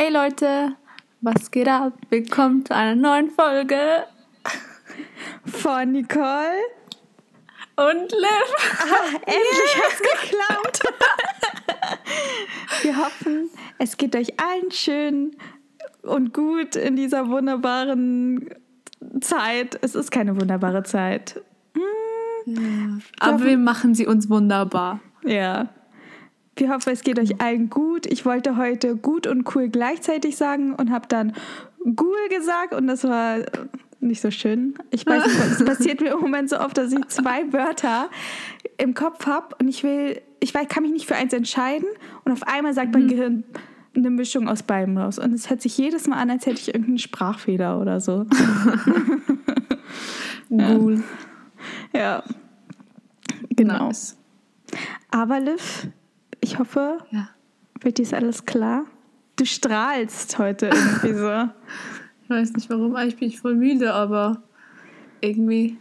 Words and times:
Hey 0.00 0.12
Leute, 0.12 0.76
was 1.22 1.50
geht 1.50 1.66
ab? 1.66 1.92
Willkommen 2.08 2.64
zu 2.64 2.72
einer 2.72 2.94
neuen 2.94 3.30
Folge 3.30 4.04
von 5.44 5.90
Nicole 5.90 6.54
und 7.74 8.12
Liv. 8.12 8.78
Ah, 8.78 9.16
endlich 9.26 9.74
yeah. 9.74 9.82
hat's 9.82 10.00
geklappt. 10.22 10.80
Wir 12.82 12.96
hoffen, 12.96 13.50
es 13.78 13.96
geht 13.96 14.14
euch 14.14 14.38
allen 14.38 14.70
schön 14.70 15.36
und 16.02 16.32
gut 16.32 16.76
in 16.76 16.94
dieser 16.94 17.28
wunderbaren 17.28 18.50
Zeit. 19.20 19.80
Es 19.82 19.96
ist 19.96 20.12
keine 20.12 20.40
wunderbare 20.40 20.84
Zeit. 20.84 21.42
Hm, 21.74 22.54
ja, 22.54 22.98
aber 23.18 23.44
wir 23.44 23.58
machen 23.58 23.96
sie 23.96 24.06
uns 24.06 24.30
wunderbar. 24.30 25.00
Ja. 25.24 25.70
Wir 26.58 26.70
hoffen, 26.70 26.92
es 26.92 27.02
geht 27.02 27.18
euch 27.18 27.40
allen 27.40 27.70
gut. 27.70 28.06
Ich 28.06 28.24
wollte 28.26 28.56
heute 28.56 28.96
gut 28.96 29.26
und 29.26 29.54
cool 29.54 29.68
gleichzeitig 29.68 30.36
sagen 30.36 30.74
und 30.74 30.90
habe 30.90 31.06
dann 31.08 31.32
cool 31.84 32.28
gesagt 32.30 32.74
und 32.74 32.86
das 32.86 33.04
war 33.04 33.38
nicht 34.00 34.20
so 34.20 34.30
schön. 34.30 34.74
Ich 34.90 35.06
weiß 35.06 35.26
nicht, 35.26 35.38
es 35.38 35.64
passiert 35.64 36.00
mir 36.00 36.12
im 36.12 36.20
Moment 36.20 36.50
so 36.50 36.58
oft, 36.58 36.76
dass 36.76 36.92
ich 36.92 37.06
zwei 37.08 37.52
Wörter 37.52 38.10
im 38.76 38.94
Kopf 38.94 39.26
habe 39.26 39.54
und 39.60 39.68
ich 39.68 39.82
will, 39.84 40.20
ich 40.40 40.54
weiß, 40.54 40.68
kann 40.68 40.82
mich 40.82 40.92
nicht 40.92 41.06
für 41.06 41.16
eins 41.16 41.32
entscheiden 41.32 41.88
und 42.24 42.32
auf 42.32 42.42
einmal 42.42 42.74
sagt 42.74 42.92
mein 42.92 43.04
mhm. 43.04 43.08
Gehirn 43.08 43.44
eine 43.94 44.10
Mischung 44.10 44.48
aus 44.48 44.62
beiden 44.62 44.96
raus. 44.96 45.18
Und 45.18 45.32
es 45.32 45.50
hört 45.50 45.60
sich 45.60 45.76
jedes 45.76 46.06
Mal 46.06 46.16
an, 46.16 46.30
als 46.30 46.46
hätte 46.46 46.60
ich 46.60 46.68
irgendeinen 46.68 46.98
Sprachfehler 46.98 47.80
oder 47.80 48.00
so. 48.00 48.26
cool. 50.50 51.02
Ja. 51.92 52.22
Genau. 53.50 53.88
Nice. 53.88 54.16
Aber 55.10 55.40
Liv, 55.40 55.88
ich 56.40 56.58
hoffe, 56.58 56.98
ja. 57.10 57.28
wird 57.80 57.98
dies 57.98 58.12
alles 58.12 58.44
klar? 58.44 58.84
Du 59.36 59.44
strahlst 59.44 60.38
heute 60.38 60.66
irgendwie 60.66 61.14
so. 61.14 61.30
ich 62.24 62.30
weiß 62.30 62.52
nicht 62.54 62.70
warum, 62.70 62.96
eigentlich 62.96 63.16
bin 63.16 63.28
ich 63.28 63.40
voll 63.40 63.54
müde, 63.54 63.94
aber 63.94 64.42
irgendwie, 65.20 65.76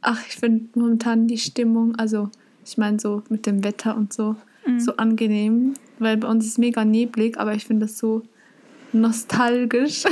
ach, 0.00 0.24
ich 0.26 0.36
finde 0.36 0.78
momentan 0.78 1.26
die 1.26 1.38
Stimmung, 1.38 1.96
also 1.96 2.30
ich 2.64 2.78
meine 2.78 2.98
so 2.98 3.22
mit 3.28 3.46
dem 3.46 3.64
Wetter 3.64 3.96
und 3.96 4.12
so, 4.12 4.36
mhm. 4.66 4.80
so 4.80 4.96
angenehm, 4.96 5.74
weil 5.98 6.16
bei 6.16 6.28
uns 6.28 6.46
ist 6.46 6.58
mega 6.58 6.84
neblig, 6.84 7.38
aber 7.38 7.54
ich 7.54 7.66
finde 7.66 7.86
das 7.86 7.98
so 7.98 8.22
nostalgisch 8.92 10.04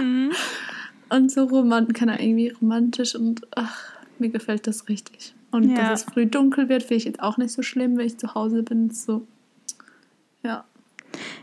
mhm. 0.00 0.32
und 1.10 1.30
so 1.30 1.44
romantisch, 1.44 2.02
irgendwie 2.02 2.48
romantisch 2.48 3.14
und 3.14 3.42
ach, 3.54 3.92
mir 4.18 4.30
gefällt 4.30 4.66
das 4.66 4.88
richtig. 4.88 5.34
Und 5.52 5.70
ja. 5.70 5.76
dass 5.76 6.00
es 6.00 6.12
früh 6.12 6.26
dunkel 6.26 6.68
wird, 6.68 6.82
finde 6.82 6.96
ich 6.96 7.04
jetzt 7.04 7.22
auch 7.22 7.36
nicht 7.36 7.52
so 7.52 7.62
schlimm, 7.62 7.96
wenn 7.96 8.06
ich 8.06 8.18
zu 8.18 8.34
Hause 8.34 8.62
bin. 8.62 8.90
So, 8.90 9.26
ja. 10.42 10.64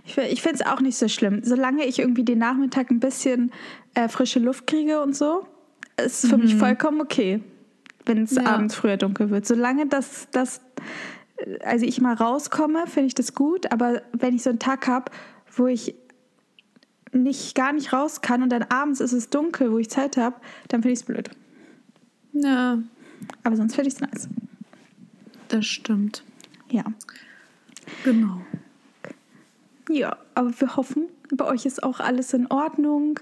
Ich, 0.03 0.17
ich 0.17 0.41
finde 0.41 0.55
es 0.55 0.65
auch 0.65 0.81
nicht 0.81 0.97
so 0.97 1.07
schlimm. 1.07 1.41
Solange 1.43 1.85
ich 1.85 1.99
irgendwie 1.99 2.23
den 2.23 2.39
Nachmittag 2.39 2.89
ein 2.89 2.99
bisschen 2.99 3.51
äh, 3.93 4.09
frische 4.09 4.39
Luft 4.39 4.65
kriege 4.65 5.01
und 5.01 5.15
so, 5.15 5.45
ist 6.03 6.27
für 6.27 6.37
mhm. 6.37 6.43
mich 6.43 6.55
vollkommen 6.55 7.01
okay, 7.01 7.41
wenn 8.05 8.23
es 8.23 8.35
ja. 8.35 8.45
abends 8.45 8.75
früher 8.75 8.97
dunkel 8.97 9.29
wird. 9.29 9.45
Solange 9.45 9.85
das, 9.85 10.27
das, 10.31 10.61
also 11.63 11.85
ich 11.85 12.01
mal 12.01 12.15
rauskomme, 12.15 12.87
finde 12.87 13.07
ich 13.07 13.15
das 13.15 13.35
gut. 13.35 13.71
Aber 13.71 14.01
wenn 14.13 14.35
ich 14.35 14.41
so 14.41 14.49
einen 14.49 14.59
Tag 14.59 14.87
habe, 14.87 15.11
wo 15.55 15.67
ich 15.67 15.93
nicht 17.11 17.53
gar 17.53 17.73
nicht 17.73 17.93
raus 17.93 18.21
kann 18.21 18.41
und 18.41 18.49
dann 18.49 18.63
abends 18.63 19.01
ist 19.01 19.13
es 19.13 19.29
dunkel, 19.29 19.71
wo 19.71 19.77
ich 19.77 19.89
Zeit 19.89 20.17
habe, 20.17 20.35
dann 20.67 20.81
finde 20.81 20.93
ich 20.93 20.99
es 20.99 21.05
blöd. 21.05 21.29
Ja. 22.33 22.79
Aber 23.43 23.55
sonst 23.55 23.75
finde 23.75 23.89
ich 23.89 23.95
es 23.95 24.01
nice. 24.01 24.29
Das 25.47 25.65
stimmt. 25.65 26.23
Ja. 26.69 26.83
Genau. 28.03 28.41
Ja, 29.89 30.17
aber 30.35 30.51
wir 30.59 30.75
hoffen, 30.75 31.07
bei 31.33 31.45
euch 31.45 31.65
ist 31.65 31.81
auch 31.81 31.99
alles 31.99 32.33
in 32.33 32.47
Ordnung. 32.47 33.19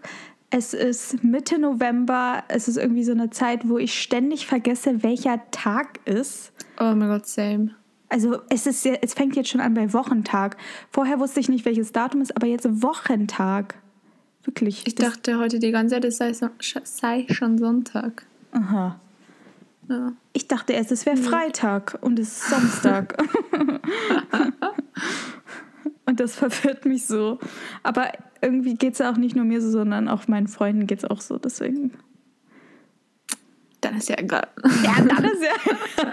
Es 0.50 0.73
ist 0.73 1.23
Mitte 1.23 1.59
November. 1.59 2.44
Es 2.48 2.68
ist 2.68 2.78
irgendwie 2.78 3.03
so 3.03 3.12
eine 3.12 3.30
Zeit, 3.30 3.68
wo 3.68 3.78
ich 3.78 4.00
ständig 4.00 4.48
vergesse, 4.48 5.03
welcher 5.03 5.42
Tag 5.52 6.00
ist. 6.06 6.52
Oh 6.79 6.94
mein 6.96 7.09
Gott, 7.09 7.25
same. 7.28 7.75
Also 8.09 8.41
es 8.50 8.68
ist 8.68 8.85
es 8.85 9.14
fängt 9.14 9.35
jetzt 9.35 9.50
schon 9.50 9.59
an 9.59 9.74
bei 9.74 9.91
Wochentag. 9.94 10.56
Vorher 10.91 11.19
wusste 11.19 11.41
ich 11.41 11.50
nicht, 11.50 11.66
welches 11.66 11.91
Datum 11.91 12.22
ist, 12.22 12.35
aber 12.35 12.47
jetzt 12.47 12.81
Wochentag. 12.81 13.75
Wirklich. 14.44 14.88
Ich 14.88 14.96
dachte 14.96 15.38
heute 15.40 15.59
die 15.59 15.72
ganze 15.72 15.96
Zeit, 15.96 16.06
es 16.06 16.18
sei, 16.18 16.31
sei 16.84 17.25
schon 17.29 17.58
Sonntag. 17.58 18.25
Aha. 18.52 18.97
Ja. 19.90 20.14
Ich 20.34 20.48
dachte 20.48 20.74
erst, 20.74 20.92
es 20.92 21.06
wäre 21.06 21.18
Freitag 21.18 21.98
und 22.02 22.20
es 22.20 22.30
ist 22.30 22.50
Samstag. 22.50 23.18
und 26.06 26.20
das 26.20 26.36
verwirrt 26.36 26.86
mich 26.86 27.06
so. 27.06 27.40
Aber 27.84 28.12
irgendwie 28.42 28.76
geht 28.76 28.96
es 28.96 29.02
auch 29.02 29.18
nicht 29.18 29.36
nur 29.36 29.46
mir 29.46 29.62
so, 29.62 29.70
sondern 29.70 30.08
auch 30.09 30.28
meinen 30.28 30.47
Freunden 30.47 30.88
geht 30.88 31.00
es 31.00 31.06
auch 31.06 31.22
so. 31.22 31.38
Deswegen. 31.38 31.94
Dann 33.81 33.96
ist 33.96 34.09
ja 34.09 34.18
egal. 34.18 34.47
Ja, 34.84 34.96
dann 35.02 35.24
ist 35.24 35.42
ja. 35.42 36.12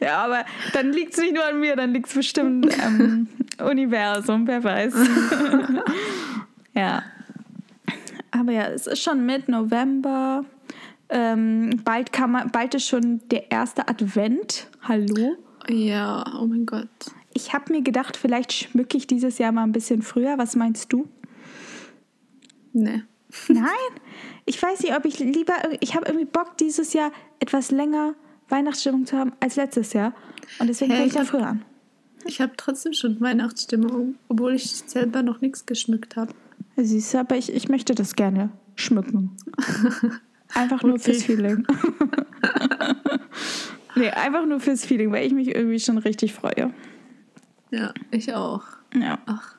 ja, 0.06 0.24
aber 0.24 0.44
dann 0.72 0.92
liegt 0.92 1.14
es 1.14 1.20
nicht 1.20 1.34
nur 1.34 1.44
an 1.44 1.60
mir, 1.60 1.76
dann 1.76 1.92
liegt 1.92 2.06
es 2.06 2.14
bestimmt 2.14 2.72
am 2.82 3.28
Universum, 3.58 4.46
wer 4.46 4.62
weiß. 4.62 4.94
ja. 6.74 7.02
Aber 8.30 8.52
ja, 8.52 8.68
es 8.68 8.86
ist 8.86 9.02
schon 9.02 9.26
mit 9.26 9.48
November. 9.48 10.44
Ähm, 11.08 11.82
bald, 11.84 12.12
kann 12.12 12.32
man, 12.32 12.50
bald 12.50 12.74
ist 12.74 12.88
schon 12.88 13.20
der 13.30 13.50
erste 13.50 13.88
Advent. 13.88 14.68
Hallo? 14.82 15.36
Ja, 15.68 16.24
oh 16.40 16.46
mein 16.46 16.66
Gott. 16.66 16.88
Ich 17.32 17.52
habe 17.52 17.72
mir 17.72 17.82
gedacht, 17.82 18.16
vielleicht 18.16 18.52
schmücke 18.52 18.96
ich 18.96 19.06
dieses 19.06 19.38
Jahr 19.38 19.52
mal 19.52 19.62
ein 19.62 19.72
bisschen 19.72 20.02
früher. 20.02 20.38
Was 20.38 20.56
meinst 20.56 20.92
du? 20.92 21.08
Nee. 22.72 23.02
Nein? 23.48 23.66
Ich 24.44 24.62
weiß 24.62 24.80
nicht, 24.82 24.96
ob 24.96 25.04
ich 25.04 25.18
lieber. 25.18 25.54
Ich 25.80 25.94
habe 25.94 26.06
irgendwie 26.06 26.24
Bock, 26.24 26.56
dieses 26.58 26.92
Jahr 26.92 27.10
etwas 27.40 27.70
länger 27.70 28.14
Weihnachtsstimmung 28.48 29.06
zu 29.06 29.16
haben 29.16 29.32
als 29.40 29.56
letztes 29.56 29.92
Jahr. 29.92 30.14
Und 30.58 30.68
deswegen 30.68 30.92
hey, 30.92 31.00
fange 31.00 31.08
ich 31.08 31.14
da 31.14 31.24
früher 31.24 31.46
an. 31.46 31.64
Ich 32.24 32.40
habe 32.40 32.52
trotzdem 32.56 32.92
schon 32.92 33.20
Weihnachtsstimmung, 33.20 34.16
obwohl 34.28 34.54
ich 34.54 34.70
selber 34.70 35.22
noch 35.22 35.40
nichts 35.40 35.66
geschmückt 35.66 36.16
habe. 36.16 36.32
Siehst 36.76 37.14
du, 37.14 37.18
aber 37.18 37.36
ich, 37.36 37.52
ich 37.52 37.68
möchte 37.68 37.94
das 37.94 38.14
gerne 38.14 38.50
schmücken. 38.74 39.36
Einfach 40.54 40.82
nur 40.82 40.94
okay. 40.94 41.02
fürs 41.12 41.22
Feeling. 41.24 41.66
nee, 43.96 44.10
einfach 44.10 44.46
nur 44.46 44.60
fürs 44.60 44.84
Feeling, 44.84 45.12
weil 45.12 45.26
ich 45.26 45.32
mich 45.32 45.54
irgendwie 45.54 45.80
schon 45.80 45.98
richtig 45.98 46.32
freue. 46.34 46.72
Ja, 47.70 47.92
ich 48.10 48.34
auch. 48.34 48.62
Ja. 48.94 49.18
Ach. 49.26 49.56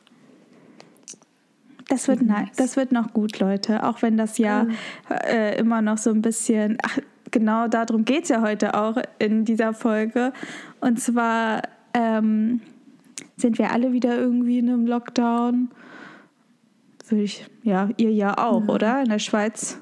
Das 1.90 2.08
wird, 2.08 2.22
nice. 2.22 2.50
das 2.58 2.76
wird 2.76 2.92
noch 2.92 3.14
gut, 3.14 3.40
Leute. 3.40 3.84
Auch 3.84 4.02
wenn 4.02 4.18
das 4.18 4.38
ja 4.38 4.68
äh, 5.10 5.58
immer 5.58 5.82
noch 5.82 5.98
so 5.98 6.10
ein 6.10 6.22
bisschen. 6.22 6.78
Ach, 6.84 6.98
genau 7.32 7.68
darum 7.68 8.04
geht 8.06 8.24
es 8.24 8.30
ja 8.30 8.42
heute 8.42 8.74
auch 8.74 8.98
in 9.20 9.46
dieser 9.46 9.74
Folge. 9.74 10.34
Und 10.82 11.00
zwar 11.00 11.62
ähm, 11.94 12.62
sind 13.38 13.58
wir 13.58 13.72
alle 13.72 13.94
wieder 13.94 14.18
irgendwie 14.18 14.60
in 14.60 14.70
einem 14.70 14.86
Lockdown. 14.86 15.70
Ich, 17.10 17.46
ja, 17.64 17.90
ihr 17.96 18.12
ja 18.12 18.38
auch, 18.38 18.68
ja. 18.68 18.74
oder? 18.74 19.02
In 19.02 19.10
der 19.10 19.20
Schweiz. 19.20 19.80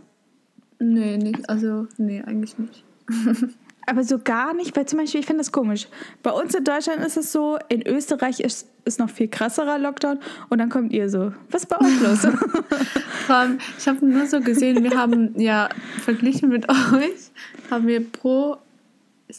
Nee, 0.93 1.17
nicht. 1.17 1.49
Also, 1.49 1.87
nee, 1.97 2.21
eigentlich 2.21 2.57
nicht. 2.57 2.83
Aber 3.87 4.03
so 4.03 4.17
gar 4.17 4.53
nicht, 4.53 4.75
weil 4.75 4.87
zum 4.87 4.99
Beispiel, 4.99 5.19
ich 5.19 5.25
finde 5.27 5.41
das 5.41 5.51
komisch. 5.51 5.87
Bei 6.23 6.31
uns 6.31 6.55
in 6.55 6.63
Deutschland 6.63 7.05
ist 7.05 7.17
es 7.17 7.31
so, 7.31 7.59
in 7.69 7.85
Österreich 7.85 8.39
ist, 8.39 8.67
ist 8.83 8.99
noch 8.99 9.09
viel 9.09 9.27
krasserer 9.27 9.77
Lockdown 9.77 10.19
und 10.49 10.57
dann 10.57 10.69
kommt 10.69 10.91
ihr 10.91 11.07
so. 11.09 11.33
Was 11.51 11.63
ist 11.63 11.69
bei 11.69 11.79
euch 11.79 12.01
los? 12.01 12.25
Allem, 13.27 13.59
ich 13.77 13.87
habe 13.87 14.03
nur 14.05 14.25
so 14.25 14.41
gesehen, 14.41 14.83
wir 14.83 14.97
haben 14.97 15.39
ja 15.39 15.69
verglichen 16.01 16.49
mit 16.49 16.67
euch, 16.93 17.31
haben 17.69 17.85
wir 17.85 18.03
pro, 18.11 18.57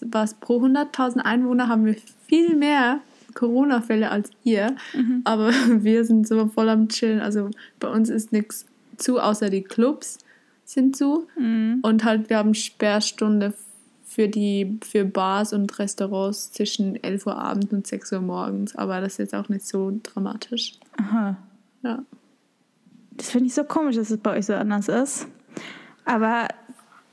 was, 0.03 0.35
pro 0.35 0.65
100.000 0.65 1.19
Einwohner 1.19 1.69
haben 1.69 1.85
wir 1.85 1.97
viel 2.29 2.55
mehr 2.55 3.01
Corona-Fälle 3.35 4.11
als 4.11 4.31
ihr. 4.45 4.77
Mhm. 4.95 5.23
Aber 5.25 5.51
wir 5.69 6.05
sind 6.05 6.27
so 6.29 6.47
voll 6.47 6.69
am 6.69 6.89
Chillen. 6.89 7.21
Also 7.21 7.51
bei 7.81 7.89
uns 7.89 8.11
ist 8.11 8.31
nichts 8.33 8.67
zu, 8.97 9.19
außer 9.19 9.51
die 9.51 9.63
Clubs 9.63 10.19
sind 10.67 10.97
zu. 10.97 11.27
Mhm. 11.39 11.79
Und 11.83 12.05
halt, 12.05 12.29
wir 12.29 12.39
haben 12.39 12.55
Sperrstunde 12.55 13.55
für 14.05 14.29
die 14.29 14.79
für 14.83 15.05
Bars 15.05 15.53
und 15.53 15.79
Restaurants 15.79 16.53
zwischen 16.53 17.03
11 17.03 17.27
Uhr 17.27 17.37
abends 17.37 17.73
und 17.73 17.87
6 17.87 18.13
Uhr 18.13 18.21
morgens. 18.21 18.77
Aber 18.77 19.01
das 19.01 19.13
ist 19.13 19.19
jetzt 19.19 19.35
auch 19.35 19.49
nicht 19.49 19.67
so 19.67 19.99
dramatisch. 20.03 20.73
Aha. 20.97 21.37
Ja. 21.83 22.03
Das 23.13 23.31
finde 23.31 23.47
ich 23.47 23.55
so 23.55 23.65
komisch, 23.65 23.97
dass 23.97 24.11
es 24.11 24.19
bei 24.19 24.37
euch 24.37 24.47
so 24.47 24.55
anders 24.55 24.89
ist. 24.89 25.27
Aber 26.05 26.49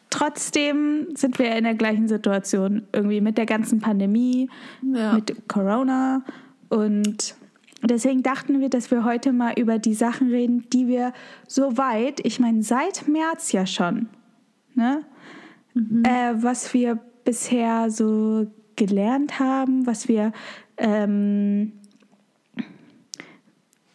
trotzdem 0.09 1.07
sind 1.15 1.39
wir 1.39 1.55
in 1.55 1.63
der 1.63 1.75
gleichen 1.75 2.07
Situation. 2.07 2.83
Irgendwie 2.91 3.21
mit 3.21 3.37
der 3.37 3.45
ganzen 3.45 3.79
Pandemie, 3.79 4.49
ja. 4.81 5.13
mit 5.13 5.47
Corona. 5.47 6.23
Und 6.69 7.35
deswegen 7.89 8.23
dachten 8.23 8.59
wir, 8.59 8.69
dass 8.69 8.91
wir 8.91 9.03
heute 9.03 9.33
mal 9.33 9.53
über 9.57 9.79
die 9.79 9.93
Sachen 9.93 10.29
reden, 10.29 10.69
die 10.71 10.87
wir 10.87 11.13
so 11.47 11.77
weit, 11.77 12.19
ich 12.25 12.39
meine, 12.39 12.63
seit 12.63 13.07
März 13.07 13.51
ja 13.51 13.65
schon, 13.65 14.09
ne? 14.75 15.03
Mhm. 15.73 16.03
Äh, 16.05 16.43
was 16.43 16.73
wir 16.73 16.99
bisher 17.25 17.89
so 17.89 18.47
gelernt 18.75 19.39
haben, 19.39 19.85
was 19.85 20.07
wir, 20.07 20.31
ähm, 20.77 21.73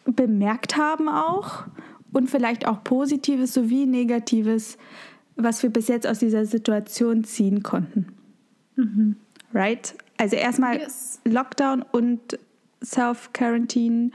bemerkt 0.05 0.77
haben 0.77 1.07
auch 1.07 1.65
und 2.11 2.29
vielleicht 2.29 2.67
auch 2.67 2.83
Positives 2.83 3.53
sowie 3.53 3.85
Negatives, 3.85 4.77
was 5.35 5.63
wir 5.63 5.69
bis 5.69 5.87
jetzt 5.87 6.07
aus 6.07 6.19
dieser 6.19 6.45
Situation 6.45 7.23
ziehen 7.23 7.63
konnten. 7.63 8.07
Mhm. 8.75 9.15
Right? 9.53 9.95
Also 10.17 10.35
erstmal 10.35 10.77
yes. 10.79 11.21
Lockdown 11.25 11.83
und 11.91 12.37
Self-Quarantine 12.83 14.11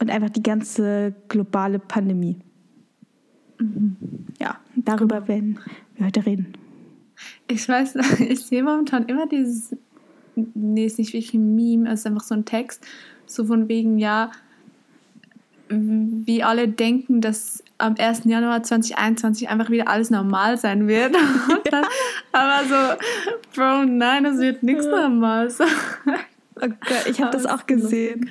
und 0.00 0.10
einfach 0.10 0.30
die 0.30 0.42
ganze 0.42 1.14
globale 1.28 1.78
Pandemie. 1.78 2.38
Mhm. 3.58 3.96
Ja, 4.40 4.58
darüber 4.76 5.26
werden 5.28 5.58
wir 5.96 6.06
heute 6.06 6.24
reden. 6.24 6.52
Ich 7.48 7.68
weiß, 7.68 7.96
ich 8.20 8.40
sehe 8.40 8.62
momentan 8.62 9.06
immer 9.06 9.26
dieses, 9.26 9.76
nee, 10.34 10.86
ist 10.86 10.98
nicht 10.98 11.12
wirklich 11.12 11.34
ein 11.34 11.54
Meme, 11.54 11.90
es 11.90 12.00
ist 12.00 12.06
einfach 12.06 12.24
so 12.24 12.34
ein 12.34 12.44
Text, 12.44 12.86
so 13.26 13.44
von 13.44 13.68
wegen, 13.68 13.98
ja, 13.98 14.30
wie 15.70 16.42
alle 16.42 16.68
denken, 16.68 17.20
dass 17.20 17.62
am 17.76 17.94
1. 17.98 18.22
Januar 18.24 18.62
2021 18.62 19.48
einfach 19.48 19.70
wieder 19.70 19.88
alles 19.88 20.10
normal 20.10 20.56
sein 20.56 20.88
wird. 20.88 21.14
dann, 21.70 21.84
aber 22.32 22.64
so, 22.66 22.98
Bro, 23.54 23.84
nein, 23.84 24.24
es 24.24 24.38
wird 24.38 24.62
nichts 24.62 24.86
normal 24.86 25.50
sein. 25.50 25.68
Oh 26.62 27.08
ich 27.08 27.20
habe 27.20 27.30
das 27.32 27.46
auch 27.46 27.66
gesehen. 27.66 28.30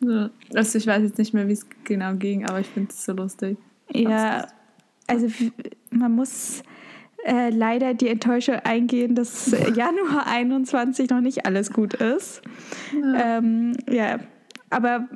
Ja. 0.00 0.30
Also 0.54 0.78
ich 0.78 0.86
weiß 0.86 1.02
jetzt 1.02 1.18
nicht 1.18 1.34
mehr, 1.34 1.48
wie 1.48 1.52
es 1.52 1.66
genau 1.84 2.14
ging, 2.14 2.46
aber 2.46 2.60
ich 2.60 2.66
finde 2.66 2.90
es 2.90 3.04
so 3.04 3.12
lustig. 3.12 3.56
Ja, 3.92 4.46
also 5.06 5.28
man 5.90 6.12
muss 6.12 6.62
äh, 7.24 7.50
leider 7.50 7.94
die 7.94 8.08
Enttäuschung 8.08 8.56
eingehen, 8.56 9.14
dass 9.14 9.50
Januar 9.74 10.26
21 10.26 11.10
noch 11.10 11.20
nicht 11.20 11.46
alles 11.46 11.72
gut 11.72 11.94
ist. 11.94 12.42
Ja, 12.92 13.38
ähm, 13.38 13.72
ja. 13.88 14.18
aber 14.70 15.08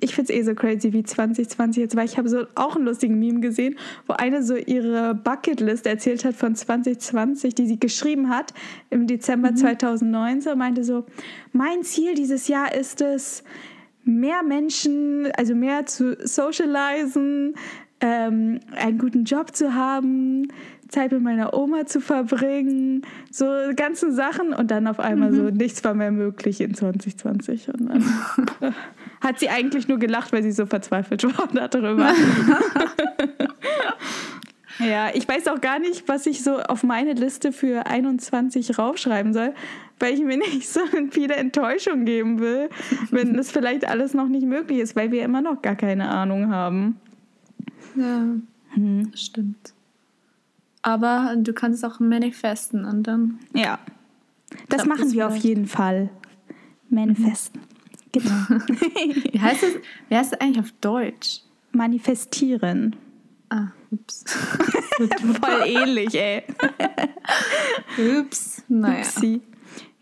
ich 0.00 0.14
finde 0.14 0.32
es 0.32 0.38
eh 0.38 0.42
so 0.42 0.54
crazy 0.54 0.92
wie 0.92 1.02
2020 1.02 1.80
jetzt, 1.80 1.96
weil 1.96 2.06
ich 2.06 2.18
habe 2.18 2.28
so 2.28 2.44
auch 2.54 2.76
einen 2.76 2.86
lustigen 2.86 3.18
Meme 3.18 3.40
gesehen, 3.40 3.76
wo 4.06 4.14
eine 4.14 4.42
so 4.42 4.56
ihre 4.56 5.14
Bucketlist 5.14 5.86
erzählt 5.86 6.24
hat 6.24 6.34
von 6.34 6.54
2020, 6.54 7.54
die 7.54 7.66
sie 7.66 7.78
geschrieben 7.78 8.30
hat 8.30 8.54
im 8.90 9.06
Dezember 9.06 9.50
mhm. 9.50 9.56
2019 9.56 10.52
und 10.52 10.58
meinte 10.58 10.84
so, 10.84 11.04
mein 11.52 11.82
Ziel 11.82 12.14
dieses 12.14 12.48
Jahr 12.48 12.74
ist 12.74 13.00
es, 13.00 13.44
mehr 14.04 14.42
Menschen, 14.42 15.30
also 15.36 15.54
mehr 15.54 15.86
zu 15.86 16.16
socialisen, 16.26 17.54
ähm, 18.00 18.60
einen 18.76 18.98
guten 18.98 19.24
Job 19.24 19.54
zu 19.54 19.74
haben, 19.74 20.48
Zeit 20.90 21.12
mit 21.12 21.22
meiner 21.22 21.54
Oma 21.54 21.86
zu 21.86 22.00
verbringen, 22.00 23.02
so 23.30 23.46
ganzen 23.76 24.12
Sachen 24.12 24.52
und 24.52 24.70
dann 24.70 24.86
auf 24.86 25.00
einmal 25.00 25.30
mhm. 25.30 25.36
so, 25.36 25.42
nichts 25.44 25.82
war 25.84 25.94
mehr 25.94 26.10
möglich 26.10 26.60
in 26.60 26.74
2020. 26.74 27.68
Und 27.68 27.86
dann 27.88 28.04
hat 29.20 29.38
sie 29.38 29.48
eigentlich 29.48 29.88
nur 29.88 29.98
gelacht, 29.98 30.32
weil 30.32 30.42
sie 30.42 30.52
so 30.52 30.66
verzweifelt 30.66 31.22
war 31.38 31.68
darüber. 31.68 32.12
ja, 34.78 35.10
ich 35.14 35.28
weiß 35.28 35.48
auch 35.48 35.60
gar 35.60 35.78
nicht, 35.78 36.08
was 36.08 36.26
ich 36.26 36.42
so 36.42 36.58
auf 36.58 36.82
meine 36.82 37.12
Liste 37.12 37.52
für 37.52 37.86
21 37.86 38.78
raufschreiben 38.78 39.32
soll, 39.32 39.54
weil 39.98 40.14
ich 40.14 40.20
mir 40.20 40.38
nicht 40.38 40.68
so 40.68 40.80
viele 41.10 41.36
Enttäuschung 41.36 42.04
geben 42.04 42.40
will, 42.40 42.68
wenn 43.10 43.34
das 43.34 43.50
vielleicht 43.50 43.86
alles 43.86 44.14
noch 44.14 44.28
nicht 44.28 44.46
möglich 44.46 44.80
ist, 44.80 44.96
weil 44.96 45.12
wir 45.12 45.24
immer 45.24 45.40
noch 45.40 45.62
gar 45.62 45.76
keine 45.76 46.08
Ahnung 46.08 46.50
haben. 46.50 46.96
Ja, 47.96 48.24
hm. 48.74 49.12
stimmt. 49.14 49.74
Aber 50.82 51.34
du 51.36 51.52
kannst 51.52 51.84
auch 51.84 52.00
manifesten 52.00 52.84
und 52.84 53.02
dann. 53.04 53.38
Ja. 53.54 53.78
Das 54.68 54.86
machen 54.86 55.04
das 55.04 55.12
wir 55.12 55.26
auf 55.28 55.36
jeden 55.36 55.66
Fall. 55.66 56.10
Manifesten. 56.88 57.60
Mhm. 57.60 57.70
Genau. 58.12 58.32
wie, 59.32 59.40
heißt 59.40 59.62
das, 59.62 59.70
wie 60.08 60.16
heißt 60.16 60.32
das 60.32 60.40
eigentlich 60.40 60.60
auf 60.60 60.72
Deutsch? 60.80 61.42
Manifestieren. 61.72 62.96
Ah, 63.50 63.68
ups. 63.90 64.24
Voll 65.40 65.62
ähnlich, 65.66 66.14
ey. 66.14 66.42
ups. 68.18 68.62
Naja. 68.68 69.00
Upsi. 69.00 69.40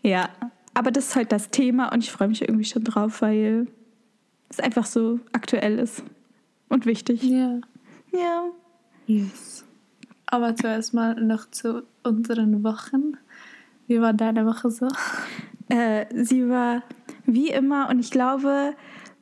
Ja, 0.01 0.29
aber 0.73 0.91
das 0.91 1.09
ist 1.09 1.15
halt 1.15 1.31
das 1.31 1.49
Thema 1.49 1.91
und 1.91 2.03
ich 2.03 2.11
freue 2.11 2.27
mich 2.27 2.41
irgendwie 2.41 2.65
schon 2.65 2.83
drauf, 2.83 3.21
weil 3.21 3.67
es 4.49 4.59
einfach 4.59 4.85
so 4.85 5.19
aktuell 5.31 5.77
ist 5.77 6.03
und 6.69 6.85
wichtig. 6.85 7.23
Ja. 7.23 7.59
Ja. 8.11 8.49
Yes. 9.05 9.58
Aber 10.31 10.55
zuerst 10.55 10.93
mal 10.93 11.15
noch 11.15 11.49
zu 11.49 11.83
unseren 12.03 12.63
Wochen. 12.63 13.17
Wie 13.87 13.99
war 13.99 14.13
deine 14.13 14.45
Woche 14.45 14.69
so? 14.69 14.87
Äh, 15.69 16.05
sie 16.23 16.47
war 16.49 16.83
wie 17.25 17.49
immer 17.49 17.89
und 17.89 17.99
ich 17.99 18.11
glaube, 18.11 18.73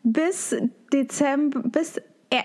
bis 0.03 0.55
Dezember, 0.91 1.61
bis 1.61 1.97
äh, 2.29 2.43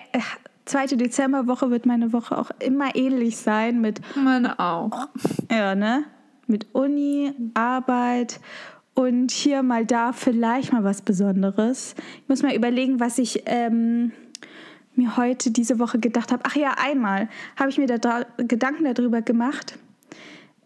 zweite 0.64 0.96
Dezemberwoche 0.96 1.70
wird 1.70 1.86
meine 1.86 2.12
Woche 2.12 2.38
auch 2.38 2.50
immer 2.60 2.94
ähnlich 2.94 3.36
sein 3.36 3.80
mit. 3.80 4.00
Meine 4.16 4.58
auch. 4.58 5.08
Ja, 5.50 5.74
ne? 5.74 6.04
Mit 6.46 6.66
Uni, 6.72 7.32
Arbeit 7.54 8.40
und 8.94 9.30
hier 9.30 9.62
mal 9.62 9.86
da 9.86 10.12
vielleicht 10.12 10.72
mal 10.72 10.84
was 10.84 11.02
Besonderes. 11.02 11.94
Ich 12.22 12.28
muss 12.28 12.42
mal 12.42 12.54
überlegen, 12.54 13.00
was 13.00 13.18
ich. 13.18 13.42
Ähm, 13.46 14.12
mir 14.94 15.16
heute 15.16 15.50
diese 15.50 15.78
Woche 15.78 15.98
gedacht 15.98 16.32
habe, 16.32 16.42
ach 16.46 16.56
ja, 16.56 16.74
einmal 16.78 17.28
habe 17.56 17.70
ich 17.70 17.78
mir 17.78 17.86
da 17.86 18.26
Gedanken 18.36 18.84
darüber 18.92 19.22
gemacht, 19.22 19.78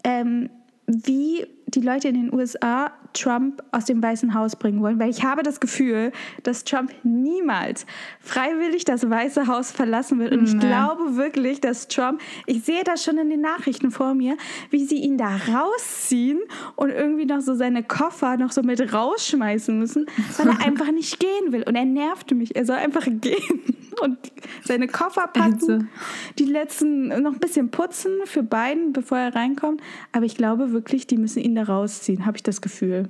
ähm, 0.04 0.50
wie 0.86 1.46
die 1.66 1.80
Leute 1.80 2.08
in 2.08 2.14
den 2.14 2.32
USA 2.32 2.92
Trump 3.16 3.62
aus 3.72 3.86
dem 3.86 4.02
Weißen 4.02 4.34
Haus 4.34 4.56
bringen 4.56 4.80
wollen, 4.82 4.98
weil 4.98 5.10
ich 5.10 5.24
habe 5.24 5.42
das 5.42 5.60
Gefühl, 5.60 6.12
dass 6.42 6.64
Trump 6.64 6.92
niemals 7.02 7.86
freiwillig 8.20 8.84
das 8.84 9.08
Weiße 9.08 9.46
Haus 9.46 9.72
verlassen 9.72 10.18
wird. 10.18 10.32
Und 10.32 10.44
ich 10.44 10.58
glaube 10.58 11.16
wirklich, 11.16 11.60
dass 11.60 11.88
Trump, 11.88 12.20
ich 12.46 12.64
sehe 12.64 12.84
das 12.84 13.04
schon 13.04 13.18
in 13.18 13.30
den 13.30 13.40
Nachrichten 13.40 13.90
vor 13.90 14.14
mir, 14.14 14.36
wie 14.70 14.84
sie 14.84 14.98
ihn 14.98 15.16
da 15.16 15.36
rausziehen 15.52 16.40
und 16.76 16.90
irgendwie 16.90 17.26
noch 17.26 17.40
so 17.40 17.54
seine 17.54 17.82
Koffer 17.82 18.36
noch 18.36 18.52
so 18.52 18.62
mit 18.62 18.92
rausschmeißen 18.92 19.78
müssen, 19.78 20.06
weil 20.36 20.48
er 20.48 20.60
einfach 20.66 20.92
nicht 20.92 21.18
gehen 21.18 21.52
will. 21.52 21.62
Und 21.62 21.76
er 21.76 21.84
nervte 21.84 22.34
mich. 22.34 22.54
Er 22.54 22.66
soll 22.66 22.76
einfach 22.76 23.06
gehen 23.10 23.76
und 24.00 24.18
seine 24.62 24.88
Koffer 24.88 25.26
packen, 25.28 25.88
die 26.38 26.44
letzten 26.44 27.08
noch 27.08 27.32
ein 27.32 27.38
bisschen 27.38 27.70
putzen 27.70 28.12
für 28.24 28.42
beiden, 28.42 28.92
bevor 28.92 29.18
er 29.18 29.34
reinkommt. 29.34 29.80
Aber 30.12 30.24
ich 30.24 30.36
glaube 30.36 30.72
wirklich, 30.72 31.06
die 31.06 31.16
müssen 31.16 31.40
ihn 31.40 31.54
da 31.54 31.64
rausziehen, 31.64 32.26
habe 32.26 32.36
ich 32.36 32.42
das 32.42 32.60
Gefühl. 32.60 33.05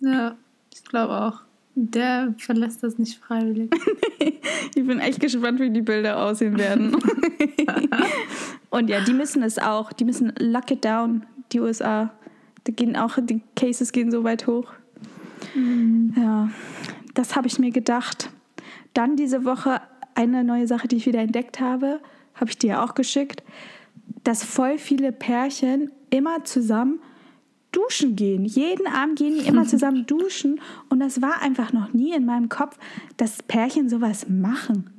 Ja, 0.00 0.36
ich 0.72 0.84
glaube 0.84 1.20
auch. 1.20 1.40
Der 1.76 2.34
verlässt 2.38 2.82
das 2.84 2.98
nicht 2.98 3.18
freiwillig. 3.18 3.70
ich 4.74 4.86
bin 4.86 5.00
echt 5.00 5.18
gespannt, 5.18 5.58
wie 5.58 5.70
die 5.70 5.82
Bilder 5.82 6.22
aussehen 6.22 6.56
werden. 6.56 6.96
und 8.70 8.88
ja, 8.88 9.00
die 9.00 9.12
müssen 9.12 9.42
es 9.42 9.58
auch. 9.58 9.92
Die 9.92 10.04
müssen 10.04 10.32
lock 10.38 10.70
it 10.70 10.84
down, 10.84 11.26
die 11.52 11.60
USA. 11.60 12.12
Da 12.62 12.72
gehen 12.72 12.96
auch, 12.96 13.18
die 13.20 13.42
Cases 13.56 13.90
gehen 13.90 14.12
so 14.12 14.22
weit 14.22 14.46
hoch. 14.46 14.72
Mhm. 15.54 16.14
Ja, 16.16 16.50
das 17.14 17.34
habe 17.34 17.48
ich 17.48 17.58
mir 17.58 17.72
gedacht. 17.72 18.30
Dann 18.92 19.16
diese 19.16 19.44
Woche 19.44 19.80
eine 20.14 20.44
neue 20.44 20.68
Sache, 20.68 20.86
die 20.86 20.96
ich 20.96 21.06
wieder 21.06 21.20
entdeckt 21.20 21.60
habe, 21.60 22.00
habe 22.34 22.50
ich 22.50 22.58
dir 22.58 22.82
auch 22.82 22.94
geschickt, 22.94 23.42
dass 24.22 24.44
voll 24.44 24.78
viele 24.78 25.10
Pärchen 25.12 25.90
immer 26.10 26.44
zusammen 26.44 27.00
duschen 27.74 28.16
gehen. 28.16 28.44
Jeden 28.44 28.86
Abend 28.86 29.18
gehen 29.18 29.38
die 29.38 29.46
immer 29.46 29.64
zusammen 29.66 30.06
duschen 30.06 30.60
und 30.88 31.00
das 31.00 31.22
war 31.22 31.42
einfach 31.42 31.72
noch 31.72 31.92
nie 31.92 32.14
in 32.14 32.24
meinem 32.24 32.48
Kopf, 32.48 32.78
dass 33.16 33.42
Pärchen 33.42 33.88
sowas 33.88 34.28
machen. 34.28 34.90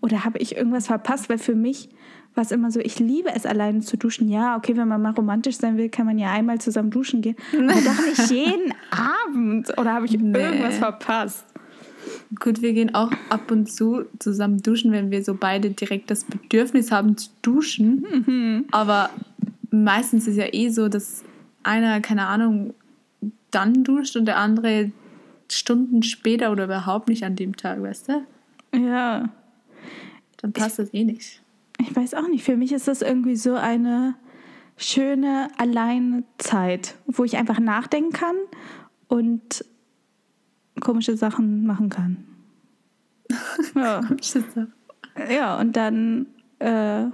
Oder 0.00 0.24
habe 0.24 0.38
ich 0.38 0.56
irgendwas 0.56 0.86
verpasst? 0.86 1.28
Weil 1.28 1.38
für 1.38 1.54
mich 1.54 1.88
war 2.34 2.44
es 2.44 2.50
immer 2.50 2.70
so, 2.70 2.80
ich 2.80 2.98
liebe 2.98 3.30
es 3.34 3.46
alleine 3.46 3.80
zu 3.80 3.96
duschen. 3.96 4.28
Ja, 4.28 4.56
okay, 4.56 4.76
wenn 4.76 4.88
man 4.88 5.00
mal 5.00 5.12
romantisch 5.12 5.56
sein 5.56 5.78
will, 5.78 5.88
kann 5.88 6.06
man 6.06 6.18
ja 6.18 6.30
einmal 6.30 6.60
zusammen 6.60 6.90
duschen 6.90 7.22
gehen. 7.22 7.36
Aber 7.52 7.80
doch 7.80 8.06
nicht 8.06 8.30
jeden 8.30 8.74
Abend. 8.90 9.76
Oder 9.78 9.94
habe 9.94 10.04
ich 10.04 10.18
nee. 10.18 10.38
irgendwas 10.38 10.76
verpasst? 10.76 11.46
Gut, 12.38 12.62
wir 12.62 12.72
gehen 12.72 12.94
auch 12.94 13.10
ab 13.30 13.50
und 13.50 13.70
zu 13.72 14.04
zusammen 14.18 14.62
duschen, 14.62 14.92
wenn 14.92 15.10
wir 15.10 15.24
so 15.24 15.34
beide 15.34 15.70
direkt 15.70 16.10
das 16.10 16.24
Bedürfnis 16.24 16.92
haben 16.92 17.16
zu 17.16 17.30
duschen. 17.42 18.04
Mhm. 18.26 18.64
Aber 18.70 19.10
meistens 19.70 20.28
ist 20.28 20.36
ja 20.36 20.46
eh 20.52 20.68
so, 20.68 20.88
dass 20.88 21.24
einer, 21.66 22.00
keine 22.00 22.26
Ahnung, 22.26 22.74
dann 23.50 23.84
duscht 23.84 24.16
und 24.16 24.26
der 24.26 24.38
andere 24.38 24.92
Stunden 25.50 26.02
später 26.02 26.50
oder 26.50 26.64
überhaupt 26.64 27.08
nicht 27.08 27.24
an 27.24 27.36
dem 27.36 27.56
Tag, 27.56 27.82
weißt 27.82 28.08
du? 28.08 28.26
Ja. 28.78 29.28
Dann 30.38 30.52
passt 30.52 30.78
ich, 30.78 30.86
das 30.86 30.94
eh 30.94 31.04
nicht. 31.04 31.42
Ich 31.80 31.94
weiß 31.94 32.14
auch 32.14 32.28
nicht. 32.28 32.44
Für 32.44 32.56
mich 32.56 32.72
ist 32.72 32.88
das 32.88 33.02
irgendwie 33.02 33.36
so 33.36 33.54
eine 33.54 34.14
schöne 34.76 35.48
Alleinzeit, 35.56 36.96
wo 37.06 37.24
ich 37.24 37.36
einfach 37.36 37.58
nachdenken 37.58 38.12
kann 38.12 38.36
und 39.08 39.64
komische 40.80 41.16
Sachen 41.16 41.66
machen 41.66 41.88
kann. 41.88 42.24
ja. 43.74 44.00
ja, 45.30 45.58
und 45.58 45.76
dann 45.76 46.26
äh, 46.58 47.06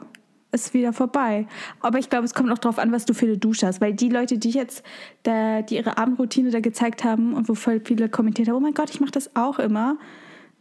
ist 0.53 0.75
wieder 0.75 0.93
vorbei. 0.93 1.47
Aber 1.81 1.99
ich 1.99 2.11
glaube, 2.11 2.25
es 2.25 2.35
kommt 2.35 2.51
auch 2.53 2.59
darauf 2.59 2.79
an, 2.79 2.93
was 2.93 3.05
du 3.05 3.15
für 3.15 3.27
eine 3.27 3.39
Dusche 3.39 3.67
hast. 3.67 3.81
Weil 3.81 3.95
die 3.95 4.09
Leute, 4.09 4.39
die 4.39 4.51
jetzt, 4.51 4.85
da, 5.23 5.63
die 5.63 5.77
ihre 5.77 5.99
Abendroutine 5.99 6.51
da 6.51 6.61
gezeigt 6.61 7.05
haben 7.05 7.35
und 7.35 7.49
wo 7.49 7.55
voll 7.55 7.81
viele 7.85 8.09
kommentiert 8.09 8.49
haben, 8.49 8.57
oh 8.57 8.61
mein 8.61 8.75
Gott, 8.75 8.91
ich 8.91 9.01
mache 9.01 9.13
das 9.13 9.35
auch 9.35 9.59
immer, 9.59 9.97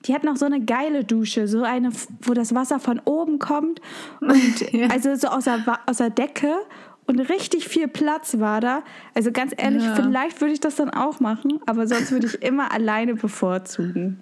die 0.05 0.13
hat 0.13 0.23
noch 0.23 0.35
so 0.35 0.45
eine 0.45 0.61
geile 0.61 1.03
Dusche, 1.03 1.47
so 1.47 1.63
eine, 1.63 1.91
wo 2.21 2.33
das 2.33 2.55
Wasser 2.55 2.79
von 2.79 2.99
oben 3.05 3.39
kommt 3.39 3.81
und 4.19 4.61
ja. 4.71 4.87
also 4.87 5.13
so 5.15 5.27
aus 5.27 5.43
der, 5.43 5.63
aus 5.85 5.97
der 5.97 6.09
Decke 6.09 6.51
und 7.05 7.19
richtig 7.19 7.67
viel 7.67 7.87
Platz 7.87 8.39
war 8.39 8.61
da. 8.61 8.83
Also 9.13 9.31
ganz 9.31 9.53
ehrlich, 9.55 9.83
ja. 9.83 9.95
vielleicht 9.95 10.41
würde 10.41 10.53
ich 10.53 10.59
das 10.59 10.75
dann 10.75 10.89
auch 10.89 11.19
machen, 11.19 11.59
aber 11.65 11.85
sonst 11.87 12.11
würde 12.11 12.27
ich 12.27 12.41
immer 12.41 12.71
alleine 12.71 13.15
bevorzugen. 13.15 14.19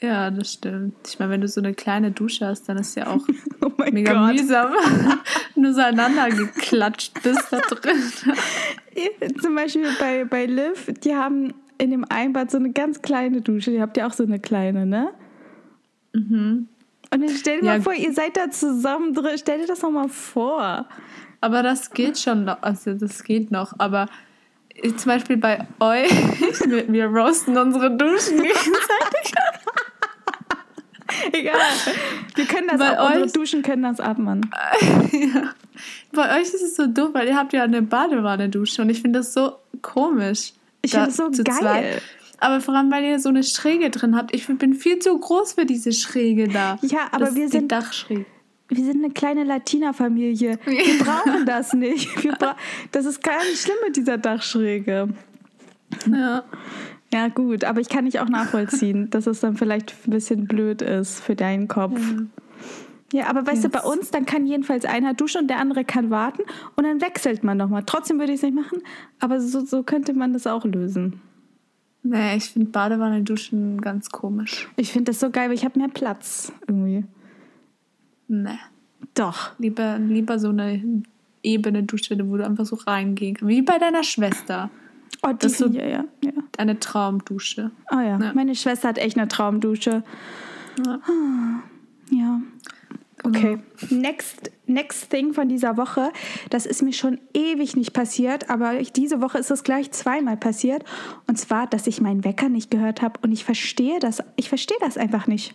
Ja, 0.00 0.30
das 0.30 0.52
stimmt. 0.52 0.94
Ich 1.08 1.18
meine, 1.18 1.32
wenn 1.32 1.40
du 1.40 1.48
so 1.48 1.60
eine 1.60 1.74
kleine 1.74 2.12
Dusche 2.12 2.46
hast, 2.46 2.68
dann 2.68 2.78
ist 2.78 2.94
ja 2.94 3.08
auch 3.08 3.26
oh 3.60 3.72
mega 3.90 4.12
Gott. 4.12 4.34
mühsam. 4.34 4.72
Nur 5.56 5.72
so 5.72 5.80
einander 5.80 6.28
geklatscht 6.28 7.20
bist 7.22 7.46
da 7.50 7.58
drin. 7.58 8.02
Zum 9.42 9.54
Beispiel 9.54 9.88
bei, 9.98 10.24
bei 10.24 10.46
Liv, 10.46 10.92
die 11.02 11.14
haben 11.14 11.52
in 11.78 11.90
dem 11.90 12.04
Einbad 12.08 12.50
so 12.50 12.58
eine 12.58 12.70
ganz 12.70 13.02
kleine 13.02 13.40
Dusche. 13.40 13.72
Ihr 13.72 13.82
habt 13.82 13.96
ja 13.96 14.06
auch 14.06 14.12
so 14.12 14.22
eine 14.22 14.38
kleine, 14.38 14.86
ne? 14.86 15.10
Mhm. 16.12 16.68
Und 17.10 17.20
dann 17.20 17.30
stell 17.30 17.60
dir 17.60 17.66
ja. 17.66 17.72
mal 17.72 17.82
vor, 17.82 17.94
ihr 17.94 18.12
seid 18.12 18.36
da 18.36 18.50
zusammen 18.50 19.14
drin. 19.14 19.36
Stell 19.36 19.60
dir 19.60 19.66
das 19.66 19.82
noch 19.82 19.90
mal 19.90 20.08
vor. 20.08 20.86
Aber 21.40 21.62
das 21.62 21.90
geht 21.90 22.18
schon 22.18 22.44
noch. 22.44 22.62
Also, 22.62 22.94
das 22.94 23.24
geht 23.24 23.50
noch. 23.50 23.72
Aber 23.78 24.06
zum 24.96 25.10
Beispiel 25.10 25.36
bei 25.36 25.66
euch, 25.80 26.10
wir, 26.66 26.92
wir 26.92 27.06
roasten 27.06 27.56
unsere 27.56 27.96
Duschen 27.96 28.42
gegenseitig. 28.42 29.34
Egal. 31.32 31.54
Wir 32.34 32.44
können 32.46 32.68
das 32.68 32.78
bei 32.78 32.98
ab, 32.98 33.16
euch, 33.16 33.32
Duschen 33.32 33.62
können 33.62 33.82
das 33.82 34.00
ab, 34.00 34.18
Mann. 34.18 34.42
ja. 35.12 35.54
Bei 36.12 36.38
euch 36.38 36.44
ist 36.44 36.62
es 36.62 36.76
so 36.76 36.86
doof, 36.86 37.10
weil 37.12 37.28
ihr 37.28 37.36
habt 37.36 37.52
ja 37.52 37.64
eine 37.64 37.82
Badewanne-Dusche 37.82 38.82
und 38.82 38.90
ich 38.90 39.02
finde 39.02 39.20
das 39.20 39.32
so 39.32 39.52
komisch. 39.82 40.52
Ich 40.82 40.92
finde 40.92 41.06
das 41.06 41.16
so 41.16 41.30
geil. 41.30 41.56
Zweit. 41.58 42.02
Aber 42.40 42.60
vor 42.60 42.74
allem, 42.74 42.90
weil 42.90 43.04
ihr 43.04 43.18
so 43.18 43.28
eine 43.28 43.42
Schräge 43.42 43.90
drin 43.90 44.16
habt. 44.16 44.34
Ich 44.34 44.46
bin 44.46 44.74
viel 44.74 44.98
zu 45.00 45.18
groß 45.18 45.54
für 45.54 45.66
diese 45.66 45.92
Schräge 45.92 46.48
da. 46.48 46.78
Ja, 46.82 47.08
aber 47.10 47.26
das 47.26 47.34
wir 47.34 47.48
sind 47.48 47.72
Dachschräge. 47.72 48.26
Wir 48.68 48.84
sind 48.84 49.02
eine 49.02 49.12
kleine 49.12 49.44
Latina-Familie. 49.44 50.58
Wir 50.66 50.98
brauchen 51.02 51.46
das 51.46 51.72
nicht. 51.72 52.06
Das 52.92 53.06
ist 53.06 53.22
gar 53.22 53.42
nicht 53.44 53.62
schlimm 53.62 53.76
mit 53.86 53.96
dieser 53.96 54.18
Dachschräge. 54.18 55.08
Ja. 56.06 56.44
Ja, 57.12 57.28
gut, 57.28 57.64
aber 57.64 57.80
ich 57.80 57.88
kann 57.88 58.04
nicht 58.04 58.20
auch 58.20 58.28
nachvollziehen, 58.28 59.08
dass 59.10 59.26
es 59.26 59.40
dann 59.40 59.56
vielleicht 59.56 59.94
ein 60.06 60.10
bisschen 60.10 60.46
blöd 60.46 60.82
ist 60.82 61.20
für 61.20 61.34
deinen 61.34 61.66
Kopf. 61.66 61.98
Ja, 63.12 63.20
ja 63.20 63.26
aber 63.28 63.46
weißt 63.46 63.62
yes. 63.64 63.72
du, 63.72 63.78
bei 63.78 63.80
uns, 63.80 64.10
dann 64.10 64.26
kann 64.26 64.46
jedenfalls 64.46 64.84
einer 64.84 65.14
duschen 65.14 65.42
und 65.42 65.48
der 65.48 65.58
andere 65.58 65.84
kann 65.84 66.10
warten 66.10 66.42
und 66.76 66.84
dann 66.84 67.00
wechselt 67.00 67.44
man 67.44 67.56
nochmal. 67.56 67.82
Trotzdem 67.86 68.18
würde 68.18 68.32
ich 68.32 68.38
es 68.38 68.42
nicht 68.42 68.54
machen, 68.54 68.82
aber 69.20 69.40
so, 69.40 69.64
so 69.64 69.82
könnte 69.82 70.12
man 70.12 70.34
das 70.34 70.46
auch 70.46 70.64
lösen. 70.64 71.20
Nee, 72.02 72.36
ich 72.36 72.44
finde 72.44 72.70
Badewanne 72.70 73.22
duschen 73.22 73.80
ganz 73.80 74.10
komisch. 74.10 74.68
Ich 74.76 74.92
finde 74.92 75.12
das 75.12 75.20
so 75.20 75.30
geil, 75.30 75.48
weil 75.48 75.56
ich 75.56 75.64
habe 75.64 75.78
mehr 75.78 75.88
Platz 75.88 76.52
irgendwie. 76.66 77.04
Nee. 78.28 78.58
Doch. 79.14 79.50
Lieber, 79.58 79.98
lieber 79.98 80.38
so 80.38 80.50
eine 80.50 81.02
ebene 81.42 81.82
Dusche, 81.82 82.16
wo 82.28 82.36
du 82.36 82.46
einfach 82.46 82.66
so 82.66 82.76
reingehen 82.76 83.34
kannst. 83.34 83.48
Wie 83.48 83.62
bei 83.62 83.78
deiner 83.78 84.04
Schwester. 84.04 84.70
Oh, 85.22 85.32
die 85.32 85.48
so 85.48 85.66
ja, 85.66 85.86
ja, 85.86 86.04
ja. 86.22 86.32
Eine 86.56 86.78
Traumdusche. 86.78 87.70
Oh 87.90 87.98
ja. 87.98 88.18
ja. 88.18 88.32
meine 88.34 88.54
Schwester 88.54 88.88
hat 88.88 88.98
echt 88.98 89.16
eine 89.16 89.28
Traumdusche. 89.28 90.02
Ja. 90.84 91.00
ja. 92.10 92.40
Okay. 93.24 93.58
Genau. 93.88 94.00
Next, 94.00 94.50
next 94.66 95.10
thing 95.10 95.32
von 95.34 95.48
dieser 95.48 95.76
Woche. 95.76 96.12
Das 96.50 96.66
ist 96.66 96.82
mir 96.82 96.92
schon 96.92 97.18
ewig 97.34 97.76
nicht 97.76 97.92
passiert, 97.92 98.48
aber 98.48 98.80
ich, 98.80 98.92
diese 98.92 99.20
Woche 99.20 99.38
ist 99.38 99.50
es 99.50 99.64
gleich 99.64 99.90
zweimal 99.90 100.36
passiert. 100.36 100.84
Und 101.26 101.36
zwar, 101.36 101.66
dass 101.66 101.86
ich 101.86 102.00
meinen 102.00 102.24
Wecker 102.24 102.48
nicht 102.48 102.70
gehört 102.70 103.02
habe. 103.02 103.18
Und 103.22 103.32
ich 103.32 103.44
verstehe 103.44 103.98
das. 103.98 104.22
Ich 104.36 104.48
verstehe 104.48 104.76
das 104.80 104.96
einfach 104.96 105.26
nicht. 105.26 105.54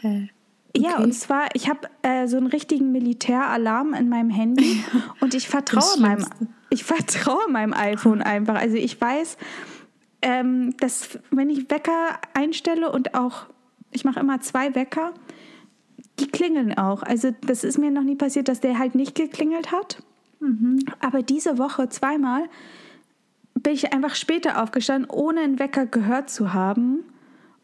Hä? 0.00 0.30
Okay. 0.74 0.86
Ja, 0.86 0.98
und 0.98 1.12
zwar, 1.12 1.48
ich 1.54 1.68
habe 1.68 1.88
äh, 2.02 2.26
so 2.26 2.38
einen 2.38 2.46
richtigen 2.46 2.92
Militäralarm 2.92 3.92
in 3.92 4.08
meinem 4.08 4.30
Handy 4.30 4.82
und 5.20 5.34
ich 5.34 5.48
vertraue 5.48 6.00
meinem, 6.00 6.24
ich 6.70 6.84
vertraue 6.84 7.50
meinem 7.50 7.74
iPhone 7.74 8.22
einfach. 8.22 8.54
Also 8.54 8.76
ich 8.76 8.98
weiß, 8.98 9.36
ähm, 10.22 10.74
dass 10.78 11.18
wenn 11.30 11.50
ich 11.50 11.70
Wecker 11.70 12.18
einstelle 12.32 12.90
und 12.90 13.14
auch, 13.14 13.46
ich 13.90 14.04
mache 14.04 14.20
immer 14.20 14.40
zwei 14.40 14.74
Wecker, 14.74 15.12
die 16.18 16.28
klingeln 16.28 16.76
auch. 16.78 17.02
Also 17.02 17.32
das 17.42 17.64
ist 17.64 17.78
mir 17.78 17.90
noch 17.90 18.02
nie 18.02 18.16
passiert, 18.16 18.48
dass 18.48 18.60
der 18.60 18.78
halt 18.78 18.94
nicht 18.94 19.14
geklingelt 19.14 19.72
hat. 19.72 20.02
Mhm. 20.40 20.84
Aber 21.00 21.22
diese 21.22 21.58
Woche 21.58 21.88
zweimal 21.90 22.44
bin 23.54 23.74
ich 23.74 23.92
einfach 23.92 24.14
später 24.14 24.62
aufgestanden, 24.62 25.10
ohne 25.10 25.40
einen 25.40 25.58
Wecker 25.58 25.86
gehört 25.86 26.30
zu 26.30 26.52
haben. 26.54 27.00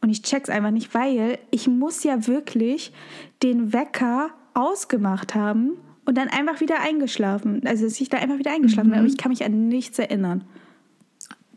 Und 0.00 0.10
ich 0.10 0.22
check's 0.22 0.48
einfach 0.48 0.70
nicht, 0.70 0.94
weil 0.94 1.38
ich 1.50 1.66
muss 1.66 2.04
ja 2.04 2.26
wirklich 2.26 2.92
den 3.42 3.72
Wecker 3.72 4.30
ausgemacht 4.54 5.34
haben 5.34 5.72
und 6.04 6.16
dann 6.16 6.28
einfach 6.28 6.60
wieder 6.60 6.80
eingeschlafen. 6.80 7.66
Also 7.66 7.84
dass 7.84 8.00
ich 8.00 8.08
da 8.08 8.18
einfach 8.18 8.38
wieder 8.38 8.52
eingeschlafen 8.52 8.88
mhm. 8.88 8.92
bin, 8.92 9.00
aber 9.00 9.08
ich 9.08 9.18
kann 9.18 9.30
mich 9.30 9.44
an 9.44 9.68
nichts 9.68 9.98
erinnern. 9.98 10.44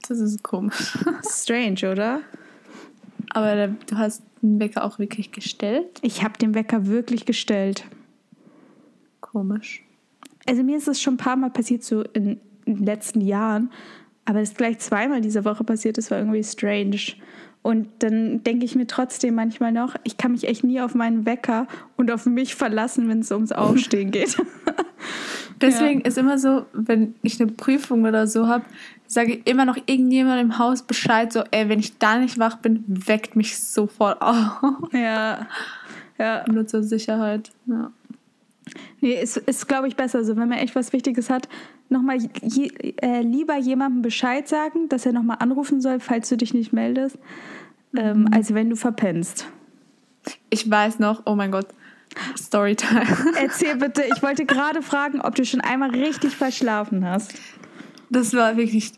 Das 0.07 0.19
ist 0.19 0.43
komisch. 0.43 0.97
Strange, 1.23 1.91
oder? 1.91 2.21
Aber 3.29 3.67
du 3.67 3.97
hast 3.97 4.23
den 4.41 4.59
Wecker 4.59 4.83
auch 4.83 4.99
wirklich 4.99 5.31
gestellt? 5.31 5.99
Ich 6.01 6.23
habe 6.23 6.37
den 6.37 6.53
Wecker 6.53 6.87
wirklich 6.87 7.25
gestellt. 7.25 7.85
Komisch. 9.21 9.83
Also 10.47 10.63
mir 10.63 10.77
ist 10.77 10.87
es 10.87 11.01
schon 11.01 11.13
ein 11.13 11.17
paar 11.17 11.37
Mal 11.37 11.51
passiert, 11.51 11.83
so 11.83 12.01
in, 12.01 12.39
in 12.65 12.77
den 12.77 12.85
letzten 12.85 13.21
Jahren. 13.21 13.71
Aber 14.25 14.41
es 14.41 14.53
gleich 14.53 14.79
zweimal 14.79 15.21
diese 15.21 15.45
Woche 15.45 15.63
passiert 15.63 15.97
ist, 15.97 16.11
war 16.11 16.17
irgendwie 16.17 16.43
strange. 16.43 16.97
Und 17.63 17.87
dann 17.99 18.43
denke 18.43 18.65
ich 18.65 18.75
mir 18.75 18.87
trotzdem 18.87 19.35
manchmal 19.35 19.71
noch, 19.71 19.95
ich 20.03 20.17
kann 20.17 20.31
mich 20.31 20.47
echt 20.47 20.63
nie 20.63 20.81
auf 20.81 20.95
meinen 20.95 21.25
Wecker 21.27 21.67
und 21.95 22.09
auf 22.09 22.25
mich 22.25 22.55
verlassen, 22.55 23.07
wenn 23.07 23.19
es 23.19 23.31
ums 23.31 23.51
Aufstehen 23.51 24.09
geht. 24.11 24.35
Deswegen 25.61 25.99
ja. 25.99 26.07
ist 26.07 26.17
immer 26.17 26.39
so, 26.39 26.65
wenn 26.73 27.13
ich 27.21 27.39
eine 27.39 27.51
Prüfung 27.51 28.03
oder 28.05 28.25
so 28.25 28.47
habe, 28.47 28.65
sage 29.05 29.33
ich 29.33 29.47
immer 29.47 29.65
noch 29.65 29.77
irgendjemand 29.77 30.41
im 30.41 30.57
Haus 30.57 30.81
Bescheid, 30.81 31.31
so, 31.31 31.43
ey, 31.51 31.69
wenn 31.69 31.79
ich 31.79 31.99
da 31.99 32.17
nicht 32.17 32.39
wach 32.39 32.57
bin, 32.57 32.83
weckt 32.87 33.35
mich 33.35 33.59
sofort 33.59 34.21
auf. 34.21 34.61
Ja. 34.91 35.47
Ja. 36.17 36.43
Nur 36.51 36.65
zur 36.65 36.81
Sicherheit. 36.81 37.51
Ja. 37.67 37.91
Nee, 39.01 39.21
ist, 39.21 39.37
ist 39.37 39.67
glaube 39.67 39.87
ich, 39.87 39.95
besser. 39.95 40.23
So, 40.23 40.35
wenn 40.35 40.49
man 40.49 40.57
echt 40.57 40.75
was 40.75 40.93
Wichtiges 40.93 41.29
hat, 41.29 41.47
nochmal 41.91 42.17
je, 42.41 42.67
äh, 43.01 43.21
lieber 43.21 43.57
jemandem 43.57 44.01
Bescheid 44.01 44.47
sagen, 44.47 44.89
dass 44.89 45.05
er 45.05 45.13
nochmal 45.13 45.37
anrufen 45.39 45.81
soll, 45.81 45.99
falls 45.99 46.29
du 46.29 46.37
dich 46.37 46.53
nicht 46.53 46.73
meldest, 46.73 47.17
ähm, 47.95 48.21
mhm. 48.21 48.33
als 48.33 48.53
wenn 48.53 48.69
du 48.69 48.75
verpennst. 48.75 49.47
Ich 50.49 50.69
weiß 50.69 50.99
noch, 50.99 51.23
oh 51.25 51.35
mein 51.35 51.51
Gott, 51.51 51.67
Storytime. 52.37 53.05
Erzähl 53.39 53.75
bitte, 53.75 54.03
ich 54.03 54.21
wollte 54.21 54.45
gerade 54.45 54.81
fragen, 54.81 55.21
ob 55.21 55.35
du 55.35 55.45
schon 55.45 55.61
einmal 55.61 55.91
richtig 55.91 56.35
verschlafen 56.35 57.05
hast. 57.05 57.33
Das 58.09 58.33
war 58.33 58.57
wirklich 58.57 58.93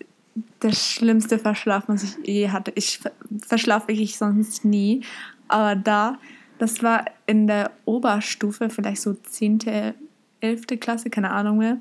das 0.60 0.92
schlimmste 0.92 1.38
Verschlafen, 1.38 1.96
was 1.96 2.04
ich 2.04 2.18
je 2.24 2.50
hatte. 2.50 2.72
Ich 2.76 3.00
verschlafe 3.46 3.90
wirklich 3.90 4.18
sonst 4.18 4.66
nie. 4.66 5.04
Aber 5.48 5.76
da, 5.76 6.18
das 6.58 6.82
war 6.82 7.06
in 7.28 7.48
der 7.48 7.72
Oberstufe, 7.86 8.70
vielleicht 8.70 9.02
so 9.02 9.14
10., 9.14 9.60
11. 10.42 10.62
Klasse, 10.80 11.10
keine 11.10 11.32
Ahnung 11.32 11.60
mehr. 11.60 11.78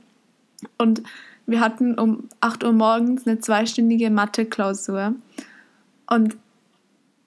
Und 0.78 1.02
wir 1.47 1.61
hatten 1.61 1.99
um 1.99 2.28
8 2.40 2.64
Uhr 2.64 2.73
morgens 2.73 3.26
eine 3.26 3.38
zweistündige 3.38 4.11
Mathe-Klausur. 4.11 5.14
Und 6.09 6.37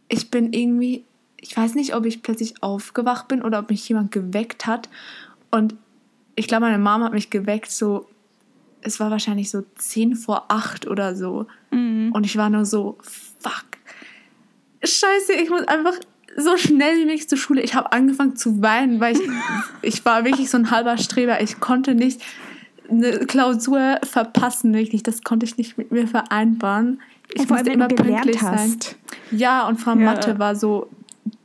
ich 0.08 0.32
bin 0.32 0.54
irgendwie, 0.54 1.06
ich 1.39 1.56
weiß 1.56 1.75
nicht, 1.75 1.96
ob 1.96 2.06
ich 2.06 2.22
plötzlich 2.22 2.62
aufgewacht 2.62 3.27
bin 3.27 3.42
oder 3.42 3.60
ob 3.60 3.70
mich 3.70 3.88
jemand 3.88 4.12
geweckt 4.12 4.65
hat. 4.65 4.89
Und 5.51 5.75
ich 6.36 6.48
glaube, 6.48 6.65
meine 6.65 6.77
Mama 6.77 7.06
hat 7.06 7.13
mich 7.13 7.30
geweckt, 7.30 7.72
so, 7.72 8.08
es 8.82 9.00
war 9.00 9.12
wahrscheinlich 9.12 9.50
so 9.50 9.63
10 9.75 10.15
vor 10.15 10.46
8 10.50 10.88
oder 10.88 11.15
so. 11.15 11.48
Mhm. 11.72 12.12
Und 12.13 12.25
ich 12.25 12.38
war 12.38 12.50
nur 12.50 12.65
so, 12.65 12.98
fuck. 13.01 13.65
Scheiße, 14.84 15.34
ich 15.34 15.50
muss 15.50 15.68
einfach 15.68 15.96
so 16.38 16.58
schnell 16.58 16.98
wie 16.98 17.06
möglich 17.06 17.30
zur 17.30 17.38
Schule. 17.38 17.62
Ich 17.62 17.75
habe 17.75 17.92
angefangen 17.92 18.36
zu 18.36 18.62
weinen, 18.62 19.00
weil 19.00 19.15
ich, 19.15 19.22
ich 19.82 20.06
war 20.06 20.25
wirklich 20.25 20.50
so 20.50 20.58
ein 20.58 20.72
halber 20.72 20.98
Streber. 20.98 21.42
Ich 21.42 21.60
konnte 21.60 21.96
nicht 21.96 22.22
eine 22.89 23.20
Klausur 23.20 24.00
verpassen, 24.04 24.74
wirklich. 24.74 25.04
Das 25.04 25.24
konnte 25.24 25.46
ich 25.46 25.58
nicht 25.58 25.77
mit 25.77 25.92
mir 25.92 26.08
vereinbaren. 26.08 27.01
Ich 27.34 27.42
ja, 27.42 27.48
musste 27.50 27.72
immer 27.72 27.88
pünktlich 27.88 28.39
sein. 28.39 28.77
Ja, 29.32 29.68
und 29.68 29.80
Frau 29.80 29.92
ja. 29.92 29.98
Mathe 29.98 30.39
war 30.39 30.56
so, 30.56 30.89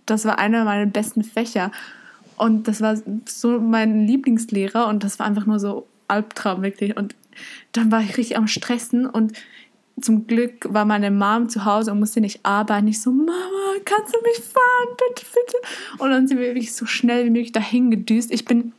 das 0.06 0.24
war 0.24 0.38
einer 0.38 0.64
meiner 0.64 0.86
besten 0.86 1.22
Fächer. 1.22 1.70
Und 2.36 2.68
das 2.68 2.80
war 2.80 2.96
so 3.26 3.60
mein 3.60 4.06
Lieblingslehrer 4.06 4.88
und 4.88 5.04
das 5.04 5.18
war 5.18 5.26
einfach 5.26 5.46
nur 5.46 5.60
so 5.60 5.86
Albtraum, 6.08 6.62
wirklich. 6.62 6.96
Und 6.96 7.14
dann 7.72 7.92
war 7.92 8.00
ich 8.00 8.16
richtig 8.16 8.36
am 8.36 8.46
Stressen 8.46 9.06
und 9.06 9.32
zum 10.00 10.26
Glück 10.26 10.66
war 10.68 10.84
meine 10.84 11.10
Mom 11.10 11.48
zu 11.48 11.64
Hause 11.64 11.92
und 11.92 11.98
musste 11.98 12.20
nicht 12.20 12.40
arbeiten. 12.44 12.88
Ich 12.88 13.02
so, 13.02 13.10
Mama, 13.10 13.32
kannst 13.84 14.14
du 14.14 14.18
mich 14.22 14.38
fahren, 14.38 14.96
bitte, 14.96 15.26
bitte? 15.26 16.02
Und 16.02 16.10
dann 16.10 16.26
sind 16.26 16.38
wir 16.38 16.46
wirklich 16.46 16.74
so 16.74 16.86
schnell 16.86 17.26
wie 17.26 17.30
möglich 17.30 17.52
dahin 17.52 17.90
gedüst. 17.90 18.30
Ich 18.30 18.44
bin 18.44 18.72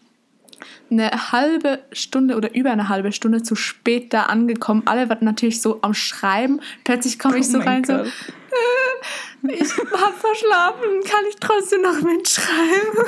eine 0.90 1.32
halbe 1.32 1.80
Stunde 1.92 2.36
oder 2.36 2.54
über 2.54 2.72
eine 2.72 2.90
halbe 2.90 3.12
Stunde 3.12 3.44
zu 3.44 3.56
spät 3.56 4.14
da 4.14 4.24
angekommen. 4.24 4.84
Alle 4.86 5.10
waren 5.10 5.26
natürlich 5.26 5.62
so 5.62 5.80
am 5.82 5.94
Schreiben. 5.94 6.62
Plötzlich 6.84 7.20
komme 7.20 7.38
ich 7.38 7.48
oh 7.48 7.52
so 7.52 7.60
rein, 7.60 7.84
Gott. 7.84 8.08
so, 8.08 9.48
äh, 9.48 9.54
ich 9.54 9.72
habe 9.78 10.14
verschlafen, 10.18 10.88
kann 11.04 11.24
ich 11.30 11.36
trotzdem 11.40 11.82
noch 11.82 12.02
mitschreiben? 12.02 13.06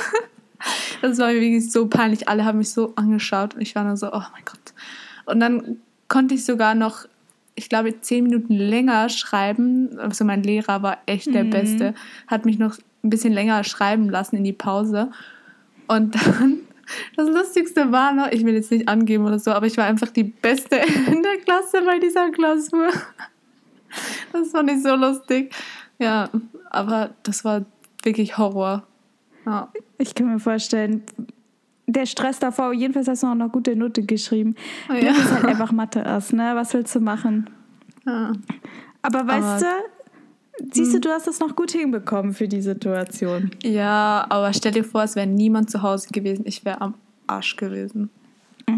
Das 1.01 1.17
war 1.17 1.27
mir 1.27 1.41
wirklich 1.41 1.71
so 1.71 1.87
peinlich. 1.87 2.29
Alle 2.29 2.45
haben 2.45 2.59
mich 2.59 2.71
so 2.71 2.93
angeschaut 2.95 3.55
und 3.55 3.61
ich 3.61 3.75
war 3.75 3.83
nur 3.83 3.97
so, 3.97 4.07
oh 4.07 4.23
mein 4.31 4.45
Gott. 4.45 4.73
Und 5.25 5.39
dann 5.39 5.77
konnte 6.07 6.35
ich 6.35 6.45
sogar 6.45 6.75
noch, 6.75 7.05
ich 7.55 7.69
glaube, 7.69 7.99
zehn 8.01 8.23
Minuten 8.23 8.53
länger 8.53 9.09
schreiben. 9.09 9.99
Also 9.99 10.23
mein 10.23 10.43
Lehrer 10.43 10.81
war 10.81 10.99
echt 11.05 11.33
der 11.33 11.43
mhm. 11.43 11.49
Beste, 11.49 11.93
hat 12.27 12.45
mich 12.45 12.59
noch 12.59 12.77
ein 13.03 13.09
bisschen 13.09 13.33
länger 13.33 13.63
schreiben 13.63 14.09
lassen 14.09 14.37
in 14.37 14.43
die 14.43 14.53
Pause. 14.53 15.11
Und 15.87 16.15
dann, 16.15 16.59
das 17.15 17.29
Lustigste 17.29 17.91
war 17.91 18.13
noch, 18.13 18.31
ich 18.31 18.45
will 18.45 18.53
jetzt 18.53 18.71
nicht 18.71 18.87
angeben 18.87 19.25
oder 19.25 19.39
so, 19.39 19.51
aber 19.51 19.65
ich 19.65 19.77
war 19.77 19.85
einfach 19.85 20.09
die 20.09 20.23
Beste 20.23 20.75
in 21.07 21.23
der 21.23 21.37
Klasse 21.37 21.81
bei 21.85 21.99
dieser 21.99 22.31
Klausur. 22.31 22.89
Das 24.31 24.49
fand 24.49 24.71
ich 24.71 24.81
so 24.81 24.95
lustig. 24.95 25.53
Ja, 25.99 26.29
aber 26.69 27.11
das 27.23 27.45
war 27.45 27.65
wirklich 28.03 28.37
Horror. 28.37 28.83
Ja. 29.45 29.71
Ich 29.97 30.15
kann 30.15 30.31
mir 30.31 30.39
vorstellen, 30.39 31.03
der 31.85 32.05
Stress 32.05 32.39
davor, 32.39 32.73
jedenfalls 32.73 33.07
hast 33.07 33.23
du 33.23 33.27
noch 33.27 33.33
eine 33.33 33.49
gute 33.49 33.75
Note 33.75 34.03
geschrieben. 34.03 34.55
Oh, 34.89 34.93
ja. 34.93 35.09
Das 35.09 35.17
ist 35.19 35.31
halt 35.31 35.45
einfach 35.45 35.71
Mathe 35.71 36.05
aus, 36.05 36.31
ne? 36.33 36.53
Was 36.55 36.73
willst 36.73 36.95
du 36.95 36.99
machen? 36.99 37.49
Ja. 38.05 38.33
Aber 39.01 39.27
weißt 39.27 39.45
aber, 39.45 39.59
du, 39.59 39.65
siehst 40.71 40.91
du, 40.91 40.95
hm. 40.95 41.01
du 41.01 41.09
hast 41.09 41.27
das 41.27 41.39
noch 41.39 41.55
gut 41.55 41.71
hinbekommen 41.71 42.33
für 42.33 42.47
die 42.47 42.61
Situation. 42.61 43.51
Ja, 43.63 44.25
aber 44.29 44.53
stell 44.53 44.71
dir 44.71 44.83
vor, 44.83 45.03
es 45.03 45.15
wäre 45.15 45.27
niemand 45.27 45.69
zu 45.69 45.81
Hause 45.81 46.09
gewesen. 46.11 46.43
Ich 46.45 46.65
wäre 46.65 46.81
am 46.81 46.95
Arsch 47.27 47.55
gewesen. 47.55 48.09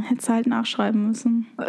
Hättest 0.08 0.29
halt 0.29 0.48
nachschreiben 0.48 1.08
müssen. 1.08 1.48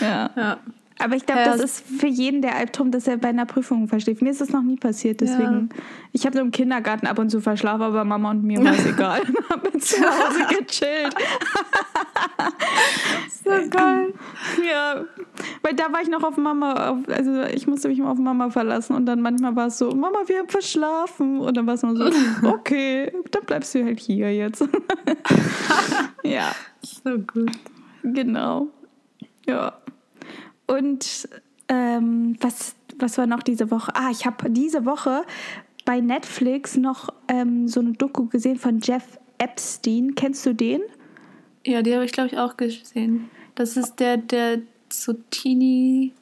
ja. 0.00 0.30
ja. 0.36 0.58
Aber 0.98 1.16
ich 1.16 1.26
glaube, 1.26 1.42
das 1.44 1.60
ist 1.60 1.84
für 1.84 2.06
jeden 2.06 2.42
der 2.42 2.54
Albtraum, 2.54 2.92
dass 2.92 3.08
er 3.08 3.16
bei 3.16 3.28
einer 3.28 3.46
Prüfung 3.46 3.88
versteht. 3.88 4.22
Mir 4.22 4.30
ist 4.30 4.40
das 4.40 4.50
noch 4.50 4.62
nie 4.62 4.76
passiert, 4.76 5.20
deswegen. 5.20 5.70
Ja. 5.72 5.82
Ich 6.12 6.26
habe 6.26 6.38
im 6.38 6.52
Kindergarten 6.52 7.06
ab 7.06 7.18
und 7.18 7.30
zu 7.30 7.40
verschlafen, 7.40 7.82
aber 7.82 8.04
Mama 8.04 8.30
und 8.30 8.44
mir 8.44 8.62
war 8.62 8.72
es 8.72 8.86
egal. 8.92 9.22
Ich 9.32 9.50
habe 9.50 9.78
zu 9.78 9.96
Hause 9.96 10.46
gechillt. 10.58 11.14
so 13.44 13.50
geil. 13.70 14.11
Ja, 14.68 15.04
weil 15.62 15.74
da 15.74 15.92
war 15.92 16.02
ich 16.02 16.08
noch 16.08 16.22
auf 16.22 16.36
Mama, 16.36 16.90
auf, 16.90 16.98
also 17.08 17.42
ich 17.42 17.66
musste 17.66 17.88
mich 17.88 17.98
mal 17.98 18.10
auf 18.10 18.18
Mama 18.18 18.50
verlassen 18.50 18.94
und 18.94 19.06
dann 19.06 19.20
manchmal 19.20 19.56
war 19.56 19.66
es 19.68 19.78
so, 19.78 19.90
Mama, 19.90 20.18
wir 20.26 20.38
haben 20.38 20.48
verschlafen. 20.48 21.40
Und 21.40 21.56
dann 21.56 21.66
war 21.66 21.74
es 21.74 21.82
nur 21.82 21.96
so, 21.96 22.10
okay, 22.48 23.12
dann 23.30 23.44
bleibst 23.44 23.74
du 23.74 23.84
halt 23.84 24.00
hier 24.00 24.34
jetzt. 24.34 24.64
ja. 26.24 26.52
So 26.82 27.18
gut. 27.18 27.52
Genau. 28.02 28.68
Ja. 29.46 29.74
Und 30.66 31.28
ähm, 31.68 32.36
was, 32.40 32.74
was 32.98 33.18
war 33.18 33.26
noch 33.26 33.42
diese 33.42 33.70
Woche? 33.70 33.92
Ah, 33.94 34.10
ich 34.10 34.26
habe 34.26 34.50
diese 34.50 34.84
Woche 34.84 35.22
bei 35.84 36.00
Netflix 36.00 36.76
noch 36.76 37.08
ähm, 37.28 37.68
so 37.68 37.80
eine 37.80 37.92
Doku 37.92 38.26
gesehen 38.26 38.58
von 38.58 38.80
Jeff 38.80 39.18
Epstein. 39.38 40.14
Kennst 40.14 40.46
du 40.46 40.54
den? 40.54 40.82
Ja, 41.64 41.82
die 41.82 41.94
habe 41.94 42.04
ich, 42.04 42.12
glaube 42.12 42.28
ich, 42.28 42.38
auch 42.38 42.56
gesehen. 42.56 43.30
Das 43.54 43.76
ist 43.76 44.00
der, 44.00 44.16
der 44.16 44.60
so 44.88 45.14
Teenie, 45.30 46.12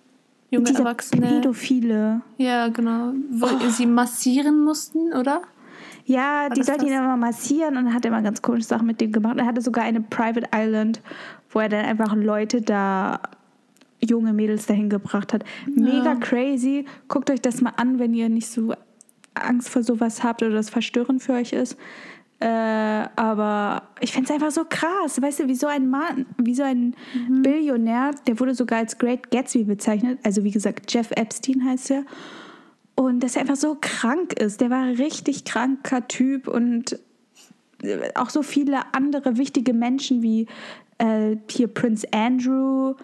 junge 0.51 0.67
Dieser 0.67 0.81
Erwachsene. 0.81 1.27
Pädophile. 1.27 2.23
Ja, 2.39 2.69
genau. 2.69 3.13
Wo 3.31 3.47
oh. 3.47 3.69
sie 3.71 3.87
massieren 3.87 4.65
mussten, 4.65 5.13
oder? 5.13 5.43
Ja, 6.05 6.49
War 6.49 6.51
die 6.51 6.63
sollte 6.63 6.87
ihn 6.87 6.93
immer 6.93 7.17
massieren 7.17 7.77
und 7.77 7.95
hat 7.95 8.05
immer 8.05 8.23
ganz 8.23 8.43
komische 8.43 8.67
Sachen 8.67 8.87
mit 8.87 9.01
dem 9.01 9.13
gemacht. 9.13 9.39
Er 9.39 9.47
hatte 9.47 9.61
sogar 9.61 9.85
eine 9.85 10.01
Private 10.01 10.49
Island, 10.55 11.01
wo 11.51 11.61
er 11.61 11.69
dann 11.69 11.85
einfach 11.85 12.15
Leute 12.17 12.63
da 12.63 13.21
junge 14.01 14.33
Mädels 14.33 14.67
dahin 14.67 14.89
gebracht 14.89 15.33
hat. 15.33 15.45
Mega 15.67 16.13
ja. 16.13 16.15
crazy. 16.17 16.87
Guckt 17.09 17.31
euch 17.31 17.41
das 17.41 17.61
mal 17.61 17.75
an, 17.77 17.99
wenn 17.99 18.15
ihr 18.15 18.29
nicht 18.29 18.49
so 18.49 18.75
Angst 19.35 19.69
vor 19.69 19.83
sowas 19.83 20.25
habt 20.25 20.43
oder 20.43 20.55
das 20.55 20.71
verstörend 20.71 21.23
für 21.23 21.35
euch 21.35 21.53
ist. 21.53 21.77
Äh, 22.41 22.47
aber 23.17 23.83
ich 24.01 24.13
finde 24.13 24.29
es 24.29 24.35
einfach 24.35 24.51
so 24.51 24.65
krass. 24.65 25.21
Weißt 25.21 25.41
du, 25.41 25.49
wie 25.49 25.55
so 25.55 25.67
ein 25.67 25.91
Mann, 25.91 26.25
wie 26.39 26.55
so 26.55 26.63
ein 26.63 26.95
mhm. 27.29 27.43
Billionär, 27.43 28.13
der 28.27 28.41
wurde 28.41 28.55
sogar 28.55 28.79
als 28.79 28.97
Great 28.97 29.31
Gatsby 29.31 29.65
bezeichnet. 29.65 30.19
Also 30.25 30.43
wie 30.43 30.51
gesagt, 30.51 30.93
Jeff 30.93 31.11
Epstein 31.11 31.65
heißt 31.65 31.91
er. 31.91 32.05
Und 32.95 33.21
dass 33.21 33.37
er 33.37 33.43
einfach 33.43 33.57
so 33.57 33.77
krank 33.79 34.33
ist. 34.41 34.61
Der 34.63 34.71
war 34.71 34.85
ein 34.85 34.97
richtig 34.97 35.45
kranker 35.45 36.09
Typ 36.09 36.49
und 36.49 36.99
äh, 37.83 38.11
auch 38.15 38.31
so 38.31 38.43
viele 38.43 38.81
andere 38.93 39.37
wichtige 39.37 39.75
Menschen 39.75 40.23
wie 40.23 40.47
äh, 40.97 41.37
hier 41.51 41.69
Prince 41.69 42.07
Andrew 42.11 42.95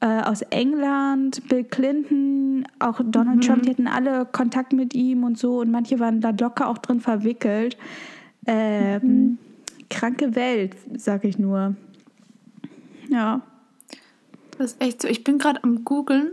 äh, 0.00 0.06
aus 0.06 0.42
England, 0.42 1.48
Bill 1.48 1.64
Clinton, 1.64 2.66
auch 2.80 3.00
Donald 3.02 3.36
mhm. 3.36 3.40
Trump, 3.40 3.62
die 3.62 3.70
hatten 3.70 3.86
alle 3.86 4.26
Kontakt 4.26 4.74
mit 4.74 4.94
ihm 4.94 5.24
und 5.24 5.38
so 5.38 5.60
und 5.60 5.70
manche 5.70 5.98
waren 5.98 6.20
da 6.20 6.30
locker 6.38 6.68
auch 6.68 6.78
drin 6.78 7.00
verwickelt. 7.00 7.78
Ähm, 8.48 9.00
mhm. 9.02 9.38
Kranke 9.90 10.34
Welt, 10.34 10.74
sag 10.96 11.24
ich 11.24 11.38
nur. 11.38 11.76
Ja. 13.08 13.42
Das 14.56 14.72
ist 14.72 14.82
echt 14.82 15.02
so. 15.02 15.08
Ich 15.08 15.22
bin 15.22 15.38
gerade 15.38 15.62
am 15.62 15.84
Googeln, 15.84 16.32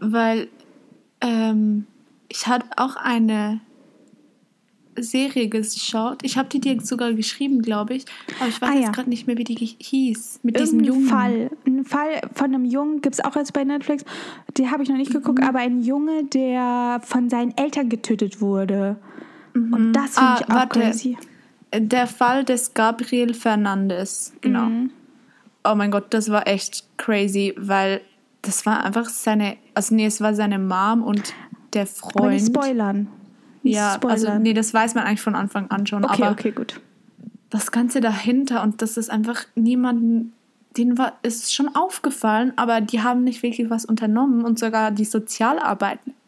weil 0.00 0.48
ähm, 1.20 1.86
ich 2.28 2.46
hatte 2.46 2.66
auch 2.76 2.96
eine 2.96 3.60
Serie 4.96 5.48
geschaut. 5.48 6.18
Ich 6.22 6.36
habe 6.36 6.48
die 6.48 6.60
dir 6.60 6.80
sogar 6.80 7.12
geschrieben, 7.12 7.62
glaube 7.62 7.94
ich. 7.94 8.04
Aber 8.40 8.48
ich 8.48 8.60
weiß 8.60 8.70
ah, 8.70 8.74
jetzt 8.74 8.84
ja. 8.86 8.90
gerade 8.90 9.08
nicht 9.10 9.26
mehr, 9.26 9.38
wie 9.38 9.44
die 9.44 9.54
hieß. 9.54 10.40
Mit 10.42 10.58
diesem 10.58 10.82
Jungen. 10.82 11.06
Fall. 11.06 11.50
Ein 11.66 11.84
Fall 11.84 12.20
von 12.34 12.54
einem 12.54 12.64
Jungen 12.64 13.02
gibt 13.02 13.14
es 13.14 13.24
auch 13.24 13.36
jetzt 13.36 13.52
bei 13.52 13.64
Netflix. 13.64 14.04
Die 14.56 14.68
habe 14.68 14.82
ich 14.82 14.88
noch 14.88 14.96
nicht 14.96 15.10
mhm. 15.10 15.18
geguckt, 15.18 15.42
aber 15.42 15.60
ein 15.60 15.82
Junge, 15.82 16.24
der 16.24 17.00
von 17.04 17.30
seinen 17.30 17.56
Eltern 17.56 17.88
getötet 17.88 18.40
wurde. 18.40 18.96
Mhm. 19.54 19.72
Und 19.72 19.92
das 19.92 20.14
finde 20.14 20.20
ah, 20.20 20.36
ich 20.40 20.46
auch 20.46 20.54
warte. 20.54 20.80
crazy. 20.80 21.16
Der 21.74 22.06
Fall 22.06 22.44
des 22.44 22.74
Gabriel 22.74 23.34
Fernandes. 23.34 24.32
Genau. 24.40 24.64
Mhm. 24.64 24.90
Oh 25.64 25.74
mein 25.74 25.90
Gott, 25.90 26.06
das 26.10 26.30
war 26.30 26.46
echt 26.46 26.84
crazy, 26.98 27.54
weil 27.56 28.00
das 28.42 28.66
war 28.66 28.84
einfach 28.84 29.08
seine. 29.08 29.56
Also, 29.74 29.94
nee, 29.94 30.06
es 30.06 30.20
war 30.20 30.34
seine 30.34 30.58
Mom 30.58 31.02
und 31.02 31.32
der 31.72 31.86
Freund. 31.86 32.16
Aber 32.16 32.30
nicht 32.30 32.46
spoilern. 32.46 33.08
Ja, 33.62 33.94
Spoilern. 33.94 34.26
also 34.26 34.38
nee, 34.38 34.54
das 34.54 34.74
weiß 34.74 34.94
man 34.94 35.04
eigentlich 35.04 35.22
von 35.22 35.34
Anfang 35.34 35.70
an 35.70 35.86
schon. 35.86 36.04
Okay, 36.04 36.22
aber 36.22 36.32
okay, 36.32 36.50
gut. 36.50 36.80
Das 37.50 37.70
Ganze 37.70 38.00
dahinter 38.00 38.62
und 38.62 38.82
das 38.82 38.96
ist 38.96 39.10
einfach 39.10 39.44
niemanden, 39.54 40.32
denen 40.76 40.98
war, 40.98 41.18
ist 41.22 41.54
schon 41.54 41.74
aufgefallen, 41.74 42.52
aber 42.56 42.80
die 42.80 43.02
haben 43.02 43.24
nicht 43.24 43.42
wirklich 43.42 43.70
was 43.70 43.84
unternommen 43.84 44.44
und 44.44 44.58
sogar 44.58 44.90
die 44.90 45.04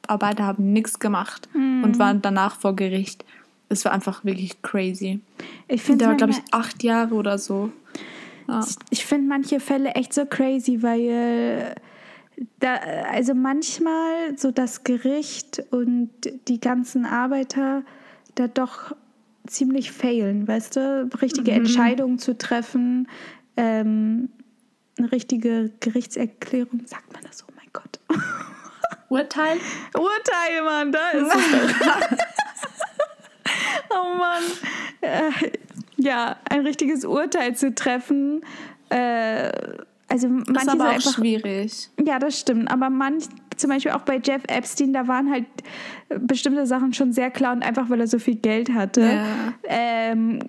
Sozialarbeiter 0.05 0.45
haben 0.45 0.73
nichts 0.73 0.99
gemacht 0.99 1.49
hm. 1.53 1.85
und 1.85 1.99
waren 1.99 2.23
danach 2.23 2.57
vor 2.57 2.77
Gericht. 2.77 3.25
Es 3.69 3.85
war 3.85 3.93
einfach 3.93 4.25
wirklich 4.25 4.61
crazy. 4.63 5.21
Ich 5.69 5.83
finde, 5.83 6.01
der 6.01 6.09
war 6.09 6.17
glaube 6.17 6.33
ich 6.33 6.43
acht 6.53 6.83
Jahre 6.83 7.15
oder 7.15 7.39
so. 7.39 7.71
Ja. 8.47 8.65
Ich 8.91 9.07
finde 9.07 9.29
manche 9.29 9.59
Fälle 9.59 9.91
echt 9.93 10.13
so 10.13 10.27
crazy, 10.27 10.83
weil 10.83 11.75
da, 12.61 12.75
also 13.11 13.35
manchmal 13.35 14.37
so 14.37 14.51
das 14.51 14.85
Gericht 14.85 15.63
und 15.71 16.11
die 16.49 16.61
ganzen 16.61 17.07
Arbeiter 17.07 17.83
da 18.35 18.49
doch 18.49 18.95
ziemlich 19.47 19.93
failen, 19.93 20.47
weißt 20.47 20.77
du, 20.77 21.11
richtige 21.23 21.53
mhm. 21.53 21.59
Entscheidungen 21.59 22.19
zu 22.19 22.37
treffen, 22.37 23.09
ähm, 23.57 24.29
eine 24.99 25.11
richtige 25.13 25.71
Gerichtserklärung, 25.81 26.83
sagt 26.87 27.13
man 27.13 27.23
das, 27.23 27.45
oh 27.49 27.53
mein 27.57 27.69
Gott. 27.73 28.01
Urteil? 29.15 29.59
Urteil, 29.95 30.63
Mann, 30.65 30.93
da 30.93 31.11
ist 31.11 31.35
es 31.35 31.75
oh 33.91 34.19
Mann. 34.19 34.43
Äh, 35.01 35.31
ja, 35.97 36.37
ein 36.51 36.61
richtiges 36.61 37.05
Urteil 37.05 37.55
zu 37.55 37.75
treffen, 37.75 38.45
äh, 38.91 39.51
also 40.09 40.29
manche 40.29 40.53
das 40.53 40.63
ist 40.63 40.69
aber 40.69 40.85
auch 40.85 40.95
einfach, 40.95 41.15
schwierig. 41.15 41.89
Ja, 42.05 42.19
das 42.19 42.39
stimmt. 42.39 42.71
Aber 42.71 42.91
manch, 42.91 43.25
zum 43.57 43.71
Beispiel 43.71 43.93
auch 43.93 44.03
bei 44.03 44.21
Jeff 44.23 44.43
Epstein, 44.49 44.93
da 44.93 45.09
waren 45.09 45.31
halt 45.31 45.47
bestimmte 46.09 46.67
Sachen 46.67 46.93
schon 46.93 47.13
sehr 47.13 47.31
klar 47.31 47.53
und 47.53 47.63
einfach, 47.63 47.89
weil 47.91 48.01
er 48.01 48.07
so 48.07 48.19
viel 48.19 48.37
Geld 48.37 48.73
hatte, 48.73 49.01
ja. 49.01 49.25
ähm, 49.65 50.41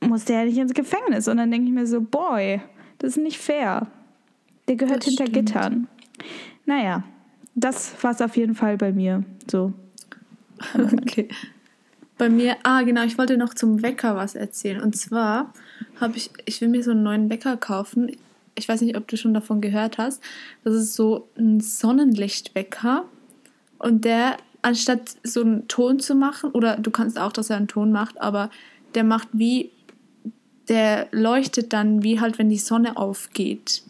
musste 0.00 0.34
er 0.34 0.44
nicht 0.44 0.58
ins 0.58 0.74
Gefängnis. 0.74 1.28
Und 1.28 1.36
dann 1.36 1.50
denke 1.50 1.68
ich 1.68 1.72
mir 1.72 1.86
so, 1.86 2.00
boy, 2.00 2.60
das 2.98 3.10
ist 3.10 3.22
nicht 3.22 3.38
fair. 3.38 3.86
Der 4.68 4.76
gehört 4.76 4.98
das 4.98 5.06
hinter 5.06 5.26
stimmt. 5.26 5.48
Gittern. 5.48 5.88
Naja, 6.64 7.04
das 7.56 7.92
war 8.02 8.12
es 8.12 8.20
auf 8.20 8.36
jeden 8.36 8.54
Fall 8.54 8.76
bei 8.76 8.92
mir. 8.92 9.24
So. 9.50 9.72
okay. 10.74 11.28
Bei 12.18 12.28
mir, 12.28 12.56
ah 12.62 12.82
genau, 12.82 13.02
ich 13.02 13.18
wollte 13.18 13.36
noch 13.36 13.52
zum 13.52 13.82
Wecker 13.82 14.16
was 14.16 14.36
erzählen. 14.36 14.80
Und 14.80 14.96
zwar 14.96 15.52
habe 16.00 16.16
ich, 16.16 16.30
ich 16.44 16.60
will 16.60 16.68
mir 16.68 16.82
so 16.82 16.92
einen 16.92 17.02
neuen 17.02 17.28
Wecker 17.28 17.56
kaufen 17.56 18.10
ich 18.56 18.68
weiß 18.68 18.80
nicht, 18.80 18.96
ob 18.96 19.06
du 19.06 19.16
schon 19.16 19.34
davon 19.34 19.60
gehört 19.60 19.98
hast. 19.98 20.22
Das 20.64 20.74
ist 20.74 20.94
so 20.94 21.28
ein 21.38 21.60
Sonnenlichtwecker 21.60 23.04
und 23.78 24.04
der, 24.04 24.38
anstatt 24.62 25.16
so 25.22 25.42
einen 25.42 25.68
Ton 25.68 26.00
zu 26.00 26.14
machen, 26.14 26.50
oder 26.50 26.76
du 26.76 26.90
kannst 26.90 27.18
auch, 27.18 27.32
dass 27.32 27.50
er 27.50 27.58
einen 27.58 27.68
Ton 27.68 27.92
macht, 27.92 28.20
aber 28.20 28.50
der 28.94 29.04
macht 29.04 29.28
wie, 29.32 29.70
der 30.68 31.06
leuchtet 31.12 31.72
dann 31.72 32.02
wie 32.02 32.18
halt, 32.18 32.38
wenn 32.38 32.48
die 32.48 32.58
Sonne 32.58 32.96
aufgeht. 32.96 33.82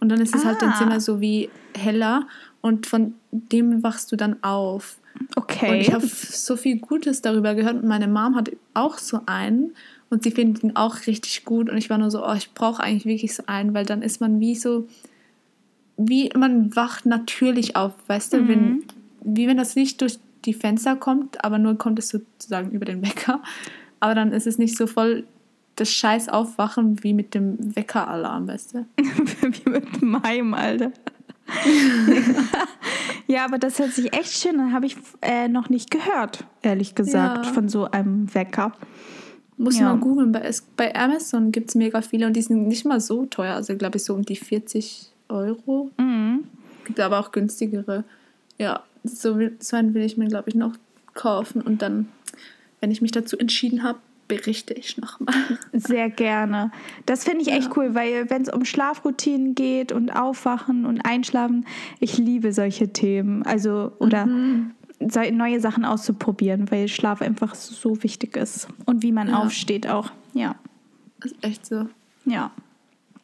Und 0.00 0.08
dann 0.08 0.20
ist 0.20 0.34
es 0.34 0.42
ah. 0.42 0.48
halt 0.48 0.62
dein 0.62 0.74
Zimmer 0.74 1.00
so 1.00 1.20
wie 1.20 1.50
heller 1.76 2.26
und 2.62 2.86
von 2.86 3.14
dem 3.30 3.82
wachst 3.82 4.10
du 4.10 4.16
dann 4.16 4.42
auf. 4.42 4.96
Okay. 5.36 5.70
Und 5.70 5.76
ich 5.76 5.92
habe 5.92 6.06
so 6.06 6.56
viel 6.56 6.78
Gutes 6.78 7.20
darüber 7.20 7.54
gehört 7.54 7.74
und 7.74 7.84
meine 7.84 8.08
Mom 8.08 8.34
hat 8.34 8.50
auch 8.72 8.96
so 8.96 9.20
einen 9.26 9.74
und 10.08 10.22
sie 10.22 10.30
findet 10.30 10.62
ihn 10.64 10.76
auch 10.76 11.06
richtig 11.06 11.44
gut 11.44 11.68
und 11.68 11.76
ich 11.76 11.90
war 11.90 11.98
nur 11.98 12.10
so, 12.10 12.26
oh, 12.26 12.32
ich 12.34 12.54
brauche 12.54 12.82
eigentlich 12.82 13.04
wirklich 13.04 13.34
so 13.34 13.42
einen, 13.46 13.74
weil 13.74 13.84
dann 13.84 14.00
ist 14.00 14.20
man 14.20 14.40
wie 14.40 14.54
so, 14.54 14.88
wie 15.98 16.30
man 16.34 16.74
wacht 16.74 17.04
natürlich 17.04 17.76
auf, 17.76 17.92
weißt 18.06 18.32
du, 18.32 18.38
Mhm. 18.38 18.48
wenn, 18.48 18.84
wie 19.22 19.46
wenn 19.48 19.58
das 19.58 19.74
Licht 19.74 20.00
durch 20.00 20.18
die 20.44 20.54
Fenster 20.54 20.96
kommt, 20.96 21.44
aber 21.44 21.58
nur 21.58 21.76
kommt 21.76 21.98
es 21.98 22.08
sozusagen 22.08 22.70
über 22.70 22.84
den 22.84 23.02
Wecker. 23.02 23.42
Aber 24.00 24.14
dann 24.14 24.32
ist 24.32 24.46
es 24.46 24.58
nicht 24.58 24.76
so 24.76 24.86
voll 24.86 25.24
das 25.76 25.90
scheiß 25.90 26.28
Aufwachen 26.28 27.02
wie 27.02 27.14
mit 27.14 27.34
dem 27.34 27.56
Weckeralarm, 27.76 28.48
weißt 28.48 28.74
du? 28.74 28.86
Wie 28.98 29.70
mit 29.70 30.02
meinem, 30.02 30.52
Alter. 30.54 30.92
Ja, 33.26 33.44
aber 33.44 33.58
das 33.58 33.78
hört 33.78 33.92
sich 33.92 34.12
echt 34.12 34.32
schön 34.32 34.58
an. 34.60 34.72
Habe 34.72 34.86
ich 34.86 34.96
äh, 35.20 35.48
noch 35.48 35.68
nicht 35.68 35.90
gehört, 35.90 36.44
ehrlich 36.62 36.94
gesagt, 36.94 37.46
Ja. 37.46 37.52
von 37.52 37.68
so 37.68 37.90
einem 37.90 38.32
Wecker. 38.34 38.72
Muss 39.56 39.78
Ja. 39.78 39.92
mal 39.92 39.98
googeln. 40.00 40.32
Bei, 40.32 40.50
bei 40.76 40.94
Amazon 40.94 41.52
gibt 41.52 41.70
es 41.70 41.74
mega 41.74 42.00
viele 42.02 42.26
und 42.26 42.34
die 42.34 42.42
sind 42.42 42.66
nicht 42.66 42.84
mal 42.84 43.00
so 43.00 43.26
teuer. 43.26 43.54
Also, 43.54 43.76
glaube 43.76 43.98
ich, 43.98 44.04
so 44.04 44.14
um 44.14 44.22
die 44.24 44.36
40 44.36 45.12
Euro. 45.28 45.90
Mhm. 45.98 46.44
Gibt 46.84 47.00
aber 47.00 47.18
auch 47.20 47.32
günstigere. 47.32 48.04
Ja, 48.58 48.82
so, 49.04 49.38
so 49.60 49.76
einen 49.76 49.94
will 49.94 50.02
ich 50.02 50.16
mir, 50.16 50.26
glaube 50.28 50.48
ich, 50.48 50.54
noch 50.54 50.74
kaufen. 51.14 51.60
Und 51.62 51.82
dann, 51.82 52.08
wenn 52.80 52.90
ich 52.90 53.02
mich 53.02 53.12
dazu 53.12 53.38
entschieden 53.38 53.82
habe, 53.82 53.98
berichte 54.36 54.72
ich 54.74 54.96
nochmal. 54.98 55.34
Sehr 55.72 56.08
gerne. 56.10 56.70
Das 57.06 57.24
finde 57.24 57.42
ich 57.42 57.48
echt 57.48 57.68
Ja. 57.68 57.72
cool, 57.76 57.94
weil 57.94 58.30
wenn 58.30 58.42
es 58.42 58.48
um 58.52 58.64
Schlafroutinen 58.64 59.54
geht 59.54 59.92
und 59.92 60.10
Aufwachen 60.10 60.86
und 60.86 61.00
Einschlafen, 61.02 61.66
ich 62.00 62.18
liebe 62.18 62.52
solche 62.52 62.92
Themen. 62.92 63.42
Also, 63.44 63.92
oder 63.98 64.28
so- 65.00 65.20
neue 65.32 65.60
Sachen 65.60 65.84
auszuprobieren, 65.84 66.70
weil 66.70 66.88
Schlaf 66.88 67.20
einfach 67.22 67.54
so 67.54 68.02
wichtig 68.02 68.36
ist. 68.36 68.68
Und 68.86 69.02
wie 69.02 69.12
man 69.12 69.28
Ja. 69.28 69.38
aufsteht 69.42 69.86
auch. 69.86 70.10
Ja. 70.34 70.54
Das 71.20 71.32
ist 71.32 71.44
echt 71.44 71.66
so. 71.66 71.86
Ja. 72.24 72.50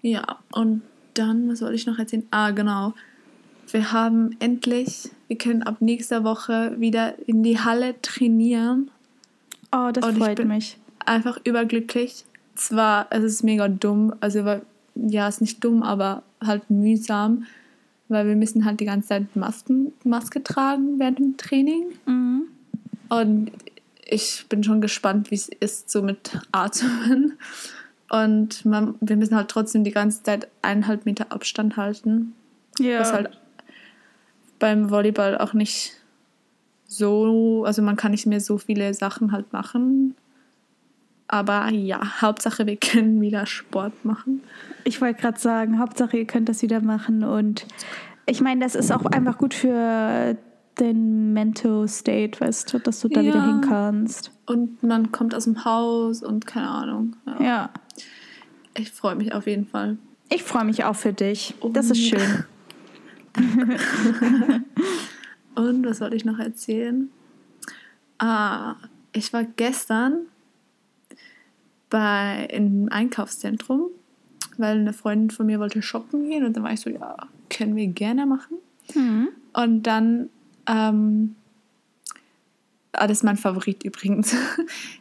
Ja, 0.02 0.38
und 0.52 0.82
dann, 1.14 1.48
was 1.48 1.60
wollte 1.62 1.74
ich 1.74 1.86
noch 1.86 1.98
erzählen? 1.98 2.24
Ah, 2.30 2.50
genau. 2.50 2.94
Wir 3.70 3.92
haben 3.92 4.30
endlich, 4.38 5.10
wir 5.26 5.36
können 5.36 5.62
ab 5.62 5.76
nächster 5.80 6.24
Woche 6.24 6.74
wieder 6.78 7.14
in 7.28 7.42
die 7.42 7.58
Halle 7.58 8.00
trainieren. 8.00 8.90
Oh, 9.72 9.90
das 9.92 10.04
Und 10.06 10.16
freut 10.18 10.36
bin- 10.36 10.48
mich. 10.48 10.77
Einfach 11.08 11.38
überglücklich. 11.44 12.24
Zwar, 12.54 13.06
es 13.10 13.24
ist 13.24 13.44
mega 13.44 13.68
dumm, 13.68 14.14
also 14.20 14.44
ja, 14.94 15.28
ist 15.28 15.40
nicht 15.40 15.62
dumm, 15.62 15.82
aber 15.82 16.22
halt 16.44 16.70
mühsam, 16.70 17.44
weil 18.08 18.26
wir 18.26 18.36
müssen 18.36 18.64
halt 18.64 18.80
die 18.80 18.84
ganze 18.84 19.08
Zeit 19.08 19.36
Masken, 19.36 19.92
Maske 20.04 20.42
tragen 20.42 20.98
während 20.98 21.18
dem 21.18 21.36
Training. 21.36 21.84
Mhm. 22.06 22.42
Und 23.08 23.52
ich 24.04 24.46
bin 24.48 24.64
schon 24.64 24.80
gespannt, 24.80 25.30
wie 25.30 25.36
es 25.36 25.48
ist, 25.48 25.90
so 25.90 26.02
mit 26.02 26.38
Atmen. 26.52 27.38
Und 28.10 28.64
man, 28.64 28.94
wir 29.00 29.16
müssen 29.16 29.36
halt 29.36 29.48
trotzdem 29.48 29.84
die 29.84 29.90
ganze 29.90 30.22
Zeit 30.22 30.48
eineinhalb 30.62 31.04
Meter 31.04 31.30
Abstand 31.30 31.76
halten. 31.76 32.34
Ja. 32.78 33.00
Was 33.00 33.12
halt 33.12 33.30
beim 34.58 34.90
Volleyball 34.90 35.38
auch 35.38 35.52
nicht 35.52 35.92
so, 36.86 37.64
also 37.66 37.82
man 37.82 37.96
kann 37.96 38.12
nicht 38.12 38.26
mehr 38.26 38.40
so 38.40 38.58
viele 38.58 38.92
Sachen 38.94 39.30
halt 39.30 39.52
machen. 39.52 40.14
Aber 41.28 41.70
ja, 41.70 42.20
Hauptsache 42.22 42.66
wir 42.66 42.76
können 42.76 43.20
wieder 43.20 43.44
Sport 43.46 44.04
machen. 44.04 44.40
Ich 44.84 45.00
wollte 45.00 45.20
gerade 45.20 45.38
sagen, 45.38 45.78
Hauptsache 45.78 46.16
ihr 46.16 46.26
könnt 46.26 46.48
das 46.48 46.62
wieder 46.62 46.80
machen 46.80 47.22
und 47.22 47.66
ich 48.26 48.40
meine, 48.40 48.62
das 48.64 48.74
ist 48.74 48.90
auch 48.90 49.04
einfach 49.06 49.36
gut 49.38 49.52
für 49.54 50.36
den 50.80 51.32
Mental 51.32 51.86
State, 51.88 52.40
weißt 52.40 52.72
du, 52.72 52.78
dass 52.78 53.00
du 53.00 53.08
da 53.08 53.20
Ja. 53.20 53.28
wieder 53.34 53.44
hin 53.44 53.60
kannst. 53.60 54.30
Und 54.46 54.82
man 54.82 55.12
kommt 55.12 55.34
aus 55.34 55.44
dem 55.44 55.64
Haus 55.64 56.22
und 56.22 56.46
keine 56.46 56.68
Ahnung. 56.68 57.16
Ja. 57.26 57.42
Ja. 57.42 57.70
Ich 58.76 58.90
freue 58.92 59.16
mich 59.16 59.34
auf 59.34 59.46
jeden 59.46 59.66
Fall. 59.66 59.98
Ich 60.30 60.42
freue 60.44 60.64
mich 60.64 60.84
auch 60.84 60.94
für 60.96 61.12
dich. 61.12 61.54
Das 61.72 61.90
ist 61.90 62.12
Und- 62.12 62.20
schön. 62.20 62.44
Und 65.54 65.84
was 65.86 66.00
wollte 66.00 66.16
ich 66.16 66.24
noch 66.24 66.38
erzählen? 66.38 67.10
Ah, 68.18 68.76
ich 69.12 69.32
war 69.32 69.44
gestern 69.44 70.26
bei 71.90 72.48
im 72.50 72.88
Einkaufszentrum, 72.90 73.88
weil 74.56 74.78
eine 74.78 74.92
Freundin 74.92 75.30
von 75.30 75.46
mir 75.46 75.60
wollte 75.60 75.82
shoppen 75.82 76.28
gehen 76.28 76.44
und 76.44 76.56
dann 76.56 76.62
war 76.62 76.72
ich 76.72 76.80
so, 76.80 76.90
ja, 76.90 77.16
können 77.50 77.76
wir 77.76 77.86
gerne 77.88 78.26
machen. 78.26 78.58
Mhm. 78.94 79.28
Und 79.52 79.82
dann, 79.84 80.28
ähm, 80.66 81.34
ah, 82.92 83.06
das 83.06 83.18
ist 83.18 83.24
mein 83.24 83.36
Favorit 83.36 83.84
übrigens. 83.84 84.34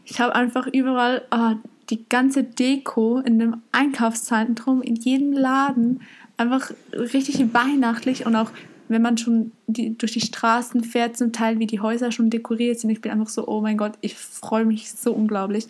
Ich 0.09 0.21
habe 0.21 0.33
einfach 0.33 0.67
überall 0.67 1.23
ah, 1.31 1.55
die 1.89 2.07
ganze 2.07 2.43
Deko 2.43 3.19
in 3.19 3.39
dem 3.39 3.61
Einkaufszentrum, 3.73 4.81
in 4.81 4.95
jedem 4.95 5.33
Laden, 5.33 5.99
einfach 6.37 6.71
richtig 6.93 7.53
weihnachtlich 7.53 8.25
und 8.25 8.35
auch 8.35 8.51
wenn 8.89 9.01
man 9.01 9.17
schon 9.17 9.51
die, 9.67 9.97
durch 9.97 10.13
die 10.13 10.21
Straßen 10.21 10.83
fährt, 10.83 11.17
zum 11.17 11.33
Teil 11.33 11.59
wie 11.59 11.67
die 11.67 11.81
Häuser 11.81 12.11
schon 12.11 12.29
dekoriert 12.29 12.79
sind. 12.79 12.89
Ich 12.89 13.01
bin 13.01 13.11
einfach 13.11 13.27
so, 13.27 13.47
oh 13.47 13.61
mein 13.61 13.77
Gott, 13.77 13.93
ich 13.99 14.15
freue 14.15 14.65
mich 14.65 14.91
so 14.91 15.11
unglaublich. 15.11 15.67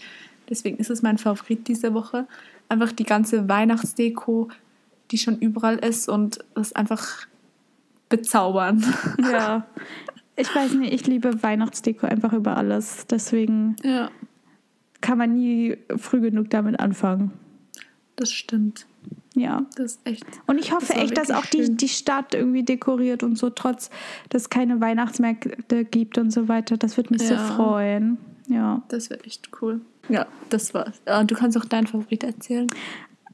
Deswegen 0.49 0.77
ist 0.77 0.89
es 0.89 1.01
mein 1.01 1.17
Favorit 1.17 1.67
diese 1.67 1.93
Woche. 1.93 2.27
Einfach 2.69 2.91
die 2.91 3.03
ganze 3.03 3.47
Weihnachtsdeko, 3.49 4.49
die 5.11 5.17
schon 5.17 5.37
überall 5.39 5.77
ist 5.77 6.09
und 6.09 6.39
das 6.55 6.73
einfach 6.73 7.27
bezaubern. 8.09 8.83
Ja. 9.31 9.65
Ich 10.39 10.53
weiß 10.55 10.73
nicht, 10.73 10.93
ich 10.93 11.07
liebe 11.07 11.41
Weihnachtsdeko 11.41 12.05
einfach 12.05 12.31
über 12.31 12.57
alles. 12.57 13.07
Deswegen 13.09 13.75
Ja, 13.83 14.11
kann 15.01 15.17
man 15.17 15.33
nie 15.33 15.77
früh 15.97 16.21
genug 16.21 16.51
damit 16.51 16.79
anfangen. 16.79 17.31
das 18.17 18.31
stimmt. 18.31 18.85
Ja. 19.33 19.65
Das 19.75 19.93
ist 19.93 19.99
echt. 20.05 20.25
Und 20.45 20.59
ich 20.59 20.71
hoffe 20.73 20.93
Das 20.93 20.97
echt, 21.03 21.17
dass 21.17 21.31
auch 21.31 21.45
die, 21.47 21.75
die 21.75 21.87
Stadt 21.89 22.33
irgendwie 22.35 22.61
dekoriert 22.63 23.23
und 23.23 23.35
so, 23.37 23.49
trotz 23.49 23.89
dass 24.29 24.43
es 24.43 24.49
keine 24.51 24.79
Weihnachtsmärkte 24.79 25.85
gibt 25.85 26.17
und 26.19 26.31
so 26.31 26.47
weiter. 26.47 26.77
Das 26.77 26.97
würde 26.97 27.13
mich 27.13 27.23
so 27.23 27.33
Ja. 27.33 27.39
freuen. 27.55 28.17
Ja. 28.47 28.83
Das 28.89 29.09
wird 29.09 29.25
echt 29.25 29.49
cool. 29.61 29.81
Ja, 30.09 30.25
das 30.49 30.73
war's. 30.73 31.01
Ah, 31.05 31.23
Du 31.23 31.35
kannst 31.35 31.57
auch 31.57 31.65
deinen 31.65 31.87
Favorit 31.87 32.23
erzählen. 32.23 32.67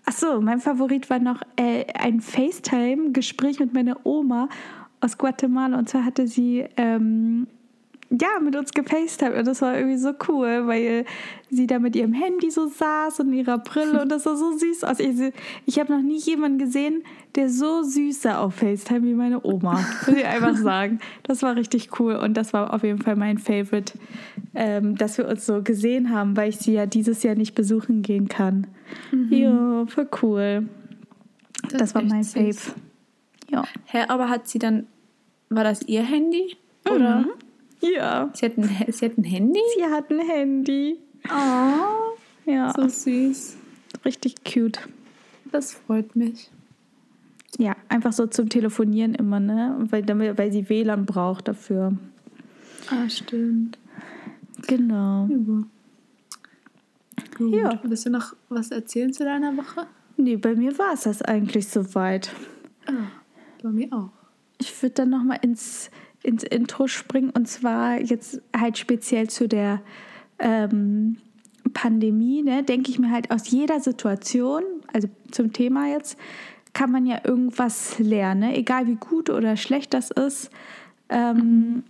Achso, 0.06 0.42
mein 0.42 0.60
Favorit 0.60 1.10
war 1.10 1.20
noch 1.20 1.42
äh, 1.56 1.86
ein 1.94 2.20
FaceTime-Gespräch 2.20 3.60
mit 3.60 3.74
meiner 3.74 4.06
Oma 4.06 4.50
aus 5.00 5.18
Guatemala. 5.18 5.78
Und 5.78 5.90
zwar 5.90 6.04
hatte 6.04 6.28
sie 6.28 6.66
ähm, 6.76 7.48
ja 8.22 8.40
mit 8.40 8.56
uns 8.56 8.72
gefacetimed. 8.72 9.38
Und 9.38 9.48
das 9.48 9.62
war 9.62 9.76
irgendwie 9.76 9.98
so 9.98 10.14
cool, 10.28 10.68
weil 10.68 11.06
sie 11.50 11.68
da 11.68 11.80
mit 11.80 11.96
ihrem 11.96 12.14
Handy 12.14 12.52
so 12.52 12.68
saß 12.68 13.22
und 13.22 13.34
ihrer 13.34 13.58
Brille. 13.58 14.02
Und 14.02 14.10
das 14.10 14.24
sah 14.24 14.36
so 14.36 14.58
süß 14.58 14.84
aus. 14.84 15.00
Ich, 15.00 15.34
ich 15.66 15.80
habe 15.80 15.94
noch 15.94 16.02
nie 16.02 16.20
jemanden 16.20 16.60
gesehen, 16.60 17.04
der 17.36 17.50
so 17.50 17.82
süß 17.82 18.22
sah 18.22 18.40
auf 18.40 18.56
FaceTime 18.56 19.04
wie 19.04 19.14
meine 19.14 19.44
Oma. 19.44 19.84
Muss 20.08 20.16
ich 20.16 20.26
einfach 20.26 20.56
sagen. 20.64 21.00
Das 21.24 21.42
war 21.42 21.56
richtig 21.56 22.00
cool. 22.00 22.16
Und 22.16 22.36
das 22.36 22.54
war 22.54 22.74
auf 22.74 22.84
jeden 22.84 23.02
Fall 23.02 23.16
mein 23.16 23.38
Favorite, 23.38 23.94
ähm, 24.54 24.96
dass 24.96 25.18
wir 25.18 25.28
uns 25.28 25.46
so 25.46 25.64
gesehen 25.64 26.12
haben, 26.12 26.38
weil 26.38 26.50
ich 26.50 26.58
sie 26.58 26.74
ja 26.74 26.86
dieses 26.86 27.24
Jahr 27.24 27.36
nicht 27.36 27.56
besuchen 27.56 28.02
gehen 28.02 28.28
kann. 28.28 28.68
Ja, 29.30 29.86
voll 29.88 30.08
cool. 30.22 30.70
Das, 31.72 31.82
ist 31.82 31.96
war 31.96 32.04
mein 32.04 32.24
süß. 32.24 32.60
Fave. 32.60 32.80
Ja. 33.50 33.64
Hä, 33.86 34.06
aber 34.08 34.30
hat 34.30 34.48
sie 34.48 34.60
dann. 34.60 34.88
War 35.50 35.64
das 35.64 35.84
ihr 35.84 36.02
Handy? 36.02 36.58
Oder? 36.90 37.22
Mhm. 37.22 37.30
Ja. 37.84 38.30
Sie, 38.34 38.46
hat 38.46 38.58
ein, 38.58 38.70
sie 38.92 39.06
hat 39.06 39.18
ein 39.18 39.24
Handy? 39.24 39.60
Sie 39.78 39.84
hat 39.86 40.10
ein 40.10 40.20
Handy. 40.20 40.98
Oh, 41.30 42.50
Ja, 42.50 42.74
so 42.76 42.88
süß. 42.88 43.58
richtig 44.06 44.36
cute. 44.44 44.80
Das 45.52 45.74
freut 45.74 46.16
mich. 46.16 46.50
Ja, 47.60 47.76
einfach 47.90 48.14
so 48.14 48.26
zum 48.26 48.50
Telefonieren 48.50 49.14
immer, 49.16 49.40
ne? 49.40 49.76
Weil, 49.90 50.02
damit, 50.04 50.38
weil 50.38 50.52
sie 50.52 50.68
WLAN 50.70 51.06
braucht 51.06 51.48
dafür. 51.48 51.96
Ah, 52.90 53.08
stimmt. 53.10 53.78
Genau. 54.68 55.28
Übel. 55.28 55.66
Gut. 57.38 57.54
Ja. 57.54 57.80
Willst 57.84 58.06
du 58.06 58.10
noch 58.10 58.36
was 58.50 58.72
erzählen 58.72 59.14
zu 59.14 59.24
deiner 59.24 59.56
Woche? 59.56 59.86
Nee, 60.18 60.38
bei 60.38 60.56
mir 60.56 60.78
war 60.80 60.94
es 60.94 61.02
das 61.02 61.22
eigentlich 61.22 61.68
soweit. 61.68 62.32
Ah, 62.88 63.08
bei 63.62 63.70
mir 63.70 63.92
auch. 63.94 64.10
Ich 64.60 64.82
würde 64.82 64.96
dann 64.96 65.10
nochmal 65.12 65.40
ins, 65.42 65.90
ins 66.24 66.44
Intro 66.44 66.88
springen 66.88 67.30
und 67.30 67.48
zwar 67.48 68.00
jetzt 68.02 68.42
halt 68.58 68.78
speziell 68.78 69.30
zu 69.30 69.48
der 69.48 69.82
ähm, 70.40 71.18
Pandemie, 71.74 72.42
ne, 72.42 72.64
denke 72.64 72.90
ich 72.90 73.00
mir 73.00 73.12
halt 73.12 73.32
aus 73.32 73.50
jeder 73.50 73.80
Situation, 73.80 74.64
also 74.92 75.08
zum 75.32 75.54
Thema 75.54 75.90
jetzt, 75.90 76.18
kann 76.74 76.92
man 76.92 77.06
ja 77.06 77.22
irgendwas 77.24 78.00
lernen, 78.00 78.40
ne? 78.42 78.58
egal 78.58 78.88
wie 78.88 78.96
gut 78.96 79.30
oder 79.30 79.56
schlecht 79.58 79.94
das 79.94 80.10
ist. 80.10 80.50
Ähm, 81.10 81.84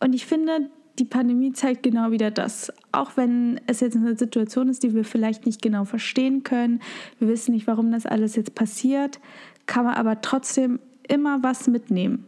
Und 0.00 0.14
ich 0.14 0.26
finde, 0.26 0.70
die 0.98 1.04
Pandemie 1.04 1.52
zeigt 1.52 1.82
genau 1.82 2.10
wieder 2.10 2.30
das. 2.30 2.72
Auch 2.92 3.16
wenn 3.16 3.60
es 3.66 3.80
jetzt 3.80 3.96
eine 3.96 4.16
Situation 4.16 4.68
ist, 4.68 4.82
die 4.82 4.94
wir 4.94 5.04
vielleicht 5.04 5.46
nicht 5.46 5.62
genau 5.62 5.84
verstehen 5.84 6.42
können, 6.42 6.80
wir 7.18 7.28
wissen 7.28 7.54
nicht, 7.54 7.66
warum 7.66 7.92
das 7.92 8.06
alles 8.06 8.34
jetzt 8.36 8.54
passiert, 8.54 9.20
kann 9.66 9.84
man 9.84 9.94
aber 9.94 10.20
trotzdem 10.20 10.80
immer 11.06 11.42
was 11.42 11.68
mitnehmen. 11.68 12.24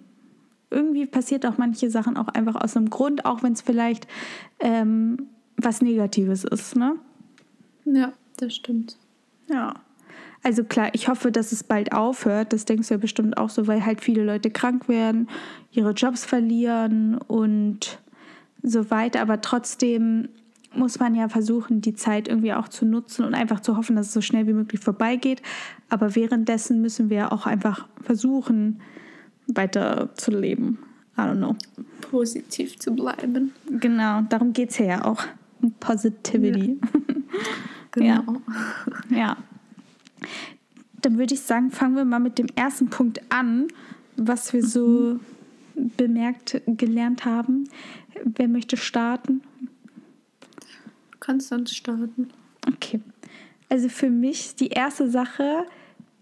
Irgendwie 0.72 1.06
passiert 1.06 1.46
auch 1.46 1.58
manche 1.58 1.90
Sachen 1.90 2.16
auch 2.16 2.28
einfach 2.28 2.56
aus 2.56 2.76
einem 2.76 2.90
Grund, 2.90 3.24
auch 3.24 3.42
wenn 3.42 3.52
es 3.52 3.62
vielleicht 3.62 4.06
ähm, 4.60 5.28
was 5.56 5.82
Negatives 5.82 6.44
ist, 6.44 6.76
ne? 6.76 6.96
Ja, 7.84 8.12
das 8.36 8.54
stimmt. 8.54 8.96
Ja. 9.48 9.74
Also 10.42 10.64
klar, 10.64 10.90
ich 10.92 11.08
hoffe, 11.08 11.30
dass 11.30 11.52
es 11.52 11.62
bald 11.62 11.92
aufhört. 11.92 12.52
Das 12.52 12.64
denkst 12.64 12.88
du 12.88 12.94
ja 12.94 12.98
bestimmt 12.98 13.36
auch 13.36 13.50
so, 13.50 13.66
weil 13.68 13.84
halt 13.84 14.00
viele 14.00 14.24
Leute 14.24 14.50
krank 14.50 14.88
werden, 14.88 15.28
ihre 15.70 15.92
Jobs 15.92 16.24
verlieren 16.24 17.16
und 17.16 18.00
so 18.62 18.90
weiter. 18.90 19.20
Aber 19.20 19.40
trotzdem 19.40 20.28
muss 20.74 20.98
man 20.98 21.14
ja 21.14 21.28
versuchen, 21.28 21.80
die 21.80 21.94
Zeit 21.94 22.28
irgendwie 22.28 22.54
auch 22.54 22.68
zu 22.68 22.84
nutzen 22.86 23.24
und 23.24 23.34
einfach 23.34 23.60
zu 23.60 23.76
hoffen, 23.76 23.94
dass 23.94 24.06
es 24.06 24.12
so 24.12 24.20
schnell 24.20 24.46
wie 24.46 24.52
möglich 24.52 24.80
vorbeigeht. 24.80 25.42
Aber 25.88 26.16
währenddessen 26.16 26.80
müssen 26.80 27.10
wir 27.10 27.32
auch 27.32 27.46
einfach 27.46 27.86
versuchen, 28.00 28.80
weiter 29.46 30.10
zu 30.14 30.30
leben. 30.30 30.78
I 31.16 31.20
don't 31.22 31.36
know. 31.36 31.56
Positiv 32.00 32.78
zu 32.78 32.94
bleiben. 32.94 33.52
Genau, 33.80 34.22
darum 34.28 34.52
geht 34.52 34.70
es 34.70 34.78
ja 34.78 35.04
auch. 35.04 35.22
Positivity. 35.80 36.78
Ja. 36.80 36.88
genau. 37.92 38.42
Ja. 39.10 39.16
ja. 39.16 39.36
Dann 41.02 41.18
würde 41.18 41.34
ich 41.34 41.40
sagen, 41.40 41.70
fangen 41.70 41.96
wir 41.96 42.04
mal 42.04 42.20
mit 42.20 42.38
dem 42.38 42.46
ersten 42.54 42.88
Punkt 42.88 43.20
an, 43.30 43.68
was 44.16 44.52
wir 44.52 44.64
so 44.64 45.18
mhm. 45.74 45.90
bemerkt, 45.96 46.62
gelernt 46.66 47.24
haben. 47.24 47.68
Wer 48.24 48.48
möchte 48.48 48.76
starten? 48.76 49.42
Du 51.10 51.18
kannst 51.18 51.48
sonst 51.48 51.74
starten. 51.76 52.30
Okay. 52.66 53.00
Also 53.68 53.88
für 53.88 54.10
mich 54.10 54.54
die 54.54 54.68
erste 54.68 55.10
Sache, 55.10 55.66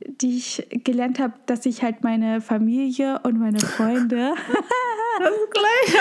die 0.07 0.37
ich 0.37 0.67
gelernt 0.85 1.19
habe, 1.19 1.35
dass 1.47 1.67
ich 1.67 1.83
halt 1.83 2.03
meine 2.03 2.41
Familie 2.41 3.21
und 3.23 3.39
meine 3.39 3.61
Freunde. 3.61 4.35
das 5.19 5.31
gleich 5.51 6.01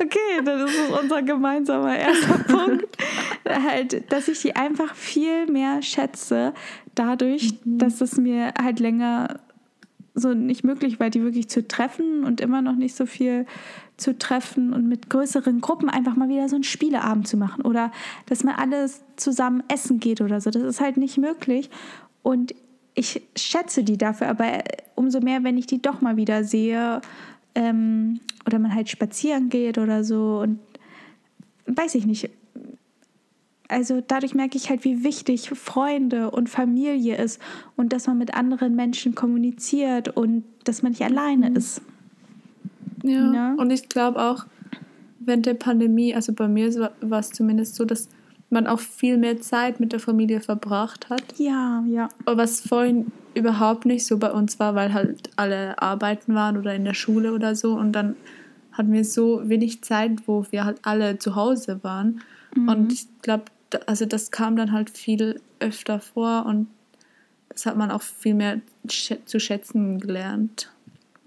Okay, 0.00 0.42
das 0.44 0.70
ist 0.70 0.90
unser 1.02 1.22
gemeinsamer 1.22 1.96
erster 1.96 2.38
Punkt. 2.48 2.96
halt, 3.48 4.10
dass 4.10 4.28
ich 4.28 4.40
die 4.40 4.56
einfach 4.56 4.94
viel 4.94 5.46
mehr 5.46 5.82
schätze, 5.82 6.54
dadurch, 6.94 7.54
mhm. 7.64 7.78
dass 7.78 8.00
es 8.00 8.16
mir 8.16 8.54
halt 8.60 8.80
länger 8.80 9.40
so 10.14 10.32
nicht 10.32 10.64
möglich 10.64 10.98
war, 10.98 11.10
die 11.10 11.22
wirklich 11.22 11.48
zu 11.48 11.68
treffen 11.68 12.24
und 12.24 12.40
immer 12.40 12.62
noch 12.62 12.74
nicht 12.74 12.96
so 12.96 13.04
viel 13.04 13.44
zu 13.98 14.16
treffen 14.18 14.72
und 14.72 14.88
mit 14.88 15.10
größeren 15.10 15.60
Gruppen 15.60 15.88
einfach 15.88 16.16
mal 16.16 16.28
wieder 16.28 16.48
so 16.48 16.56
einen 16.56 16.64
Spieleabend 16.64 17.28
zu 17.28 17.36
machen 17.36 17.62
oder 17.62 17.92
dass 18.26 18.44
man 18.44 18.54
alles 18.54 19.02
zusammen 19.16 19.62
essen 19.68 20.00
geht 20.00 20.20
oder 20.20 20.40
so. 20.40 20.50
Das 20.50 20.62
ist 20.62 20.80
halt 20.80 20.96
nicht 20.96 21.18
möglich. 21.18 21.70
Und 22.26 22.56
ich 22.94 23.22
schätze 23.36 23.84
die 23.84 23.98
dafür, 23.98 24.26
aber 24.26 24.64
umso 24.96 25.20
mehr, 25.20 25.44
wenn 25.44 25.56
ich 25.56 25.68
die 25.68 25.80
doch 25.80 26.00
mal 26.00 26.16
wieder 26.16 26.42
sehe 26.42 27.00
ähm, 27.54 28.18
oder 28.44 28.58
man 28.58 28.74
halt 28.74 28.88
spazieren 28.88 29.48
geht 29.48 29.78
oder 29.78 30.02
so 30.02 30.40
und 30.40 30.58
weiß 31.66 31.94
ich 31.94 32.04
nicht. 32.04 32.28
Also 33.68 34.02
dadurch 34.04 34.34
merke 34.34 34.56
ich 34.56 34.70
halt, 34.70 34.82
wie 34.82 35.04
wichtig 35.04 35.50
Freunde 35.50 36.32
und 36.32 36.50
Familie 36.50 37.16
ist 37.16 37.40
und 37.76 37.92
dass 37.92 38.08
man 38.08 38.18
mit 38.18 38.34
anderen 38.34 38.74
Menschen 38.74 39.14
kommuniziert 39.14 40.08
und 40.08 40.42
dass 40.64 40.82
man 40.82 40.90
nicht 40.90 41.04
alleine 41.04 41.50
mhm. 41.50 41.56
ist. 41.56 41.80
Ja, 43.04 43.32
ja. 43.32 43.54
und 43.54 43.70
ich 43.70 43.88
glaube 43.88 44.20
auch, 44.20 44.46
während 45.20 45.46
der 45.46 45.54
Pandemie, 45.54 46.12
also 46.12 46.32
bei 46.32 46.48
mir 46.48 46.74
war 47.02 47.20
es 47.20 47.30
zumindest 47.30 47.76
so, 47.76 47.84
dass 47.84 48.08
man 48.50 48.66
auch 48.66 48.80
viel 48.80 49.16
mehr 49.16 49.40
Zeit 49.40 49.80
mit 49.80 49.92
der 49.92 50.00
Familie 50.00 50.40
verbracht 50.40 51.10
hat. 51.10 51.22
Ja, 51.36 51.84
ja. 51.88 52.08
Was 52.24 52.60
vorhin 52.60 53.12
überhaupt 53.34 53.86
nicht 53.86 54.06
so 54.06 54.18
bei 54.18 54.30
uns 54.32 54.58
war, 54.58 54.74
weil 54.74 54.94
halt 54.94 55.30
alle 55.36 55.80
arbeiten 55.82 56.34
waren 56.34 56.56
oder 56.56 56.74
in 56.74 56.84
der 56.84 56.94
Schule 56.94 57.32
oder 57.32 57.54
so. 57.54 57.74
Und 57.74 57.92
dann 57.92 58.16
hatten 58.72 58.92
wir 58.92 59.04
so 59.04 59.48
wenig 59.48 59.82
Zeit, 59.82 60.26
wo 60.26 60.46
wir 60.50 60.64
halt 60.64 60.78
alle 60.82 61.18
zu 61.18 61.34
Hause 61.34 61.80
waren. 61.82 62.20
Mhm. 62.54 62.68
Und 62.68 62.92
ich 62.92 63.06
glaube, 63.22 63.44
also 63.86 64.06
das 64.06 64.30
kam 64.30 64.56
dann 64.56 64.72
halt 64.72 64.90
viel 64.90 65.40
öfter 65.60 66.00
vor 66.00 66.46
und 66.46 66.68
das 67.48 67.66
hat 67.66 67.76
man 67.76 67.90
auch 67.90 68.02
viel 68.02 68.34
mehr 68.34 68.60
zu 68.86 69.40
schätzen 69.40 69.98
gelernt. 69.98 70.70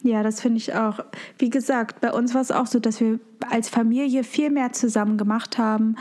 Ja, 0.04 0.24
das 0.24 0.42
finde 0.42 0.58
ich 0.58 0.76
auch. 0.76 1.00
Wie 1.38 1.50
gesagt, 1.50 2.00
bei 2.02 2.14
uns 2.14 2.34
war 2.34 2.42
es 2.42 2.52
auch 2.52 2.68
so, 2.68 2.80
dass 2.80 3.02
wir 3.02 3.20
als 3.50 3.68
Familie 3.68 4.24
viel 4.24 4.50
mehr 4.50 4.72
zusammen 4.72 5.18
gemacht 5.18 5.58
haben 5.58 5.96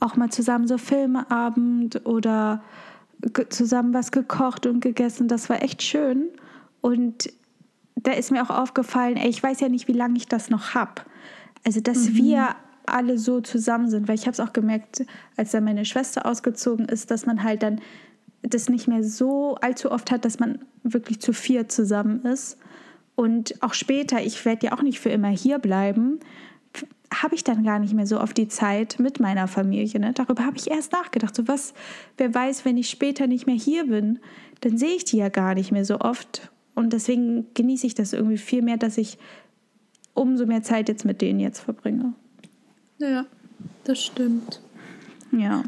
auch 0.00 0.16
mal 0.16 0.30
zusammen 0.30 0.66
so 0.66 0.78
Filmeabend 0.78 2.06
oder 2.06 2.62
zusammen 3.50 3.92
was 3.92 4.12
gekocht 4.12 4.66
und 4.66 4.80
gegessen. 4.80 5.28
Das 5.28 5.48
war 5.50 5.62
echt 5.62 5.82
schön. 5.82 6.28
Und 6.80 7.32
da 7.96 8.12
ist 8.12 8.30
mir 8.30 8.42
auch 8.42 8.50
aufgefallen, 8.50 9.16
ey, 9.16 9.28
ich 9.28 9.42
weiß 9.42 9.60
ja 9.60 9.68
nicht, 9.68 9.88
wie 9.88 9.92
lange 9.92 10.16
ich 10.16 10.26
das 10.26 10.50
noch 10.50 10.74
habe. 10.74 11.02
Also, 11.64 11.80
dass 11.80 12.10
mhm. 12.10 12.14
wir 12.16 12.48
alle 12.86 13.18
so 13.18 13.40
zusammen 13.40 13.90
sind, 13.90 14.08
weil 14.08 14.14
ich 14.14 14.22
habe 14.22 14.32
es 14.32 14.40
auch 14.40 14.52
gemerkt, 14.52 15.04
als 15.36 15.50
dann 15.50 15.64
meine 15.64 15.84
Schwester 15.84 16.26
ausgezogen 16.26 16.86
ist, 16.86 17.10
dass 17.10 17.26
man 17.26 17.44
halt 17.44 17.62
dann 17.62 17.80
das 18.42 18.68
nicht 18.70 18.88
mehr 18.88 19.04
so 19.04 19.56
allzu 19.56 19.90
oft 19.92 20.10
hat, 20.10 20.24
dass 20.24 20.40
man 20.40 20.60
wirklich 20.82 21.20
zu 21.20 21.32
vier 21.32 21.68
zusammen 21.68 22.22
ist. 22.22 22.58
Und 23.14 23.62
auch 23.62 23.74
später, 23.74 24.22
ich 24.22 24.44
werde 24.46 24.66
ja 24.66 24.72
auch 24.72 24.82
nicht 24.82 24.98
für 24.98 25.10
immer 25.10 25.28
hier 25.28 25.58
bleiben 25.58 26.20
habe 27.12 27.34
ich 27.34 27.44
dann 27.44 27.64
gar 27.64 27.78
nicht 27.78 27.94
mehr 27.94 28.06
so 28.06 28.20
oft 28.20 28.36
die 28.36 28.48
Zeit 28.48 28.98
mit 28.98 29.18
meiner 29.20 29.48
Familie. 29.48 29.98
Ne? 29.98 30.12
Darüber 30.12 30.44
habe 30.44 30.56
ich 30.56 30.70
erst 30.70 30.92
nachgedacht. 30.92 31.34
So 31.34 31.48
was, 31.48 31.74
wer 32.16 32.32
weiß, 32.32 32.64
wenn 32.64 32.76
ich 32.76 32.88
später 32.88 33.26
nicht 33.26 33.46
mehr 33.46 33.56
hier 33.56 33.86
bin, 33.86 34.20
dann 34.60 34.78
sehe 34.78 34.96
ich 34.96 35.04
die 35.04 35.16
ja 35.16 35.28
gar 35.28 35.54
nicht 35.54 35.72
mehr 35.72 35.84
so 35.84 35.98
oft. 36.00 36.50
Und 36.74 36.92
deswegen 36.92 37.46
genieße 37.54 37.86
ich 37.86 37.94
das 37.94 38.12
irgendwie 38.12 38.38
viel 38.38 38.62
mehr, 38.62 38.76
dass 38.76 38.96
ich 38.96 39.18
umso 40.14 40.46
mehr 40.46 40.62
Zeit 40.62 40.88
jetzt 40.88 41.04
mit 41.04 41.20
denen 41.20 41.40
jetzt 41.40 41.60
verbringe. 41.60 42.14
Ja, 42.98 43.26
das 43.84 44.02
stimmt. 44.02 44.60
Ja. 45.32 45.62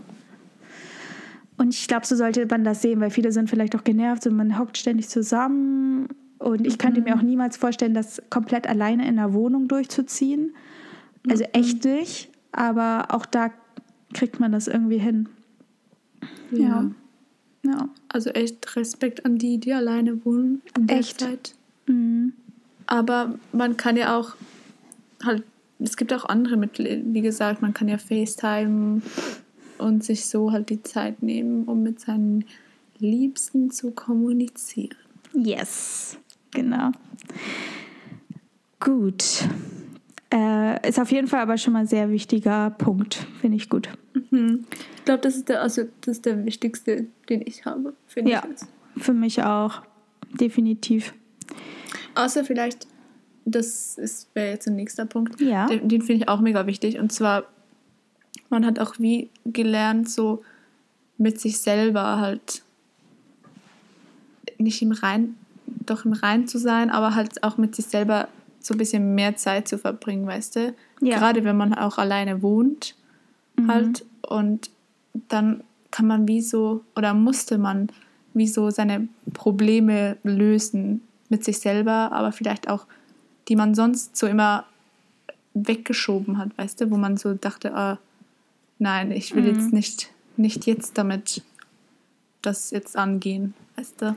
Und 1.57 1.75
ich 1.75 1.89
glaube, 1.89 2.07
so 2.07 2.17
sollte 2.17 2.47
man 2.47 2.65
das 2.65 2.83
sehen, 2.83 3.01
weil 3.01 3.11
viele 3.11 3.33
sind 3.33 3.51
vielleicht 3.51 3.77
auch 3.77 3.85
genervt 3.85 4.27
und 4.27 4.37
man 4.37 4.59
hockt 4.59 4.79
ständig 4.79 5.09
zusammen. 5.09 6.09
Und 6.39 6.67
ich 6.67 6.79
könnte 6.79 7.01
mhm. 7.01 7.07
mir 7.07 7.17
auch 7.17 7.23
niemals 7.23 7.57
vorstellen, 7.57 7.95
das 7.95 8.23
komplett 8.31 8.67
alleine 8.69 9.07
in 9.07 9.17
der 9.17 9.33
Wohnung 9.33 9.69
durchzuziehen. 9.69 10.55
Also 11.29 11.45
echt 11.53 11.85
nicht, 11.85 12.31
aber 12.51 13.07
auch 13.11 13.27
da 13.27 13.51
kriegt 14.13 14.41
man 14.41 14.53
das 14.53 14.69
irgendwie 14.69 14.99
hin. 14.99 15.29
Ja. 16.51 16.91
ja. 17.63 17.89
Also 18.09 18.31
echt 18.31 18.77
Respekt 18.77 19.25
an 19.25 19.39
die, 19.39 19.59
die 19.59 19.73
alleine 19.73 20.25
wohnen 20.25 20.63
in 20.77 20.87
der 20.87 20.99
echt. 20.99 21.21
Zeit. 21.21 21.55
Mhm. 21.87 22.33
Aber 22.87 23.39
man 23.53 23.77
kann 23.77 23.97
ja 23.97 24.17
auch 24.19 24.35
halt, 25.25 25.45
es 25.79 25.97
gibt 25.97 26.13
auch 26.13 26.25
andere 26.27 26.57
Mittel, 26.57 27.03
wie 27.07 27.23
gesagt, 27.23 27.63
man 27.63 27.73
kann 27.73 27.89
ja 27.89 27.99
FaceTime 27.99 29.03
und 29.79 30.05
sich 30.05 30.27
so 30.27 30.53
halt 30.53 30.69
die 30.71 30.83
Zeit 30.83 31.23
nehmen, 31.23 31.65
um 31.65 31.83
mit 31.83 32.01
seinen 32.01 32.45
Liebsten 32.99 33.71
zu 33.71 33.91
kommunizieren. 33.91 34.97
Yes, 35.33 36.19
genau. 36.51 36.93
Gut. 38.79 39.45
Äh, 40.33 40.89
ist 40.89 40.99
auf 40.99 41.13
jeden 41.13 41.29
Fall 41.29 41.41
aber 41.41 41.59
schon 41.59 41.75
mal 41.75 41.81
ein 41.81 41.87
sehr 41.87 42.11
wichtiger 42.11 42.71
Punkt. 42.71 43.27
Finde 43.41 43.57
ich 43.57 43.69
gut. 43.69 43.89
Mhm. 44.31 44.65
Ich 44.97 45.05
glaube, 45.05 45.21
das, 45.21 45.37
ist 45.37 45.49
der, 45.49 45.61
also, 45.61 45.83
das 46.01 46.17
ist 46.17 46.27
der 46.27 46.45
wichtigste, 46.47 47.07
den 47.29 47.43
ich 47.45 47.67
habe. 47.67 47.95
Ja, 48.17 48.43
ich 48.97 49.03
für 49.03 49.13
mich 49.13 49.43
auch. 49.43 49.83
Definitiv. 50.33 51.13
Außer 52.15 52.45
vielleicht, 52.45 52.87
das 53.45 53.99
wäre 54.33 54.53
jetzt 54.53 54.67
der 54.67 54.73
nächste 54.73 55.05
Punkt. 55.05 55.39
Ja. 55.41 55.67
Den, 55.67 55.89
den 55.89 56.01
finde 56.01 56.25
ich 56.25 56.29
auch 56.29 56.41
mega 56.41 56.67
wichtig. 56.67 56.99
Und 56.99 57.13
zwar, 57.13 57.45
man 58.49 58.65
hat 58.65 58.79
auch 58.79 58.99
wie 58.99 59.31
gelernt, 59.45 60.09
so 60.09 60.43
mit 61.19 61.41
sich 61.41 61.59
selber 61.59 62.21
halt 62.21 62.63
nicht 64.57 64.81
im 64.81 64.93
Rein, 64.93 65.35
doch 65.67 66.07
im 66.07 66.13
Rein 66.13 66.47
zu 66.47 66.59
sein, 66.59 66.91
aber 66.91 67.15
halt 67.15 67.43
auch 67.43 67.59
mit 67.59 67.77
sich 67.77 67.87
selber 67.87 68.29
so 68.63 68.75
ein 68.75 68.79
bisschen 68.79 69.15
mehr 69.15 69.37
Zeit 69.37 69.69
zu 69.69 69.79
verbringen, 69.79 70.27
weißt 70.27 70.57
du? 70.57 70.75
Ja. 71.01 71.19
Gerade 71.19 71.45
wenn 71.45 71.57
man 71.57 71.75
auch 71.75 71.99
alleine 71.99 72.43
wohnt, 72.43 72.95
mhm. 73.57 73.71
halt. 73.71 74.05
Und 74.23 74.71
dann 75.29 75.63
kann 75.91 76.07
man 76.07 76.29
wie 76.29 76.41
so, 76.41 76.85
oder 76.97 77.15
musste 77.15 77.59
man 77.59 77.89
wie 78.35 78.47
so 78.47 78.71
seine 78.71 79.09
Probleme 79.35 80.17
lösen 80.23 81.03
mit 81.29 81.45
sich 81.45 81.59
selber, 81.59 82.13
aber 82.13 82.33
vielleicht 82.33 82.69
auch, 82.69 82.87
die 83.49 83.57
man 83.57 83.75
sonst 83.75 84.17
so 84.17 84.27
immer 84.27 84.65
weggeschoben 85.55 86.39
hat, 86.39 86.57
weißt 86.57 86.81
du, 86.81 86.91
wo 86.91 86.97
man 86.97 87.17
so 87.17 87.35
dachte, 87.35 87.75
ah, 87.75 87.99
nein, 88.79 89.11
ich 89.13 89.35
will 89.35 89.43
mhm. 89.43 89.49
jetzt 89.49 89.73
nicht, 89.73 90.11
nicht 90.37 90.67
jetzt 90.67 90.97
damit 90.97 91.43
das 92.41 92.71
jetzt 92.71 92.97
angehen, 92.97 93.55
weißt 93.77 94.01
du? 94.01 94.17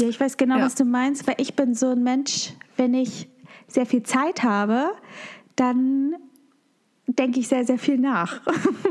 Ja, 0.00 0.08
ich 0.08 0.20
weiß 0.20 0.36
genau, 0.36 0.58
ja. 0.58 0.64
was 0.64 0.74
du 0.74 0.84
meinst, 0.84 1.26
weil 1.26 1.36
ich 1.38 1.54
bin 1.54 1.74
so 1.74 1.90
ein 1.90 2.02
Mensch, 2.02 2.52
wenn 2.76 2.94
ich 2.94 3.28
sehr 3.68 3.86
viel 3.86 4.02
Zeit 4.02 4.42
habe, 4.42 4.90
dann 5.56 6.14
denke 7.06 7.40
ich 7.40 7.48
sehr, 7.48 7.64
sehr 7.64 7.78
viel 7.78 7.98
nach. 7.98 8.40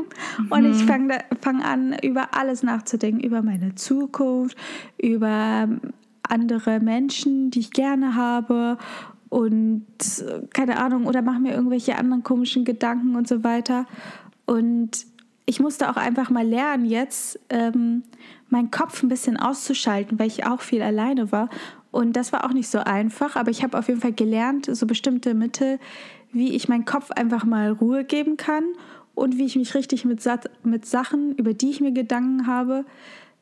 Und 0.50 0.64
ich 0.64 0.82
mhm. 0.82 0.86
fange 0.86 1.18
fang 1.40 1.62
an, 1.62 1.96
über 2.02 2.34
alles 2.34 2.62
nachzudenken, 2.62 3.20
über 3.20 3.42
meine 3.42 3.74
Zukunft, 3.74 4.56
über 4.98 5.68
andere 6.22 6.80
Menschen, 6.80 7.50
die 7.50 7.60
ich 7.60 7.70
gerne 7.70 8.16
habe 8.16 8.78
und 9.28 9.84
keine 10.52 10.78
Ahnung, 10.78 11.06
oder 11.06 11.22
mache 11.22 11.40
mir 11.40 11.52
irgendwelche 11.52 11.96
anderen 11.96 12.22
komischen 12.22 12.64
Gedanken 12.64 13.16
und 13.16 13.28
so 13.28 13.44
weiter. 13.44 13.86
Und 14.44 15.06
ich 15.46 15.60
musste 15.60 15.90
auch 15.90 15.96
einfach 15.96 16.30
mal 16.30 16.46
lernen, 16.46 16.84
jetzt 16.84 17.38
ähm, 17.50 18.02
meinen 18.48 18.70
Kopf 18.70 19.02
ein 19.02 19.08
bisschen 19.08 19.36
auszuschalten, 19.36 20.18
weil 20.18 20.28
ich 20.28 20.46
auch 20.46 20.60
viel 20.60 20.82
alleine 20.82 21.32
war. 21.32 21.48
Und 21.96 22.12
das 22.12 22.30
war 22.30 22.44
auch 22.44 22.52
nicht 22.52 22.68
so 22.68 22.76
einfach, 22.80 23.36
aber 23.36 23.50
ich 23.50 23.62
habe 23.62 23.78
auf 23.78 23.88
jeden 23.88 24.02
Fall 24.02 24.12
gelernt, 24.12 24.68
so 24.70 24.86
bestimmte 24.86 25.32
Mittel, 25.32 25.78
wie 26.30 26.54
ich 26.54 26.68
meinen 26.68 26.84
Kopf 26.84 27.10
einfach 27.10 27.46
mal 27.46 27.70
Ruhe 27.72 28.04
geben 28.04 28.36
kann 28.36 28.64
und 29.14 29.38
wie 29.38 29.46
ich 29.46 29.56
mich 29.56 29.74
richtig 29.74 30.04
mit, 30.04 30.22
mit 30.62 30.84
Sachen, 30.84 31.34
über 31.36 31.54
die 31.54 31.70
ich 31.70 31.80
mir 31.80 31.92
Gedanken 31.92 32.46
habe, 32.46 32.84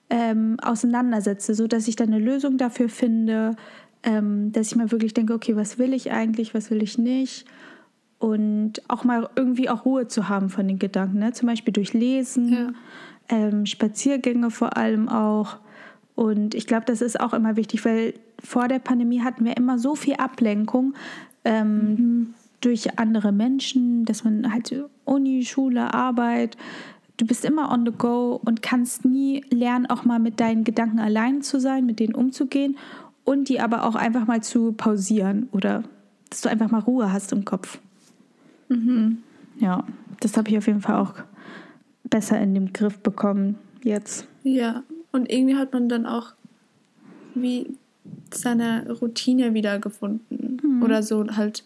ähm, 0.08 0.56
auseinandersetze, 0.62 1.56
so 1.56 1.66
dass 1.66 1.88
ich 1.88 1.96
dann 1.96 2.12
eine 2.12 2.24
Lösung 2.24 2.56
dafür 2.56 2.88
finde, 2.88 3.56
ähm, 4.04 4.52
dass 4.52 4.68
ich 4.68 4.76
mal 4.76 4.92
wirklich 4.92 5.14
denke, 5.14 5.34
okay, 5.34 5.56
was 5.56 5.80
will 5.80 5.92
ich 5.92 6.12
eigentlich, 6.12 6.54
was 6.54 6.70
will 6.70 6.80
ich 6.80 6.96
nicht 6.96 7.46
und 8.20 8.82
auch 8.86 9.02
mal 9.02 9.28
irgendwie 9.34 9.68
auch 9.68 9.84
Ruhe 9.84 10.06
zu 10.06 10.28
haben 10.28 10.48
von 10.48 10.68
den 10.68 10.78
Gedanken, 10.78 11.18
ne? 11.18 11.32
zum 11.32 11.48
Beispiel 11.48 11.72
durch 11.72 11.92
Lesen, 11.92 12.52
ja. 12.52 12.72
ähm, 13.30 13.66
Spaziergänge 13.66 14.52
vor 14.52 14.76
allem 14.76 15.08
auch. 15.08 15.56
Und 16.14 16.54
ich 16.54 16.68
glaube, 16.68 16.84
das 16.86 17.02
ist 17.02 17.18
auch 17.18 17.32
immer 17.32 17.56
wichtig, 17.56 17.84
weil 17.84 18.14
vor 18.44 18.68
der 18.68 18.78
Pandemie 18.78 19.22
hatten 19.22 19.44
wir 19.44 19.56
immer 19.56 19.78
so 19.78 19.94
viel 19.94 20.14
Ablenkung 20.14 20.94
ähm, 21.44 21.88
mhm. 21.88 22.34
durch 22.60 22.98
andere 22.98 23.32
Menschen, 23.32 24.04
dass 24.04 24.22
man 24.24 24.52
halt 24.52 24.74
Uni, 25.04 25.44
Schule, 25.44 25.92
Arbeit, 25.92 26.56
du 27.16 27.26
bist 27.26 27.44
immer 27.44 27.70
on 27.70 27.84
the 27.86 27.92
go 27.96 28.40
und 28.44 28.62
kannst 28.62 29.04
nie 29.04 29.44
lernen, 29.50 29.86
auch 29.86 30.04
mal 30.04 30.18
mit 30.18 30.40
deinen 30.40 30.64
Gedanken 30.64 30.98
allein 30.98 31.42
zu 31.42 31.60
sein, 31.60 31.86
mit 31.86 32.00
denen 32.00 32.14
umzugehen 32.14 32.76
und 33.24 33.48
die 33.48 33.60
aber 33.60 33.84
auch 33.84 33.94
einfach 33.94 34.26
mal 34.26 34.42
zu 34.42 34.72
pausieren 34.72 35.48
oder 35.52 35.82
dass 36.30 36.40
du 36.42 36.48
einfach 36.48 36.70
mal 36.70 36.80
Ruhe 36.80 37.12
hast 37.12 37.32
im 37.32 37.44
Kopf. 37.44 37.78
Mhm. 38.68 39.18
Ja, 39.58 39.84
das 40.20 40.36
habe 40.36 40.50
ich 40.50 40.58
auf 40.58 40.66
jeden 40.66 40.80
Fall 40.80 40.96
auch 40.96 41.14
besser 42.04 42.40
in 42.40 42.54
den 42.54 42.72
Griff 42.72 42.98
bekommen 42.98 43.56
jetzt. 43.82 44.26
Ja, 44.42 44.82
und 45.12 45.30
irgendwie 45.30 45.56
hat 45.56 45.72
man 45.72 45.88
dann 45.88 46.06
auch 46.06 46.32
wie 47.34 47.76
seine 48.32 48.92
Routine 48.92 49.54
wiedergefunden. 49.54 50.60
Mhm. 50.62 50.82
Oder 50.82 51.02
so 51.02 51.26
halt 51.36 51.64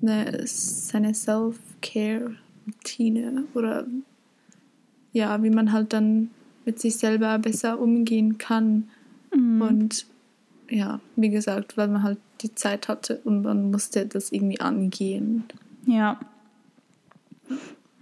eine, 0.00 0.46
seine 0.46 1.14
Self-Care-Routine. 1.14 3.44
Oder 3.54 3.86
ja, 5.12 5.42
wie 5.42 5.50
man 5.50 5.72
halt 5.72 5.92
dann 5.92 6.30
mit 6.64 6.80
sich 6.80 6.96
selber 6.96 7.38
besser 7.38 7.80
umgehen 7.80 8.38
kann. 8.38 8.88
Mhm. 9.34 9.62
Und 9.62 10.06
ja, 10.70 11.00
wie 11.16 11.28
gesagt, 11.28 11.76
weil 11.76 11.88
man 11.88 12.02
halt 12.02 12.18
die 12.40 12.54
Zeit 12.54 12.88
hatte 12.88 13.20
und 13.24 13.42
man 13.42 13.70
musste 13.70 14.06
das 14.06 14.32
irgendwie 14.32 14.60
angehen. 14.60 15.44
Ja. 15.86 16.18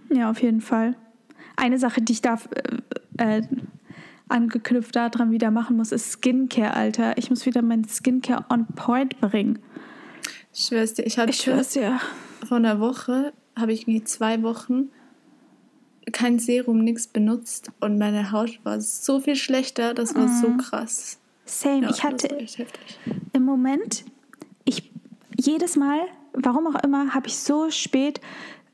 Ja, 0.09 0.29
auf 0.29 0.41
jeden 0.41 0.61
Fall. 0.61 0.95
Eine 1.55 1.79
Sache, 1.79 2.01
die 2.01 2.13
ich 2.13 2.21
da 2.21 2.39
äh, 3.17 3.37
äh, 3.37 3.41
angeknüpft 4.31 4.95
daran 4.95 5.31
wieder 5.31 5.51
machen 5.51 5.77
muss, 5.77 5.91
ist 5.91 6.11
Skincare, 6.11 6.73
Alter. 6.73 7.17
Ich 7.17 7.29
muss 7.29 7.45
wieder 7.45 7.61
mein 7.61 7.85
Skincare 7.87 8.45
on 8.49 8.65
point 8.75 9.19
bringen. 9.21 9.59
Ich 10.53 10.65
schwör's 10.65 10.93
dir, 10.93 11.05
ich 11.05 11.17
hatte 11.17 11.31
ich 11.31 11.37
schwör's 11.37 11.69
dir. 11.69 11.99
vor 12.47 12.57
einer 12.57 12.79
Woche, 12.79 13.33
habe 13.55 13.73
ich 13.73 13.87
wie 13.87 14.03
zwei 14.03 14.41
Wochen 14.43 14.89
kein 16.11 16.39
Serum, 16.39 16.79
nichts 16.79 17.07
benutzt 17.07 17.71
und 17.79 17.97
meine 17.97 18.31
Haut 18.31 18.59
war 18.63 18.81
so 18.81 19.19
viel 19.19 19.35
schlechter, 19.35 19.93
das 19.93 20.15
war 20.15 20.25
mm. 20.25 20.41
so 20.41 20.49
mhm. 20.49 20.57
krass. 20.57 21.19
Same, 21.45 21.83
ja, 21.83 21.89
ich 21.89 22.03
hatte 22.03 22.37
im 23.33 23.43
Moment, 23.43 24.03
ich 24.65 24.91
jedes 25.37 25.75
Mal 25.75 26.07
warum 26.33 26.67
auch 26.67 26.83
immer, 26.83 27.13
habe 27.13 27.27
ich 27.27 27.37
so 27.37 27.69
spät 27.69 28.21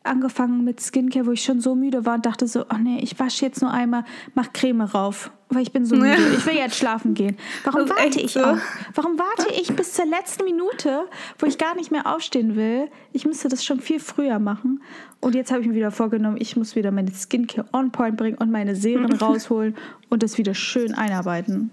angefangen 0.07 0.63
mit 0.63 0.81
Skincare, 0.81 1.25
wo 1.25 1.31
ich 1.31 1.43
schon 1.43 1.59
so 1.59 1.75
müde 1.75 2.05
war 2.05 2.15
und 2.15 2.25
dachte 2.25 2.47
so, 2.47 2.61
oh 2.61 2.77
nee, 2.79 2.99
ich 3.01 3.19
wasche 3.19 3.45
jetzt 3.45 3.61
nur 3.61 3.71
einmal, 3.71 4.03
mach 4.33 4.51
Creme 4.53 4.81
rauf, 4.81 5.31
weil 5.49 5.61
ich 5.61 5.71
bin 5.71 5.85
so 5.85 5.95
müde. 5.97 6.17
Ich 6.35 6.45
will 6.45 6.55
jetzt 6.55 6.75
schlafen 6.75 7.13
gehen. 7.13 7.37
Warum 7.63 7.89
warte 7.89 8.19
ich 8.19 8.33
so? 8.33 8.43
auch? 8.43 8.57
Warum 8.93 9.17
warte 9.17 9.53
ich 9.59 9.75
bis 9.75 9.93
zur 9.93 10.05
letzten 10.05 10.45
Minute, 10.45 11.05
wo 11.39 11.45
ich 11.45 11.57
gar 11.57 11.75
nicht 11.75 11.91
mehr 11.91 12.07
aufstehen 12.13 12.55
will? 12.55 12.89
Ich 13.13 13.25
müsste 13.25 13.47
das 13.49 13.63
schon 13.63 13.79
viel 13.79 13.99
früher 13.99 14.39
machen. 14.39 14.81
Und 15.19 15.35
jetzt 15.35 15.51
habe 15.51 15.61
ich 15.61 15.67
mir 15.67 15.75
wieder 15.75 15.91
vorgenommen, 15.91 16.37
ich 16.39 16.55
muss 16.55 16.75
wieder 16.75 16.91
meine 16.91 17.11
Skincare 17.13 17.67
on 17.73 17.91
point 17.91 18.17
bringen 18.17 18.37
und 18.37 18.51
meine 18.51 18.75
Serien 18.75 19.13
rausholen 19.21 19.75
und 20.09 20.23
das 20.23 20.37
wieder 20.37 20.53
schön 20.53 20.93
einarbeiten. 20.93 21.71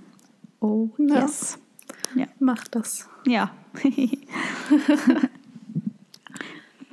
Oh, 0.61 0.89
yes. 0.99 1.59
Ja, 2.15 2.23
ja. 2.23 2.27
mach 2.39 2.65
das. 2.69 3.09
Ja. 3.27 3.51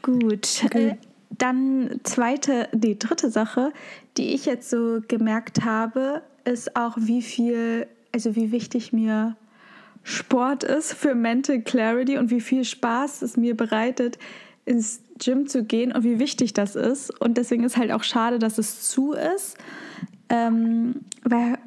Gut. 0.02 0.64
Okay. 0.66 0.88
Äh, 0.90 0.98
dann 1.38 2.00
zweite, 2.04 2.68
die 2.74 3.00
dritte 3.00 3.30
Sache, 3.30 3.72
die 4.18 4.34
ich 4.34 4.46
jetzt 4.46 4.70
so 4.70 5.02
gemerkt 5.08 5.64
habe, 5.64 6.22
ist 6.44 6.76
auch, 6.76 6.98
wie 6.98 7.22
viel, 7.22 7.88
also 8.12 8.36
wie 8.36 8.52
wichtig 8.52 8.94
mir 8.94 9.36
Sport 10.04 10.64
ist 10.64 10.94
für 10.94 11.16
Mental 11.16 11.62
Clarity 11.62 12.18
und 12.18 12.32
wie 12.32 12.42
viel 12.42 12.66
Spaß 12.66 13.22
es 13.22 13.38
mir 13.38 13.56
bereitet, 13.56 14.18
ins 14.66 15.02
Gym 15.20 15.48
zu 15.48 15.64
gehen 15.64 15.92
und 15.92 16.04
wie 16.04 16.20
wichtig 16.20 16.54
das 16.54 16.76
ist. 16.76 17.12
Und 17.22 17.38
deswegen 17.38 17.64
ist 17.64 17.78
halt 17.78 17.92
auch 17.92 18.04
schade, 18.04 18.40
dass 18.40 18.58
es 18.58 18.90
zu 18.90 19.14
ist. 19.14 19.58
Ähm, 20.30 21.02
weil 21.24 21.58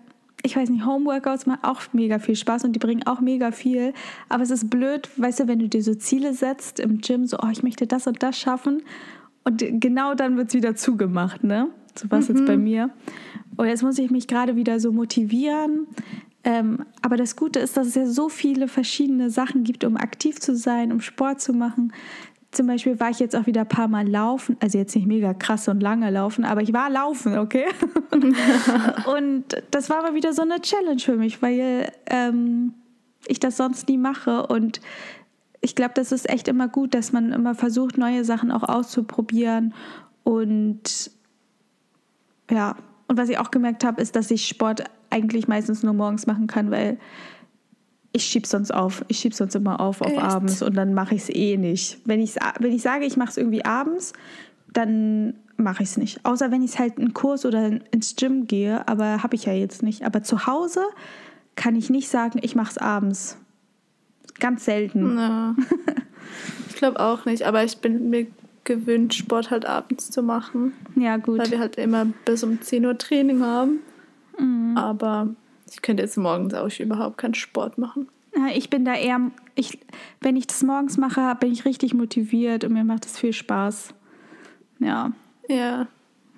ich 0.42 0.56
weiß 0.56 0.68
nicht, 0.68 0.84
Homeworkouts 0.84 1.46
machen 1.46 1.62
auch 1.62 1.80
mega 1.92 2.18
viel 2.18 2.36
Spaß 2.36 2.64
und 2.64 2.72
die 2.72 2.78
bringen 2.78 3.06
auch 3.06 3.20
mega 3.20 3.50
viel. 3.50 3.94
Aber 4.28 4.42
es 4.42 4.50
ist 4.50 4.68
blöd, 4.68 5.08
weißt 5.16 5.40
du, 5.40 5.48
wenn 5.48 5.58
du 5.58 5.68
dir 5.68 5.82
so 5.82 5.94
Ziele 5.94 6.34
setzt 6.34 6.80
im 6.80 7.00
Gym, 7.00 7.26
so, 7.26 7.38
oh, 7.42 7.48
ich 7.50 7.62
möchte 7.62 7.86
das 7.86 8.06
und 8.06 8.22
das 8.22 8.38
schaffen. 8.38 8.82
Und 9.44 9.62
genau 9.80 10.14
dann 10.14 10.36
wird 10.36 10.48
es 10.48 10.54
wieder 10.54 10.74
zugemacht, 10.74 11.44
ne? 11.44 11.68
So 11.94 12.10
was 12.10 12.28
mhm. 12.28 12.36
jetzt 12.36 12.46
bei 12.46 12.56
mir. 12.56 12.90
Und 13.56 13.66
jetzt 13.66 13.82
muss 13.82 13.98
ich 13.98 14.10
mich 14.10 14.26
gerade 14.26 14.56
wieder 14.56 14.80
so 14.80 14.90
motivieren. 14.90 15.86
Ähm, 16.42 16.84
aber 17.00 17.16
das 17.16 17.36
Gute 17.36 17.58
ist, 17.60 17.76
dass 17.76 17.86
es 17.86 17.94
ja 17.94 18.06
so 18.06 18.28
viele 18.28 18.68
verschiedene 18.68 19.30
Sachen 19.30 19.64
gibt, 19.64 19.84
um 19.84 19.96
aktiv 19.96 20.40
zu 20.40 20.56
sein, 20.56 20.92
um 20.92 21.00
Sport 21.00 21.40
zu 21.40 21.52
machen. 21.52 21.92
Zum 22.50 22.66
Beispiel 22.66 23.00
war 23.00 23.10
ich 23.10 23.18
jetzt 23.18 23.34
auch 23.34 23.46
wieder 23.46 23.62
ein 23.62 23.68
paar 23.68 23.88
Mal 23.88 24.06
laufen, 24.08 24.56
also 24.60 24.78
jetzt 24.78 24.94
nicht 24.94 25.08
mega 25.08 25.34
krass 25.34 25.66
und 25.66 25.80
lange 25.80 26.08
laufen, 26.10 26.44
aber 26.44 26.62
ich 26.62 26.72
war 26.72 26.88
laufen, 26.88 27.36
okay? 27.36 27.64
und 29.16 29.44
das 29.72 29.90
war 29.90 30.04
aber 30.04 30.14
wieder 30.14 30.32
so 30.32 30.42
eine 30.42 30.60
Challenge 30.60 31.00
für 31.00 31.16
mich, 31.16 31.42
weil 31.42 31.90
ähm, 32.06 32.74
ich 33.26 33.40
das 33.40 33.56
sonst 33.56 33.88
nie 33.88 33.98
mache. 33.98 34.46
Und 34.46 34.80
ich 35.64 35.74
glaube, 35.74 35.94
das 35.94 36.12
ist 36.12 36.28
echt 36.28 36.46
immer 36.46 36.68
gut, 36.68 36.92
dass 36.92 37.12
man 37.12 37.32
immer 37.32 37.54
versucht, 37.54 37.96
neue 37.96 38.24
Sachen 38.24 38.52
auch 38.52 38.62
auszuprobieren. 38.62 39.72
Und 40.22 41.10
ja, 42.50 42.76
und 43.08 43.16
was 43.16 43.30
ich 43.30 43.38
auch 43.38 43.50
gemerkt 43.50 43.82
habe, 43.82 44.02
ist, 44.02 44.14
dass 44.14 44.30
ich 44.30 44.46
Sport 44.46 44.84
eigentlich 45.08 45.48
meistens 45.48 45.82
nur 45.82 45.94
morgens 45.94 46.26
machen 46.26 46.46
kann, 46.48 46.70
weil 46.70 46.98
ich 48.12 48.24
schiebe 48.24 48.46
sonst 48.46 48.72
auf. 48.72 49.04
Ich 49.08 49.18
schiebe 49.18 49.34
sonst 49.34 49.54
immer 49.54 49.80
auf 49.80 50.02
auf 50.02 50.12
Echt? 50.12 50.20
abends 50.20 50.62
und 50.62 50.76
dann 50.76 50.92
mache 50.92 51.14
ich 51.14 51.22
es 51.22 51.30
eh 51.30 51.56
nicht. 51.56 51.98
Wenn, 52.04 52.20
ich's, 52.20 52.36
wenn 52.60 52.72
ich 52.72 52.82
sage, 52.82 53.06
ich 53.06 53.16
mache 53.16 53.30
es 53.30 53.36
irgendwie 53.38 53.64
abends, 53.64 54.12
dann 54.72 55.34
mache 55.56 55.82
ich 55.82 55.88
es 55.88 55.96
nicht. 55.96 56.24
Außer 56.26 56.50
wenn 56.50 56.62
ich 56.62 56.78
halt 56.78 56.98
einen 56.98 57.14
Kurs 57.14 57.46
oder 57.46 57.80
ins 57.90 58.16
Gym 58.16 58.46
gehe, 58.46 58.86
aber 58.86 59.22
habe 59.22 59.34
ich 59.34 59.46
ja 59.46 59.54
jetzt 59.54 59.82
nicht. 59.82 60.04
Aber 60.04 60.22
zu 60.22 60.46
Hause 60.46 60.82
kann 61.56 61.74
ich 61.74 61.88
nicht 61.88 62.08
sagen, 62.08 62.38
ich 62.42 62.54
mache 62.54 62.72
es 62.72 62.78
abends. 62.78 63.38
Ganz 64.40 64.64
selten. 64.64 65.18
Ja. 65.18 65.54
ich 66.68 66.76
glaube 66.76 67.00
auch 67.00 67.24
nicht, 67.24 67.42
aber 67.42 67.64
ich 67.64 67.78
bin 67.78 68.10
mir 68.10 68.26
gewöhnt, 68.64 69.14
Sport 69.14 69.50
halt 69.50 69.66
abends 69.66 70.10
zu 70.10 70.22
machen. 70.22 70.72
Ja, 70.96 71.16
gut. 71.16 71.38
Weil 71.38 71.50
wir 71.50 71.58
halt 71.58 71.76
immer 71.76 72.06
bis 72.24 72.42
um 72.42 72.60
10 72.60 72.84
Uhr 72.86 72.98
Training 72.98 73.42
haben. 73.42 73.80
Mhm. 74.38 74.76
Aber 74.76 75.28
ich 75.70 75.82
könnte 75.82 76.02
jetzt 76.02 76.16
morgens 76.16 76.54
auch 76.54 76.70
überhaupt 76.78 77.18
keinen 77.18 77.34
Sport 77.34 77.78
machen. 77.78 78.08
Ja, 78.36 78.48
ich 78.54 78.68
bin 78.68 78.84
da 78.84 78.94
eher, 78.94 79.30
ich, 79.54 79.78
wenn 80.20 80.36
ich 80.36 80.46
das 80.46 80.62
morgens 80.62 80.96
mache, 80.96 81.36
bin 81.38 81.52
ich 81.52 81.64
richtig 81.64 81.94
motiviert 81.94 82.64
und 82.64 82.72
mir 82.72 82.84
macht 82.84 83.06
es 83.06 83.18
viel 83.18 83.32
Spaß. 83.32 83.94
Ja. 84.80 85.12
Ja. 85.48 85.86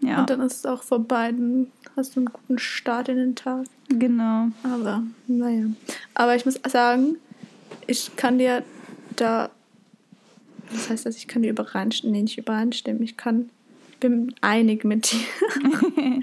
Ja. 0.01 0.21
Und 0.21 0.31
dann 0.31 0.41
ist 0.41 0.59
es 0.59 0.67
auch 0.67 0.83
vorbei, 0.83 1.33
dann 1.33 1.69
hast 1.97 2.17
du 2.17 2.21
einen 2.21 2.29
guten 2.31 2.59
Start 2.59 3.09
in 3.09 3.17
den 3.17 3.35
Tag. 3.35 3.65
Genau. 3.89 4.49
Aber, 4.63 5.03
naja. 5.27 5.65
Aber 6.15 6.37
ich 6.37 6.45
muss 6.45 6.61
sagen, 6.69 7.17
ich 7.87 8.17
kann 8.17 8.39
dir 8.39 8.63
da, 9.17 9.51
was 10.71 10.91
heißt 10.91 11.07
das, 11.07 11.17
ich 11.17 11.29
kann 11.29 11.43
dir 11.43 11.51
übereinstimmen, 11.51 12.13
nee, 12.13 12.23
nicht 12.23 12.39
übereinstimmen, 12.39 13.03
ich 13.03 13.17
kann 13.17 13.51
bin 14.01 14.35
einig 14.41 14.85
mit 14.85 15.13
dir. 15.13 16.23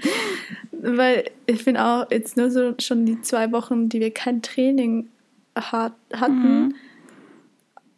Weil 0.72 1.30
ich 1.46 1.64
bin 1.64 1.76
auch 1.76 2.10
jetzt 2.10 2.36
nur 2.36 2.50
so 2.50 2.74
schon 2.78 3.06
die 3.06 3.20
zwei 3.22 3.52
Wochen, 3.52 3.88
die 3.88 4.00
wir 4.00 4.12
kein 4.12 4.42
Training 4.42 5.08
hat, 5.56 5.94
hatten. 6.12 6.66
Mhm. 6.66 6.74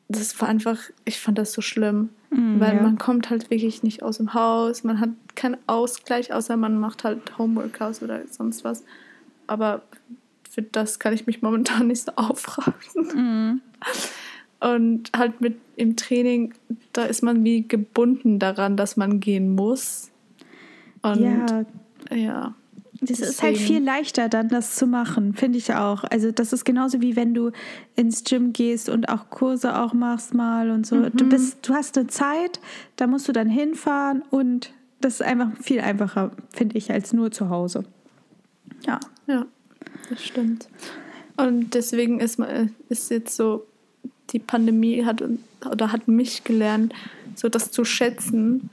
Das 0.08 0.40
war 0.40 0.48
einfach, 0.48 0.78
ich 1.04 1.18
fand 1.18 1.36
das 1.36 1.52
so 1.52 1.62
schlimm. 1.62 2.10
Mhm, 2.30 2.60
weil 2.60 2.76
ja. 2.76 2.82
man 2.82 2.98
kommt 2.98 3.30
halt 3.30 3.50
wirklich 3.50 3.82
nicht 3.82 4.02
aus 4.02 4.16
dem 4.16 4.34
Haus, 4.34 4.82
man 4.82 5.00
hat 5.00 5.10
keinen 5.36 5.56
Ausgleich, 5.66 6.32
außer 6.32 6.56
man 6.56 6.78
macht 6.78 7.04
halt 7.04 7.38
Homeworkouts 7.38 8.02
oder 8.02 8.22
sonst 8.28 8.64
was. 8.64 8.84
Aber 9.46 9.82
für 10.57 10.62
das 10.62 10.98
kann 10.98 11.12
ich 11.12 11.26
mich 11.26 11.42
momentan 11.42 11.88
nicht 11.88 12.07
so 12.07 12.12
aufraffen. 12.16 13.07
Mhm. 13.14 13.61
Und 14.59 15.11
halt 15.14 15.42
mit 15.42 15.59
im 15.76 15.96
Training, 15.96 16.54
da 16.94 17.04
ist 17.04 17.22
man 17.22 17.44
wie 17.44 17.68
gebunden 17.68 18.38
daran, 18.38 18.78
dass 18.78 18.96
man 18.96 19.20
gehen 19.20 19.54
muss. 19.54 20.11
Und 21.02 21.20
Ja. 21.20 21.66
ja. 22.11 22.54
Das 23.02 23.20
ist 23.20 23.42
halt 23.42 23.59
viel 23.59 23.84
leichter, 23.84 24.30
dann 24.30 24.48
das 24.48 24.76
zu 24.76 24.86
machen, 24.86 25.34
finde 25.34 25.59
ich 25.59 25.74
auch. 25.74 26.04
Also 26.04 26.32
das 26.32 26.54
ist 26.54 26.64
genauso 26.64 27.02
wie 27.02 27.14
wenn 27.14 27.34
du 27.34 27.50
ins 27.94 28.24
Gym 28.24 28.54
gehst 28.54 28.88
und 28.88 29.11
auch 29.11 29.28
Kurse 29.28 29.78
auch 29.78 29.92
machst 29.92 30.32
mal 30.32 30.70
und 30.70 30.86
so. 30.86 31.11
Du 31.11 31.28
bist, 31.28 31.59
du 31.68 31.74
hast 31.74 31.98
eine 31.98 32.07
Zeit, 32.07 32.59
da 32.96 33.07
musst 33.07 33.28
du 33.28 33.32
dann 33.32 33.50
hinfahren 33.50 34.22
und 34.30 34.72
das 35.02 35.16
ist 35.16 35.22
einfach 35.22 35.50
viel 35.61 35.80
einfacher, 35.80 36.30
finde 36.48 36.78
ich, 36.78 36.90
als 36.90 37.12
nur 37.12 37.30
zu 37.30 37.50
Hause. 37.50 37.84
Ja. 38.86 38.98
Ja, 39.26 39.44
das 40.09 40.24
stimmt. 40.24 40.68
Und 41.36 41.74
deswegen 41.74 42.20
ist, 42.20 42.40
ist 42.88 43.11
jetzt 43.11 43.36
so, 43.36 43.66
die 44.30 44.38
Pandemie 44.38 45.04
hat 45.04 45.22
oder 45.70 45.92
hat 45.92 46.09
mich 46.09 46.44
gelernt, 46.44 46.94
so 47.34 47.48
das 47.48 47.70
zu 47.70 47.84
schätzen, 47.84 48.70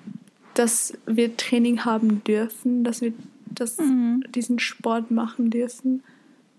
dass 0.53 0.97
wir 1.05 1.35
Training 1.35 1.85
haben 1.85 2.23
dürfen, 2.23 2.83
dass 2.83 3.01
wir 3.01 3.13
das, 3.45 3.77
diesen 4.33 4.59
Sport 4.59 5.11
machen 5.11 5.49
dürfen. 5.49 6.03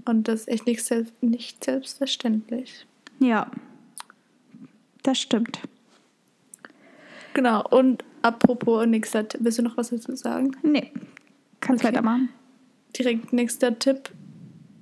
Und 0.04 0.28
das 0.28 0.42
ist 0.42 0.48
echt 0.48 0.66
nicht, 0.66 0.84
selbst, 0.84 1.22
nicht 1.22 1.64
selbstverständlich. 1.64 2.86
Ja. 3.20 3.50
Das 5.02 5.18
stimmt. 5.18 5.60
Genau, 7.34 7.66
und 7.68 8.04
apropos 8.22 8.86
nächster 8.86 9.28
Tipp, 9.28 9.40
willst 9.42 9.58
du 9.58 9.62
noch 9.62 9.76
was 9.76 9.90
dazu 9.90 10.14
sagen? 10.14 10.56
Nee. 10.62 10.92
Kannst 11.60 11.84
Okay. 11.84 11.92
weitermachen. 11.92 12.28
Direkt 12.96 13.32
nächster 13.32 13.78
Tipp. 13.78 14.10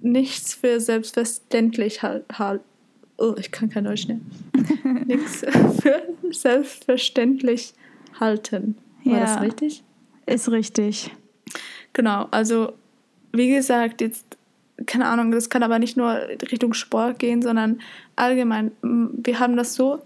Nichts 0.03 0.55
für 0.55 0.81
selbstverständlich 0.81 2.03
halt. 2.03 2.25
halt 2.39 2.61
oh, 3.19 3.35
ich 3.39 3.51
kann 3.53 3.69
kein 3.71 3.85
Deutsch 3.85 4.07
mehr. 4.09 4.19
Nichts 5.07 5.45
für 5.81 6.03
selbstverständlich 6.31 7.75
halten. 8.19 8.77
War 9.05 9.15
Ja. 9.19 9.21
das 9.37 9.41
richtig? 9.43 9.83
Ist 10.27 10.51
richtig. 10.51 11.11
Genau, 11.93 12.27
also 12.31 12.73
wie 13.33 13.49
gesagt, 13.55 14.01
jetzt, 14.01 14.25
keine 14.87 15.07
Ahnung, 15.07 15.31
das 15.31 15.51
kann 15.51 15.63
aber 15.63 15.79
nicht 15.79 15.97
nur 15.97 16.13
Richtung 16.51 16.75
Sport 16.75 17.19
gehen, 17.19 17.43
sondern 17.43 17.81
allgemein. 18.17 18.73
Wir 18.83 19.39
haben 19.39 19.57
das 19.57 19.75
so 19.75 20.03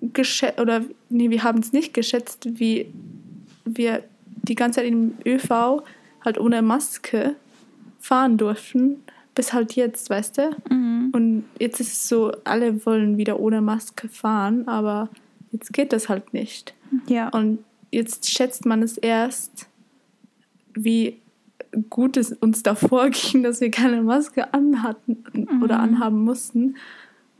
geschätzt, 0.00 0.60
oder 0.60 0.82
nee, 1.08 1.30
wir 1.30 1.44
haben 1.44 1.58
es 1.60 1.72
nicht 1.72 1.94
geschätzt, 1.94 2.46
wie 2.58 2.86
wir 3.64 4.02
die 4.42 4.54
ganze 4.54 4.80
Zeit 4.80 4.88
im 4.88 5.14
ÖV 5.24 5.82
halt 6.24 6.38
ohne 6.38 6.62
Maske 6.62 7.36
fahren 8.02 8.36
durften, 8.36 8.96
bis 9.34 9.52
halt 9.52 9.74
jetzt, 9.74 10.10
weißt 10.10 10.38
du? 10.38 10.50
Und 11.12 11.44
jetzt 11.58 11.80
ist 11.80 11.92
es 11.92 12.08
so, 12.08 12.32
alle 12.44 12.84
wollen 12.84 13.16
wieder 13.16 13.40
ohne 13.40 13.62
Maske 13.62 14.08
fahren, 14.08 14.68
aber 14.68 15.08
jetzt 15.52 15.72
geht 15.72 15.92
das 15.92 16.08
halt 16.08 16.34
nicht. 16.34 16.74
Ja. 17.06 17.28
Und 17.28 17.60
jetzt 17.90 18.28
schätzt 18.28 18.66
man 18.66 18.82
es 18.82 18.98
erst, 18.98 19.68
wie 20.74 21.20
gut 21.90 22.16
es 22.16 22.32
uns 22.32 22.62
davor 22.62 23.08
ging, 23.10 23.42
dass 23.42 23.60
wir 23.60 23.70
keine 23.70 24.02
Maske 24.02 24.52
anhatten 24.52 25.24
oder 25.62 25.78
anhaben 25.78 26.24
mussten. 26.24 26.76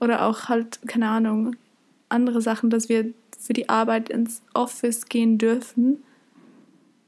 Oder 0.00 0.26
auch 0.26 0.48
halt, 0.48 0.80
keine 0.86 1.08
Ahnung, 1.08 1.56
andere 2.08 2.40
Sachen, 2.40 2.70
dass 2.70 2.88
wir 2.88 3.12
für 3.38 3.52
die 3.52 3.68
Arbeit 3.68 4.08
ins 4.08 4.42
Office 4.54 5.08
gehen 5.08 5.38
dürfen. 5.38 6.02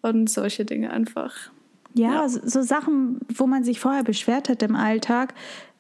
Und 0.03 0.29
solche 0.29 0.65
Dinge 0.65 0.91
einfach. 0.91 1.51
Ja, 1.95 2.13
Ja. 2.23 2.29
So, 2.29 2.41
so 2.45 2.63
Sachen, 2.63 3.21
wo 3.35 3.47
man 3.47 3.65
sich 3.65 3.81
vorher 3.81 4.03
beschwert 4.05 4.49
hat 4.49 4.63
im 4.63 4.77
Alltag, 4.77 5.35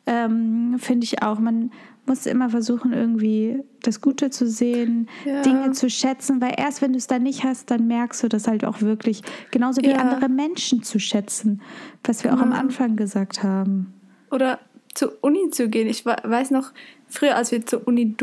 ähm, 0.06 0.76
finde 0.78 1.04
ich 1.04 1.22
auch. 1.22 1.38
Man 1.38 1.70
muss 2.06 2.26
immer 2.26 2.50
versuchen, 2.50 2.92
irgendwie 2.92 3.60
das 3.82 4.00
Gute 4.02 4.28
zu 4.30 4.46
sehen, 4.46 5.08
Ja. 5.24 5.40
Dinge 5.42 5.72
zu 5.72 5.88
schätzen, 5.88 6.40
weil 6.42 6.52
erst 6.58 6.82
wenn 6.82 6.92
du 6.92 6.98
es 6.98 7.06
dann 7.06 7.22
nicht 7.22 7.44
hast, 7.44 7.70
dann 7.70 7.86
merkst 7.86 8.22
du 8.22 8.28
das 8.28 8.46
halt 8.46 8.64
auch 8.64 8.82
wirklich. 8.82 9.22
Genauso 9.50 9.80
wie 9.82 9.88
Ja. 9.90 9.96
andere 9.96 10.28
Menschen 10.28 10.82
zu 10.82 10.98
schätzen, 10.98 11.62
was 12.04 12.22
wir 12.24 12.34
auch 12.34 12.40
am. 12.40 12.52
Anfang 12.52 12.96
gesagt 12.96 13.42
haben. 13.42 13.94
Oder 14.30 14.58
zur 14.94 15.12
Uni 15.22 15.48
zu 15.50 15.68
gehen. 15.68 15.88
Ich 15.88 16.04
weiß 16.06 16.50
noch, 16.50 16.72
früher, 17.08 17.36
als 17.36 17.50
wir 17.52 17.64
zur 17.66 17.86
Uni 17.88 18.14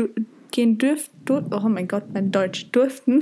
gehen 0.52 0.78
dürften, 0.78 1.52
oh 1.52 1.68
mein 1.68 1.88
Gott, 1.88 2.04
mein 2.14 2.30
Deutsch, 2.30 2.70
durften, 2.70 3.20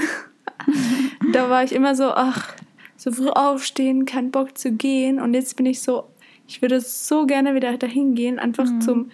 da 1.32 1.48
war 1.48 1.64
ich 1.64 1.72
immer 1.74 1.94
so, 1.94 2.10
ach, 2.12 2.54
so 3.00 3.10
früh 3.12 3.28
aufstehen, 3.28 4.04
kein 4.04 4.30
Bock 4.30 4.58
zu 4.58 4.72
gehen. 4.72 5.20
Und 5.20 5.32
jetzt 5.32 5.56
bin 5.56 5.64
ich 5.64 5.80
so, 5.80 6.04
ich 6.46 6.60
würde 6.60 6.80
so 6.80 7.24
gerne 7.24 7.54
wieder 7.54 7.74
dahin 7.78 8.14
gehen, 8.14 8.38
einfach 8.38 8.66
zum 8.80 9.10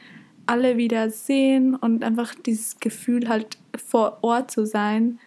alle 0.47 0.77
wieder 0.77 1.11
sehen 1.11 1.75
und 1.77 2.03
einfach 2.05 2.35
dieses 2.35 2.81
Gefühl 2.81 3.29
halt 3.29 3.59
vor 3.77 4.19
Ort 4.23 4.51
zu 4.51 4.67
sein 4.67 5.19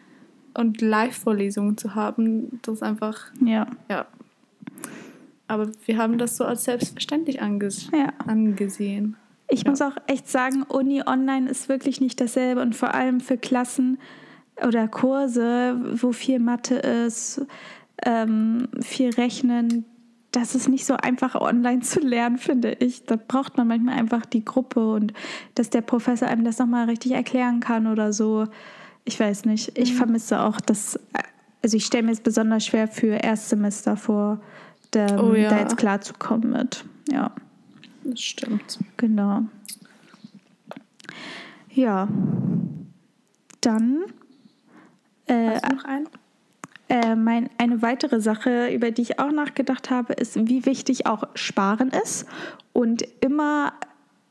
und 0.53 0.81
Live-Vorlesungen 0.81 1.77
zu 1.77 1.95
haben. 1.95 2.59
Das 2.63 2.75
ist 2.75 2.83
einfach, 2.83 3.17
Ja, 3.43 3.67
ja. 3.89 4.05
Aber 5.47 5.69
wir 5.85 5.97
haben 5.97 6.17
das 6.17 6.37
so 6.37 6.43
als 6.43 6.65
selbstverständlich 6.65 7.41
anges 7.41 7.89
ja. 7.91 8.13
angesehen. 8.27 9.15
Ich 9.49 9.63
Ja. 9.63 9.71
muss 9.71 9.81
auch 9.81 9.95
echt 10.07 10.27
sagen, 10.27 10.63
Uni 10.63 11.01
online 11.05 11.49
ist 11.49 11.69
wirklich 11.69 12.01
nicht 12.01 12.21
dasselbe 12.21 12.61
und 12.61 12.75
vor 12.75 12.93
allem 12.93 13.19
für 13.19 13.37
Klassen 13.37 13.97
oder 14.65 14.87
Kurse, 14.87 15.79
wo 16.01 16.11
viel 16.11 16.39
Mathe 16.39 16.75
ist, 16.75 17.41
ähm, 18.05 18.67
viel 18.81 19.09
Rechnen, 19.11 19.85
das 20.31 20.53
ist 20.53 20.67
nicht 20.69 20.85
so 20.85 20.95
einfach 20.95 21.35
online 21.35 21.81
zu 21.81 21.99
lernen, 21.99 22.37
finde 22.37 22.73
ich. 22.73 23.03
Da 23.05 23.15
braucht 23.15 23.57
man 23.57 23.67
manchmal 23.67 23.97
einfach 23.97 24.25
die 24.25 24.45
Gruppe 24.45 24.91
und 24.93 25.13
dass 25.55 25.69
der 25.69 25.81
Professor 25.81 26.27
einem 26.27 26.43
das 26.43 26.59
nochmal 26.59 26.85
richtig 26.85 27.13
erklären 27.13 27.59
kann 27.59 27.87
oder 27.87 28.13
so. 28.13 28.45
Ich 29.05 29.19
weiß 29.19 29.45
nicht. 29.45 29.77
Ich 29.77 29.95
vermisse 29.95 30.41
auch 30.41 30.61
das. 30.61 30.99
Also 31.63 31.77
ich 31.77 31.85
stelle 31.85 32.03
mir 32.03 32.11
es 32.11 32.21
besonders 32.21 32.65
schwer 32.65 32.87
für 32.87 33.07
Erstsemester 33.07 33.97
vor, 33.97 34.39
da, 34.91 35.19
Oh 35.21 35.33
ja. 35.33 35.49
da 35.49 35.59
jetzt 35.59 35.77
klarzukommen 35.77 36.51
mit. 36.51 36.85
Ja. 37.11 37.31
Das 38.03 38.21
stimmt. 38.21 38.79
Genau. 38.97 39.43
Ja. 41.71 42.07
Dann 43.61 44.03
äh, 45.25 45.49
Hast 45.55 45.65
du 45.65 45.75
noch 45.75 45.83
einen? 45.85 46.07
Äh, 46.89 47.15
mein, 47.15 47.49
eine 47.57 47.81
weitere 47.81 48.19
Sache, 48.19 48.69
über 48.73 48.91
die 48.91 49.03
ich 49.03 49.19
auch 49.19 49.31
nachgedacht 49.31 49.89
habe, 49.89 50.13
ist, 50.13 50.47
wie 50.47 50.65
wichtig 50.65 51.05
auch 51.05 51.23
Sparen 51.35 51.89
ist 51.89 52.25
und 52.73 53.03
immer 53.21 53.73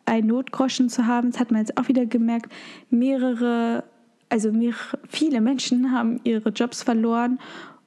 ein 0.06 0.26
Notgroschen 0.26 0.88
zu 0.88 1.06
haben. 1.06 1.30
Das 1.30 1.40
hat 1.40 1.50
man 1.50 1.60
jetzt 1.60 1.78
auch 1.78 1.88
wieder 1.88 2.06
gemerkt. 2.06 2.52
Mehrere, 2.90 3.84
also 4.28 4.52
mehr, 4.52 4.74
viele 5.08 5.40
Menschen 5.40 5.92
haben 5.92 6.20
ihre 6.24 6.50
Jobs 6.50 6.82
verloren 6.82 7.38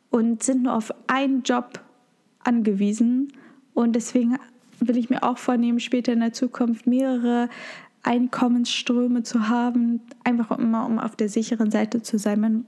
und 0.10 0.44
sind 0.44 0.64
nur 0.64 0.74
auf 0.74 0.94
einen 1.08 1.44
Job 1.44 1.82
angewiesen. 2.44 3.34
Und 3.74 3.94
deswegen 3.96 4.38
will 4.80 4.98
ich 4.98 5.10
mir 5.10 5.24
auch 5.24 5.38
vornehmen, 5.38 5.80
später 5.80 6.14
in 6.14 6.22
der 6.22 6.34
Zukunft 6.34 6.88
mehrere 6.88 7.50
Einkommensströme 8.04 9.24
zu 9.24 9.48
haben, 9.48 10.02
einfach 10.24 10.58
immer, 10.58 10.86
um 10.86 10.98
auf 10.98 11.16
der 11.16 11.30
sicheren 11.30 11.72
Seite 11.72 12.02
zu 12.02 12.18
sein. 12.18 12.40
Man 12.40 12.68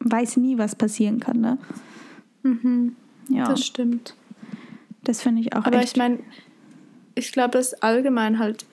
weiß 0.00 0.36
nie, 0.38 0.58
was 0.58 0.74
passieren 0.74 1.20
kann. 1.20 1.40
Ne? 1.40 1.58
Ja, 3.28 3.44
Das 3.44 3.60
das, 3.60 3.66
stimmt. 3.66 4.14
finde 5.06 5.42
ich 5.42 5.54
auch 5.54 5.64
Aber 5.64 5.82
ich 5.82 5.96
meine, 5.96 6.18
ich 7.14 7.32
glaube, 7.32 7.50
das 7.52 7.74
allgemein 7.82 8.38
halt 8.38 8.64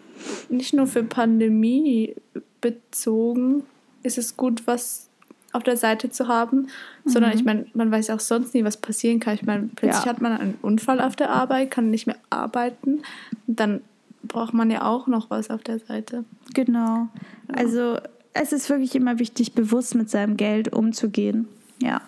nicht 0.50 0.74
nur 0.74 0.88
für 0.88 1.04
Pandemie 1.04 2.16
bezogen 2.62 3.64
ist 4.04 4.18
es 4.18 4.38
gut, 4.38 4.66
was 4.66 5.10
auf 5.54 5.64
der 5.64 5.78
Seite 5.78 6.10
zu 6.10 6.28
haben, 6.28 6.68
sondern 7.06 7.34
ich 7.34 7.44
meine, 7.44 7.66
man 7.74 7.90
weiß 7.92 8.10
auch 8.12 8.20
sonst 8.20 8.54
nie, 8.54 8.64
was 8.64 8.78
passieren 8.78 9.20
kann. 9.20 9.36
Ich 9.36 9.44
meine, 9.44 9.70
plötzlich 9.76 10.06
Ja. 10.06 10.12
hat 10.12 10.22
man 10.22 10.34
einen 10.34 10.54
Unfall 10.62 11.00
auf 11.02 11.16
der 11.16 11.30
Arbeit, 11.30 11.72
kann 11.72 11.90
nicht 11.90 12.06
mehr 12.08 12.18
arbeiten 12.30 13.02
und 13.48 13.60
dann 13.60 13.82
braucht 14.24 14.54
man 14.54 14.70
ja 14.70 14.86
auch 14.86 15.08
noch 15.08 15.30
was 15.30 15.50
auf 15.50 15.64
der 15.64 15.80
Seite. 15.80 16.26
genau. 16.54 17.08
Also 17.48 17.98
es 18.42 18.54
ist 18.54 18.70
wirklich 18.70 18.96
immer 18.96 19.20
wichtig, 19.20 19.54
bewusst 19.54 19.96
mit 19.96 20.10
seinem 20.10 20.38
Geld 20.38 20.74
umzugehen. 20.74 21.48
Ja, 21.82 22.02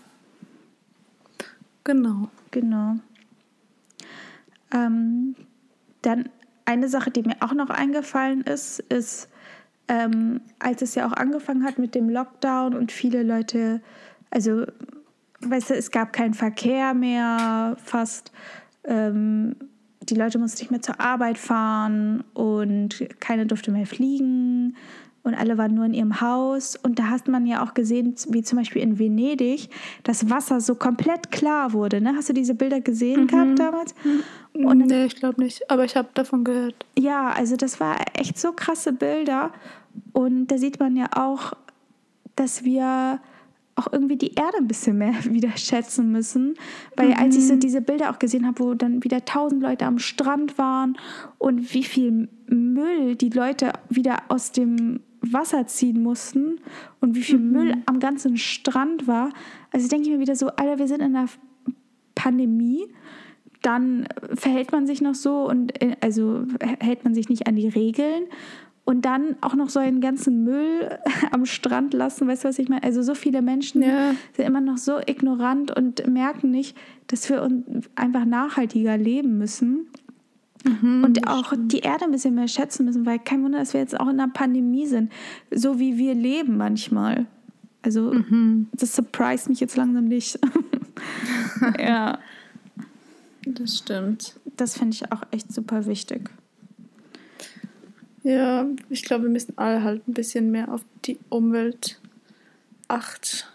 Genau. 1.90 2.30
genau. 2.52 2.98
Ähm, 4.72 5.36
dann 6.04 6.30
eine 6.66 6.88
Sache, 6.88 7.10
die 7.10 7.24
mir 7.24 7.38
auch 7.40 7.54
noch 7.54 7.72
eingefallen 7.72 8.42
ist, 8.42 8.80
ist, 8.80 9.28
ähm, 9.88 10.42
als 10.60 10.84
es 10.84 10.94
ja 10.94 11.08
auch 11.08 11.14
angefangen 11.14 11.64
hat 11.64 11.80
mit 11.80 11.96
dem 11.96 12.08
Lockdown 12.08 12.76
und 12.76 12.92
viele 12.92 13.24
Leute, 13.24 13.82
also, 14.30 14.66
weißt 15.42 15.72
du, 15.72 15.74
es 15.74 15.90
gab 15.90 16.14
keinen 16.14 16.36
Verkehr 16.36 16.94
mehr 16.94 17.76
fast. 17.84 18.32
Ähm, 18.84 19.56
die 20.02 20.14
Leute 20.14 20.38
mussten 20.38 20.60
nicht 20.62 20.70
mehr 20.70 20.84
zur 20.84 21.00
Arbeit 21.00 21.40
fahren 21.40 22.24
und 22.36 23.04
keiner 23.20 23.46
durfte 23.46 23.72
mehr 23.72 23.88
fliegen. 23.88 24.76
Und 25.24 25.36
alle 25.36 25.58
waren 25.58 25.74
nur 25.74 25.86
in 25.86 25.94
ihrem 25.94 26.22
Haus. 26.22 26.76
Und 26.76 27.00
da 27.00 27.10
hat 27.10 27.28
man 27.28 27.46
ja 27.46 27.64
auch 27.64 27.74
gesehen, 27.74 28.16
wie 28.30 28.42
zum 28.42 28.58
Beispiel 28.58 28.82
in 28.82 29.00
Venedig, 29.00 29.70
das 30.04 30.30
Wasser 30.30 30.62
so 30.62 30.76
komplett 30.76 31.32
klar 31.32 31.74
wurde. 31.74 32.02
Ne? 32.02 32.14
Hast 32.16 32.30
du 32.30 32.34
diese 32.34 32.56
Bilder 32.56 32.82
gesehen 32.82 33.24
mhm. 33.24 33.28
gehabt 33.28 33.60
damals? 33.60 33.96
Mhm. 34.04 34.66
Und 34.66 34.78
nee, 34.88 35.06
ich 35.06 35.16
glaube 35.16 35.42
nicht, 35.42 35.70
aber 35.70 35.86
ich 35.86 35.96
habe 35.96 36.10
davon 36.14 36.44
gehört. 36.44 36.86
Ja, 36.98 37.30
also 37.30 37.56
das 37.56 37.80
war 37.80 37.98
echt 38.14 38.40
so 38.40 38.52
krasse 38.54 38.94
Bilder. 38.94 39.52
Und 40.14 40.48
da 40.48 40.58
sieht 40.58 40.80
man 40.80 40.96
ja 40.96 41.08
auch, 41.16 41.54
dass 42.36 42.64
wir 42.64 43.20
auch 43.76 43.92
irgendwie 43.92 44.18
die 44.18 44.34
Erde 44.34 44.58
ein 44.58 44.68
bisschen 44.68 44.98
mehr 44.98 45.14
wieder 45.26 45.56
schätzen 45.58 46.12
müssen. 46.12 46.56
Weil 46.96 47.10
mhm. 47.10 47.16
als 47.16 47.36
ich 47.36 47.48
so 47.48 47.56
mhm. 47.56 47.60
diese 47.60 47.82
Bilder 47.82 48.12
auch 48.12 48.20
gesehen 48.20 48.48
habe, 48.48 48.60
wo 48.60 48.74
dann 48.74 49.04
wieder 49.04 49.26
tausend 49.26 49.62
Leute 49.62 49.86
am 49.86 50.00
Strand 50.00 50.58
waren 50.58 50.98
und 51.38 51.74
wie 51.74 51.84
viel 51.84 52.30
Müll 52.48 53.16
die 53.16 53.30
Leute 53.30 53.74
wieder 53.90 54.24
aus 54.30 54.52
dem 54.52 55.02
Wasser 55.22 55.68
ziehen 55.68 56.02
mussten 56.02 56.60
und 57.02 57.16
wie 57.16 57.24
viel 57.24 57.40
mhm. 57.40 57.52
Müll 57.52 57.74
am 57.86 58.00
ganzen 58.00 58.38
Strand 58.38 59.08
war. 59.08 59.32
Also 59.72 59.88
denke 59.88 60.08
ich 60.08 60.14
mir 60.14 60.20
wieder 60.20 60.36
so, 60.36 60.48
Alter, 60.48 60.80
wir 60.80 60.88
sind 60.88 61.02
in 61.02 61.16
einer 61.16 61.30
Pandemie. 62.16 62.88
Dann 63.62 64.08
verhält 64.36 64.72
man 64.72 64.88
sich 64.88 65.02
noch 65.02 65.16
so 65.16 65.48
und 65.50 65.82
äh, 65.82 65.96
also 66.02 66.46
hält 66.80 67.04
man 67.04 67.14
sich 67.14 67.28
nicht 67.28 67.48
an 67.48 67.56
die 67.56 67.68
Regeln 67.68 68.24
und 68.90 69.06
dann 69.06 69.36
auch 69.42 69.54
noch 69.54 69.70
so 69.70 69.80
einen 69.80 70.02
ganzen 70.02 70.44
Müll 70.44 70.98
am 71.32 71.46
Strand 71.46 71.94
lassen, 71.94 72.28
weißt 72.28 72.44
du, 72.44 72.48
was 72.48 72.58
ich 72.58 72.70
meine? 72.70 72.82
Also 72.82 73.04
so 73.04 73.14
viele 73.14 73.44
Menschen 73.44 73.84
ja. 73.84 74.16
sind 74.34 74.46
immer 74.46 74.62
noch 74.62 74.78
so 74.78 74.98
ignorant 74.98 75.70
und 75.78 76.08
merken 76.08 76.50
nicht, 76.50 76.76
dass 77.06 77.30
wir 77.30 77.48
einfach 77.96 78.26
nachhaltiger 78.26 78.98
leben 78.98 79.38
müssen. 79.38 79.90
Mhm, 80.66 81.04
und 81.06 81.28
auch 81.28 81.54
die 81.56 81.80
Erde 81.80 82.06
ein 82.06 82.12
bisschen 82.12 82.36
mehr 82.36 82.48
schätzen 82.48 82.86
müssen, 82.86 83.06
weil 83.06 83.20
kein 83.20 83.44
Wunder, 83.44 83.60
dass 83.60 83.74
wir 83.74 83.80
jetzt 83.80 84.00
auch 84.00 84.08
in 84.10 84.20
einer 84.20 84.32
Pandemie 84.32 84.86
sind, 84.86 85.12
so 85.52 85.80
wie 85.80 85.98
wir 85.98 86.14
leben 86.14 86.58
manchmal. 86.58 87.28
Also 87.82 88.14
mhm. 88.14 88.68
das 88.74 88.96
surprised 88.96 89.50
mich 89.50 89.60
jetzt 89.60 89.78
langsam 89.78 90.06
nicht. 90.06 90.38
ja. 91.80 92.20
Das 93.46 93.78
stimmt. 93.78 94.36
Das 94.58 94.78
finde 94.78 94.96
ich 94.96 95.12
auch 95.12 95.24
echt 95.32 95.54
super 95.54 95.86
wichtig. 95.86 96.30
Ja, 98.24 98.66
ich 98.90 99.04
glaube, 99.04 99.24
wir 99.24 99.32
müssen 99.32 99.58
alle 99.58 99.82
halt 99.82 100.08
ein 100.08 100.14
bisschen 100.14 100.52
mehr 100.52 100.72
auf 100.74 100.82
die 101.06 101.18
Umwelt 101.30 102.02
acht 102.90 103.50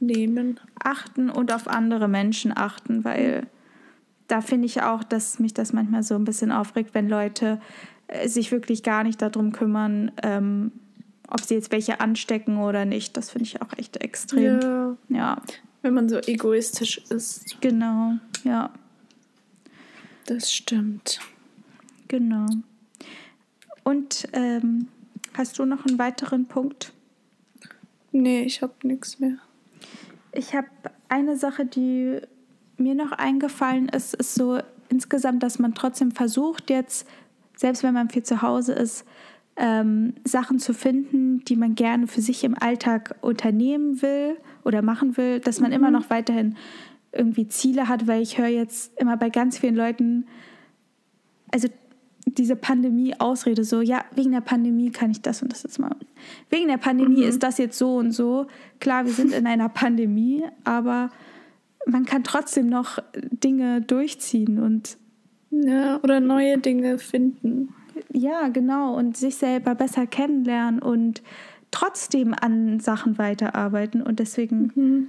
nehmen. 0.00 0.58
Achten 0.82 1.30
und 1.30 1.52
auf 1.52 1.68
andere 1.68 2.08
Menschen 2.08 2.52
achten, 2.56 3.04
weil 3.04 3.46
da 4.28 4.40
finde 4.40 4.66
ich 4.66 4.82
auch, 4.82 5.04
dass 5.04 5.38
mich 5.38 5.54
das 5.54 5.72
manchmal 5.72 6.02
so 6.02 6.14
ein 6.14 6.24
bisschen 6.24 6.52
aufregt, 6.52 6.94
wenn 6.94 7.08
Leute 7.08 7.60
äh, 8.08 8.28
sich 8.28 8.52
wirklich 8.52 8.82
gar 8.82 9.04
nicht 9.04 9.20
darum 9.20 9.52
kümmern, 9.52 10.12
ähm, 10.22 10.72
ob 11.28 11.40
sie 11.40 11.54
jetzt 11.54 11.72
welche 11.72 12.00
anstecken 12.00 12.58
oder 12.58 12.84
nicht. 12.84 13.16
Das 13.16 13.30
finde 13.30 13.44
ich 13.44 13.62
auch 13.62 13.72
echt 13.76 13.98
extrem. 13.98 14.60
Ja. 14.60 14.96
ja. 15.08 15.42
Wenn 15.82 15.94
man 15.94 16.08
so 16.08 16.18
egoistisch 16.18 16.98
ist. 17.08 17.60
Genau, 17.60 18.14
ja. 18.44 18.70
Das 20.26 20.52
stimmt. 20.52 21.20
Genau. 22.08 22.46
Und 23.82 24.28
ähm, 24.32 24.88
hast 25.34 25.58
du 25.58 25.64
noch 25.64 25.86
einen 25.86 25.98
weiteren 25.98 26.46
Punkt? 26.46 26.92
Nee, 28.12 28.42
ich 28.42 28.62
habe 28.62 28.74
nichts 28.84 29.18
mehr. 29.18 29.38
Ich 30.32 30.54
habe 30.54 30.68
eine 31.08 31.36
Sache, 31.36 31.66
die 31.66 32.20
mir 32.82 32.94
noch 32.94 33.12
eingefallen 33.12 33.88
ist, 33.88 34.14
ist 34.14 34.34
so 34.34 34.58
insgesamt, 34.88 35.42
dass 35.42 35.58
man 35.58 35.74
trotzdem 35.74 36.10
versucht, 36.10 36.70
jetzt, 36.70 37.06
selbst 37.56 37.82
wenn 37.82 37.94
man 37.94 38.10
viel 38.10 38.22
zu 38.22 38.42
Hause 38.42 38.72
ist, 38.72 39.04
ähm, 39.56 40.14
Sachen 40.24 40.58
zu 40.58 40.72
finden, 40.74 41.44
die 41.44 41.56
man 41.56 41.74
gerne 41.74 42.06
für 42.06 42.20
sich 42.20 42.44
im 42.44 42.56
Alltag 42.58 43.16
unternehmen 43.20 44.00
will 44.02 44.36
oder 44.64 44.82
machen 44.82 45.16
will, 45.16 45.40
dass 45.40 45.60
man 45.60 45.70
mhm. 45.70 45.76
immer 45.76 45.90
noch 45.90 46.10
weiterhin 46.10 46.56
irgendwie 47.12 47.48
Ziele 47.48 47.88
hat, 47.88 48.06
weil 48.06 48.22
ich 48.22 48.38
höre 48.38 48.48
jetzt 48.48 48.98
immer 48.98 49.16
bei 49.16 49.28
ganz 49.28 49.58
vielen 49.58 49.76
Leuten, 49.76 50.26
also 51.52 51.68
diese 52.24 52.56
Pandemie-Ausrede, 52.56 53.64
so, 53.64 53.80
ja, 53.80 54.04
wegen 54.14 54.32
der 54.32 54.40
Pandemie 54.40 54.90
kann 54.90 55.10
ich 55.10 55.20
das 55.20 55.42
und 55.42 55.52
das 55.52 55.64
jetzt 55.64 55.78
machen. 55.78 56.06
Wegen 56.48 56.68
der 56.68 56.78
Pandemie 56.78 57.22
mhm. 57.22 57.28
ist 57.28 57.42
das 57.42 57.58
jetzt 57.58 57.76
so 57.76 57.96
und 57.96 58.12
so. 58.12 58.46
Klar, 58.80 59.04
wir 59.04 59.12
sind 59.12 59.32
in 59.32 59.46
einer 59.46 59.68
Pandemie, 59.68 60.44
aber 60.64 61.10
man 61.86 62.04
kann 62.04 62.24
trotzdem 62.24 62.68
noch 62.68 62.98
Dinge 63.14 63.80
durchziehen 63.80 64.58
und. 64.58 64.98
Ja, 65.50 66.00
oder 66.02 66.20
neue 66.20 66.58
Dinge 66.58 66.98
finden. 66.98 67.74
Ja, 68.10 68.48
genau. 68.48 68.96
Und 68.96 69.16
sich 69.16 69.36
selber 69.36 69.74
besser 69.74 70.06
kennenlernen 70.06 70.80
und 70.80 71.22
trotzdem 71.70 72.34
an 72.38 72.80
Sachen 72.80 73.18
weiterarbeiten. 73.18 74.02
Und 74.02 74.18
deswegen, 74.18 74.72
mhm. 74.74 75.08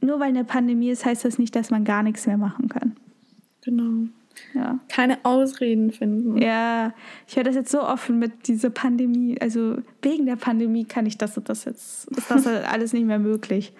nur 0.00 0.20
weil 0.20 0.28
eine 0.28 0.44
Pandemie 0.44 0.90
ist, 0.90 1.04
heißt 1.04 1.24
das 1.24 1.38
nicht, 1.38 1.56
dass 1.56 1.70
man 1.70 1.84
gar 1.84 2.02
nichts 2.02 2.26
mehr 2.26 2.36
machen 2.36 2.68
kann. 2.68 2.96
Genau. 3.62 4.08
Ja. 4.54 4.78
Keine 4.88 5.18
Ausreden 5.24 5.90
finden. 5.90 6.40
Ja, 6.40 6.94
ich 7.26 7.36
höre 7.36 7.44
das 7.44 7.54
jetzt 7.54 7.70
so 7.70 7.82
offen 7.82 8.18
mit 8.18 8.48
dieser 8.48 8.70
Pandemie. 8.70 9.36
Also 9.40 9.78
wegen 10.02 10.26
der 10.26 10.36
Pandemie 10.36 10.84
kann 10.84 11.06
ich 11.06 11.18
das 11.18 11.36
und 11.36 11.48
das 11.48 11.64
jetzt, 11.64 12.08
ist 12.10 12.30
das 12.30 12.46
alles 12.46 12.92
nicht 12.92 13.06
mehr 13.06 13.18
möglich. 13.18 13.72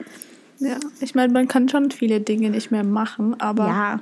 Ja, 0.61 0.77
ich 1.01 1.15
meine, 1.15 1.33
man 1.33 1.49
kann 1.49 1.69
schon 1.69 1.91
viele 1.91 2.21
Dinge 2.21 2.51
nicht 2.51 2.71
mehr 2.71 2.85
machen, 2.85 3.41
aber 3.41 3.67
ja. 3.67 4.01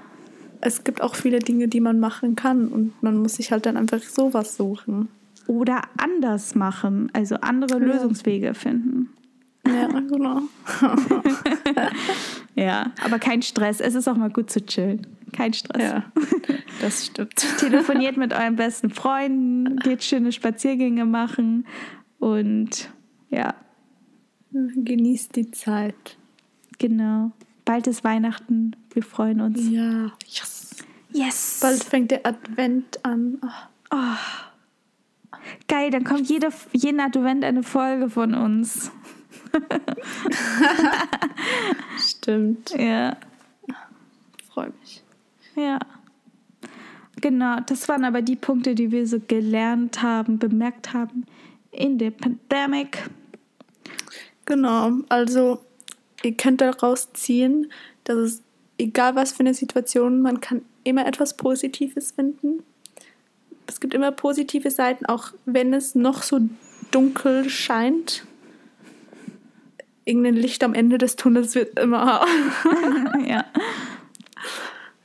es 0.61 0.82
gibt 0.82 1.02
auch 1.02 1.14
viele 1.14 1.38
Dinge, 1.38 1.68
die 1.68 1.80
man 1.80 2.00
machen 2.00 2.34
kann 2.34 2.68
und 2.68 3.00
man 3.00 3.16
muss 3.16 3.36
sich 3.36 3.52
halt 3.52 3.64
dann 3.64 3.76
einfach 3.76 4.02
sowas 4.02 4.56
suchen. 4.56 5.09
Oder 5.46 5.82
anders 5.96 6.56
machen, 6.56 7.11
also 7.14 7.36
andere 7.36 7.78
ja. 7.78 7.86
Lösungswege 7.86 8.54
finden. 8.54 9.09
Ja, 9.66 9.86
genau. 9.86 10.42
ja, 12.54 12.92
aber 13.04 13.18
kein 13.18 13.42
Stress. 13.42 13.80
Es 13.80 13.94
ist 13.94 14.09
auch 14.09 14.16
mal 14.16 14.30
gut 14.30 14.50
zu 14.50 14.64
chillen. 14.64 15.06
Kein 15.32 15.52
Stress. 15.52 15.82
Ja, 15.82 16.04
das 16.80 17.06
stimmt. 17.06 17.36
Telefoniert 17.59 18.16
mit 18.16 18.32
euren 18.32 18.56
besten 18.56 18.90
Freunden, 18.90 19.76
geht 19.76 20.02
schöne 20.02 20.32
Spaziergänge 20.32 21.04
machen 21.04 21.66
und 22.18 22.90
ja. 23.30 23.54
Genießt 24.50 25.36
die 25.36 25.50
Zeit. 25.50 26.16
Genau. 26.78 27.32
Bald 27.64 27.86
ist 27.86 28.04
Weihnachten. 28.04 28.76
Wir 28.92 29.02
freuen 29.02 29.40
uns. 29.40 29.68
Ja. 29.68 30.12
Yes. 30.26 30.76
Yes. 31.12 31.58
Bald 31.60 31.84
fängt 31.84 32.10
der 32.10 32.26
Advent 32.26 33.04
an. 33.04 33.38
Oh. 33.42 33.96
Oh. 33.96 34.16
Geil, 35.66 35.90
dann 35.90 36.04
kommt 36.04 36.28
jede, 36.28 36.48
jeden 36.72 37.00
Advent 37.00 37.44
eine 37.44 37.62
Folge 37.62 38.10
von 38.10 38.34
uns. 38.34 38.90
Stimmt. 41.98 42.70
Ja. 42.70 43.16
Freue 44.48 44.72
mich. 44.80 45.02
Ja. 45.56 45.78
Genau, 47.20 47.60
das 47.66 47.88
waren 47.88 48.04
aber 48.04 48.22
die 48.22 48.36
Punkte, 48.36 48.74
die 48.74 48.92
wir 48.92 49.06
so 49.06 49.18
gelernt 49.20 50.02
haben, 50.02 50.38
bemerkt 50.38 50.92
haben 50.92 51.24
in 51.70 51.98
der 51.98 52.12
Pandemic. 52.12 53.10
Genau, 54.44 54.92
also 55.08 55.60
ihr 56.22 56.36
könnt 56.36 56.60
daraus 56.60 57.12
ziehen, 57.12 57.70
dass 58.04 58.16
es 58.16 58.42
egal 58.78 59.16
was 59.16 59.32
für 59.32 59.40
eine 59.40 59.54
Situation, 59.54 60.22
man 60.22 60.40
kann 60.40 60.62
immer 60.84 61.06
etwas 61.06 61.36
Positives 61.36 62.12
finden. 62.12 62.62
Es 63.66 63.80
gibt 63.80 63.92
immer 63.92 64.12
positive 64.12 64.70
Seiten, 64.70 65.04
auch 65.06 65.32
wenn 65.44 65.74
es 65.74 65.94
noch 65.94 66.22
so 66.22 66.40
dunkel 66.90 67.50
scheint. 67.50 68.24
Irgendein 70.04 70.36
Licht 70.36 70.64
am 70.64 70.72
Ende 70.72 70.96
des 70.96 71.16
Tunnels 71.16 71.54
wird 71.54 71.78
immer. 71.78 72.24
ja. 73.26 73.44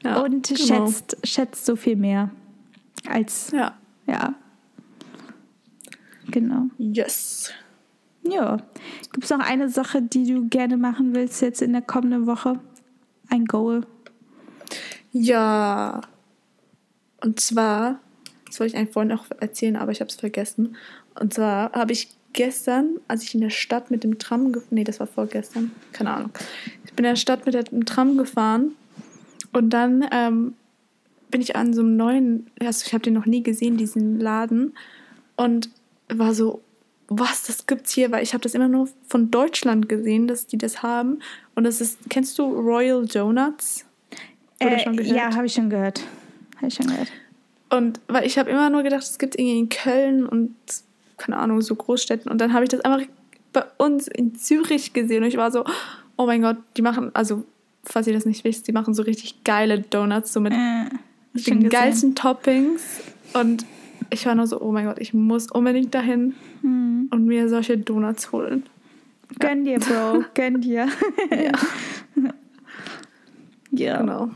ja. 0.03 0.21
Und 0.21 0.47
genau. 0.47 0.87
schätzt, 0.87 1.17
schätzt 1.25 1.65
so 1.65 1.75
viel 1.75 1.97
mehr 1.97 2.31
als. 3.05 3.51
Ja. 3.51 3.77
Ja. 4.07 4.33
Genau. 6.27 6.67
Yes. 6.77 7.51
Ja. 8.23 8.57
Gibt 9.11 9.25
es 9.25 9.29
noch 9.29 9.39
eine 9.39 9.69
Sache, 9.69 10.01
die 10.01 10.25
du 10.25 10.47
gerne 10.47 10.77
machen 10.77 11.13
willst 11.13 11.41
jetzt 11.41 11.61
in 11.61 11.73
der 11.73 11.81
kommenden 11.81 12.25
Woche? 12.25 12.59
Ein 13.29 13.45
Goal? 13.45 13.85
Ja. 15.11 16.01
Und 17.21 17.39
zwar, 17.39 17.99
das 18.45 18.59
wollte 18.59 18.73
ich 18.73 18.79
eigentlich 18.79 18.93
vorhin 18.93 19.11
auch 19.11 19.25
erzählen, 19.39 19.75
aber 19.75 19.91
ich 19.91 20.01
habe 20.01 20.09
es 20.09 20.15
vergessen. 20.15 20.75
Und 21.19 21.33
zwar 21.33 21.71
habe 21.73 21.91
ich 21.91 22.09
gestern, 22.33 22.99
als 23.07 23.23
ich 23.23 23.35
in 23.35 23.41
der 23.41 23.49
Stadt 23.49 23.91
mit 23.91 24.03
dem 24.03 24.17
Tram, 24.17 24.51
nee, 24.71 24.83
das 24.83 24.99
war 24.99 25.07
vorgestern, 25.07 25.71
keine 25.91 26.11
Ahnung. 26.11 26.31
Ich 26.85 26.93
bin 26.93 27.05
in 27.05 27.11
der 27.11 27.15
Stadt 27.15 27.45
mit 27.45 27.71
dem 27.71 27.85
Tram 27.85 28.17
gefahren 28.17 28.71
und 29.53 29.69
dann 29.69 30.05
ähm, 30.11 30.55
bin 31.29 31.41
ich 31.41 31.55
an 31.55 31.73
so 31.73 31.81
einem 31.81 31.95
neuen, 31.95 32.47
also 32.59 32.83
ich 32.85 32.93
habe 32.93 33.03
den 33.03 33.13
noch 33.13 33.25
nie 33.25 33.43
gesehen, 33.43 33.77
diesen 33.77 34.19
Laden 34.19 34.73
und 35.35 35.69
war 36.09 36.33
so, 36.33 36.61
was, 37.07 37.43
das 37.43 37.67
gibt's 37.67 37.91
hier, 37.91 38.11
weil 38.11 38.23
ich 38.23 38.33
habe 38.33 38.41
das 38.41 38.53
immer 38.55 38.67
nur 38.67 38.87
von 39.07 39.29
Deutschland 39.29 39.89
gesehen, 39.89 40.27
dass 40.27 40.47
die 40.47 40.57
das 40.57 40.83
haben. 40.83 41.19
Und 41.55 41.63
das 41.65 41.81
ist, 41.81 41.99
kennst 42.09 42.37
du 42.39 42.43
Royal 42.43 43.05
Donuts? 43.05 43.85
Oder 44.61 44.77
äh, 44.77 44.79
schon 44.79 44.97
gehört? 44.97 45.15
Ja, 45.15 45.35
habe 45.35 45.45
ich 45.45 45.53
schon 45.53 45.69
gehört. 45.69 46.01
Habe 46.57 46.67
ich 46.67 46.73
schon 46.73 46.87
gehört. 46.87 47.11
Und 47.69 47.99
weil 48.07 48.25
ich 48.25 48.37
habe 48.37 48.49
immer 48.49 48.69
nur 48.69 48.83
gedacht, 48.83 49.03
es 49.03 49.17
gibt 49.17 49.35
irgendwie 49.35 49.59
in 49.59 49.69
Köln 49.69 50.25
und 50.25 50.55
keine 51.17 51.37
Ahnung, 51.37 51.61
so 51.61 51.75
Großstädten. 51.75 52.31
Und 52.31 52.39
dann 52.39 52.53
habe 52.53 52.63
ich 52.63 52.69
das 52.69 52.81
einfach 52.81 53.05
bei 53.51 53.63
uns 53.77 54.07
in 54.07 54.35
Zürich 54.35 54.93
gesehen 54.93 55.23
und 55.23 55.29
ich 55.29 55.37
war 55.37 55.51
so, 55.51 55.63
oh 56.17 56.25
mein 56.25 56.41
Gott, 56.41 56.57
die 56.77 56.81
machen, 56.81 57.11
also 57.13 57.43
falls 57.83 58.07
ihr 58.07 58.13
das 58.13 58.25
nicht 58.25 58.43
wisst, 58.43 58.67
die 58.67 58.71
machen 58.71 58.93
so 58.93 59.03
richtig 59.03 59.43
geile 59.43 59.79
Donuts, 59.81 60.33
so 60.33 60.39
mit 60.39 60.53
äh, 60.53 60.85
den 61.33 61.69
geilsten 61.69 62.15
Toppings. 62.15 63.01
Und 63.33 63.65
ich 64.13 64.25
war 64.25 64.35
nur 64.35 64.47
so, 64.47 64.61
oh 64.61 64.71
mein 64.71 64.85
Gott, 64.85 64.99
ich 64.99 65.13
muss 65.13 65.51
unbedingt 65.51 65.93
dahin 65.93 66.35
hm. 66.61 67.09
und 67.11 67.25
mir 67.25 67.49
solche 67.49 67.77
Donuts 67.77 68.31
holen. 68.31 68.63
Gönn 69.39 69.65
dir, 69.65 69.79
Bro, 69.79 70.25
gönn 70.33 70.61
dir. 70.61 70.87
ja. 71.29 71.51
ja. 72.15 72.33
Genau. 73.71 74.29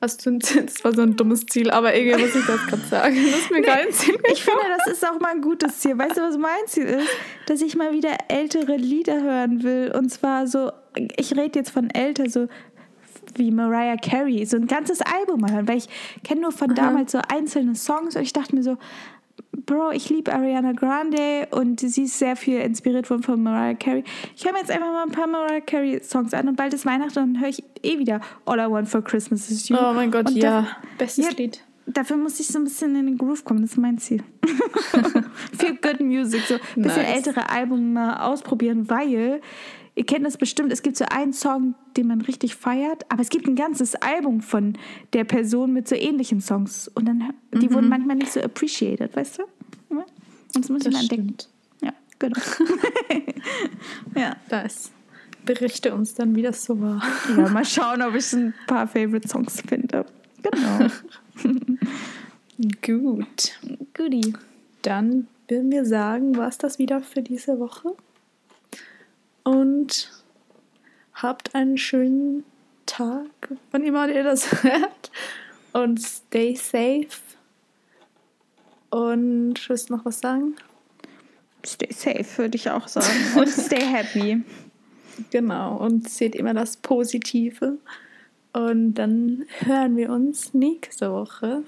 Das 0.00 0.24
war 0.84 0.94
so 0.94 1.02
ein 1.02 1.16
dummes 1.16 1.46
Ziel, 1.46 1.70
aber 1.70 1.94
irgendwie 1.94 2.22
muss 2.22 2.34
ich 2.34 2.46
das 2.46 2.66
gerade 2.66 2.82
sagen. 2.82 3.16
Das 3.16 3.40
ist 3.40 3.50
mir 3.50 3.60
nee, 3.60 3.66
kein 3.66 3.90
Ziel. 3.90 4.16
Ich 4.30 4.44
finde, 4.44 4.60
das 4.76 4.92
ist 4.92 5.04
auch 5.04 5.18
mal 5.18 5.32
ein 5.32 5.40
gutes 5.40 5.80
Ziel. 5.80 5.98
Weißt 5.98 6.16
du, 6.16 6.20
was 6.20 6.36
mein 6.36 6.66
Ziel 6.66 6.84
ist? 6.84 7.08
Dass 7.46 7.60
ich 7.60 7.76
mal 7.76 7.92
wieder 7.92 8.16
ältere 8.28 8.76
Lieder 8.76 9.22
hören 9.22 9.62
will. 9.62 9.92
Und 9.96 10.10
zwar 10.10 10.46
so, 10.46 10.70
ich 11.16 11.32
rede 11.36 11.58
jetzt 11.58 11.70
von 11.70 11.90
älter, 11.90 12.28
so 12.28 12.46
wie 13.34 13.50
Mariah 13.50 13.96
Carey, 13.96 14.44
so 14.46 14.56
ein 14.56 14.66
ganzes 14.66 15.00
Album 15.00 15.40
mal 15.40 15.52
hören, 15.52 15.68
weil 15.68 15.78
ich 15.78 15.88
kenne 16.22 16.42
nur 16.42 16.52
von 16.52 16.70
Aha. 16.70 16.76
damals 16.76 17.12
so 17.12 17.20
einzelne 17.28 17.74
Songs 17.74 18.16
und 18.16 18.22
ich 18.22 18.32
dachte 18.32 18.54
mir 18.54 18.62
so, 18.62 18.76
Bro, 19.66 19.90
ich 19.92 20.08
liebe 20.10 20.32
Ariana 20.32 20.72
Grande 20.72 21.48
und 21.50 21.80
sie 21.80 22.04
ist 22.04 22.18
sehr 22.18 22.36
viel 22.36 22.60
inspiriert 22.60 23.10
worden 23.10 23.22
von 23.22 23.42
Mariah 23.42 23.74
Carey. 23.74 24.04
Ich 24.36 24.44
höre 24.44 24.52
mir 24.52 24.60
jetzt 24.60 24.70
einfach 24.70 24.86
mal 24.86 25.02
ein 25.02 25.10
paar 25.10 25.26
Mariah 25.26 25.60
Carey 25.60 26.00
Songs 26.02 26.32
an 26.34 26.48
und 26.48 26.56
bald 26.56 26.72
ist 26.72 26.86
Weihnachten 26.86 27.18
und 27.18 27.34
dann 27.34 27.40
höre 27.40 27.48
ich 27.48 27.64
eh 27.82 27.98
wieder 27.98 28.20
All 28.44 28.58
I 28.58 28.70
Want 28.70 28.88
for 28.88 29.02
Christmas 29.02 29.50
is 29.50 29.68
You. 29.68 29.76
Oh 29.76 29.92
mein 29.92 30.10
Gott, 30.10 30.28
und 30.28 30.36
ja. 30.36 30.66
Bestes 30.98 31.24
ja, 31.24 31.30
Lied. 31.36 31.62
Dafür 31.86 32.16
muss 32.16 32.38
ich 32.40 32.48
so 32.48 32.58
ein 32.58 32.64
bisschen 32.64 32.96
in 32.96 33.06
den 33.06 33.18
Groove 33.18 33.44
kommen, 33.44 33.62
das 33.62 33.72
ist 33.72 33.76
mein 33.76 33.98
Ziel. 33.98 34.22
Für 35.58 35.74
Good 35.74 36.00
Music, 36.00 36.42
so 36.42 36.54
ein 36.54 36.82
bisschen 36.82 37.02
nice. 37.02 37.16
ältere 37.16 37.48
Alben 37.48 37.92
mal 37.92 38.18
ausprobieren, 38.28 38.88
weil 38.90 39.40
ihr 39.96 40.06
kennt 40.06 40.24
das 40.24 40.36
bestimmt, 40.36 40.72
es 40.72 40.82
gibt 40.82 40.96
so 40.96 41.06
einen 41.10 41.32
Song, 41.32 41.74
den 41.96 42.06
man 42.06 42.20
richtig 42.20 42.54
feiert, 42.54 43.10
aber 43.10 43.22
es 43.22 43.30
gibt 43.30 43.48
ein 43.48 43.56
ganzes 43.56 43.96
Album 43.96 44.42
von 44.42 44.78
der 45.14 45.24
Person 45.24 45.72
mit 45.72 45.88
so 45.88 45.96
ähnlichen 45.96 46.40
Songs. 46.40 46.88
Und 46.94 47.06
dann, 47.06 47.32
die 47.52 47.68
mhm. 47.68 47.74
wurden 47.74 47.88
manchmal 47.88 48.16
nicht 48.16 48.32
so 48.32 48.40
appreciated, 48.40 49.16
weißt 49.16 49.38
du? 49.38 49.42
Und 50.56 50.64
das 50.64 50.68
muss 50.70 50.84
das 50.84 50.92
man 50.92 51.02
entdecken. 51.02 51.36
Ja, 51.82 51.92
genau. 52.18 52.40
ja. 54.14 54.36
Das 54.48 54.92
berichte 55.44 55.94
uns 55.94 56.14
dann, 56.14 56.34
wie 56.34 56.42
das 56.42 56.64
so 56.64 56.80
war. 56.80 57.02
Ja, 57.36 57.48
mal 57.50 57.64
schauen, 57.64 58.02
ob 58.02 58.14
ich 58.14 58.32
ein 58.32 58.54
paar 58.66 58.86
Favorite 58.86 59.28
Songs 59.28 59.62
finde. 59.66 60.06
Genau. 60.42 60.90
Gut. 62.82 63.58
Goodie. 63.94 64.32
Dann 64.82 65.28
würden 65.48 65.70
wir 65.70 65.84
sagen, 65.84 66.36
war 66.36 66.48
es 66.48 66.58
das 66.58 66.78
wieder 66.78 67.00
für 67.00 67.22
diese 67.22 67.58
Woche 67.58 67.94
und 69.46 70.10
habt 71.14 71.54
einen 71.54 71.78
schönen 71.78 72.44
Tag, 72.84 73.30
wann 73.70 73.84
immer 73.84 74.08
ihr 74.08 74.24
das 74.24 74.62
hört. 74.62 75.12
Und 75.72 76.02
stay 76.02 76.56
safe. 76.56 77.06
Und 78.90 79.54
willst 79.68 79.88
du 79.88 79.96
noch 79.96 80.04
was 80.04 80.20
sagen? 80.20 80.56
Stay 81.64 81.92
safe, 81.92 82.38
würde 82.38 82.56
ich 82.56 82.70
auch 82.70 82.88
sagen. 82.88 83.08
Und 83.36 83.48
stay 83.48 83.80
happy. 83.80 84.42
Genau. 85.30 85.76
Und 85.76 86.08
seht 86.08 86.34
immer 86.34 86.54
das 86.54 86.76
Positive. 86.78 87.78
Und 88.52 88.94
dann 88.94 89.44
hören 89.60 89.96
wir 89.96 90.10
uns 90.10 90.54
nächste 90.54 91.12
Woche 91.12 91.62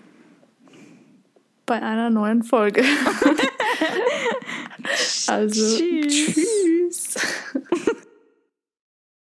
bei 1.65 1.81
einer 1.81 2.11
neuen 2.11 2.43
Folge. 2.43 2.83
also, 5.27 5.79
tschüss. 5.79 6.35
tschüss. 6.35 7.15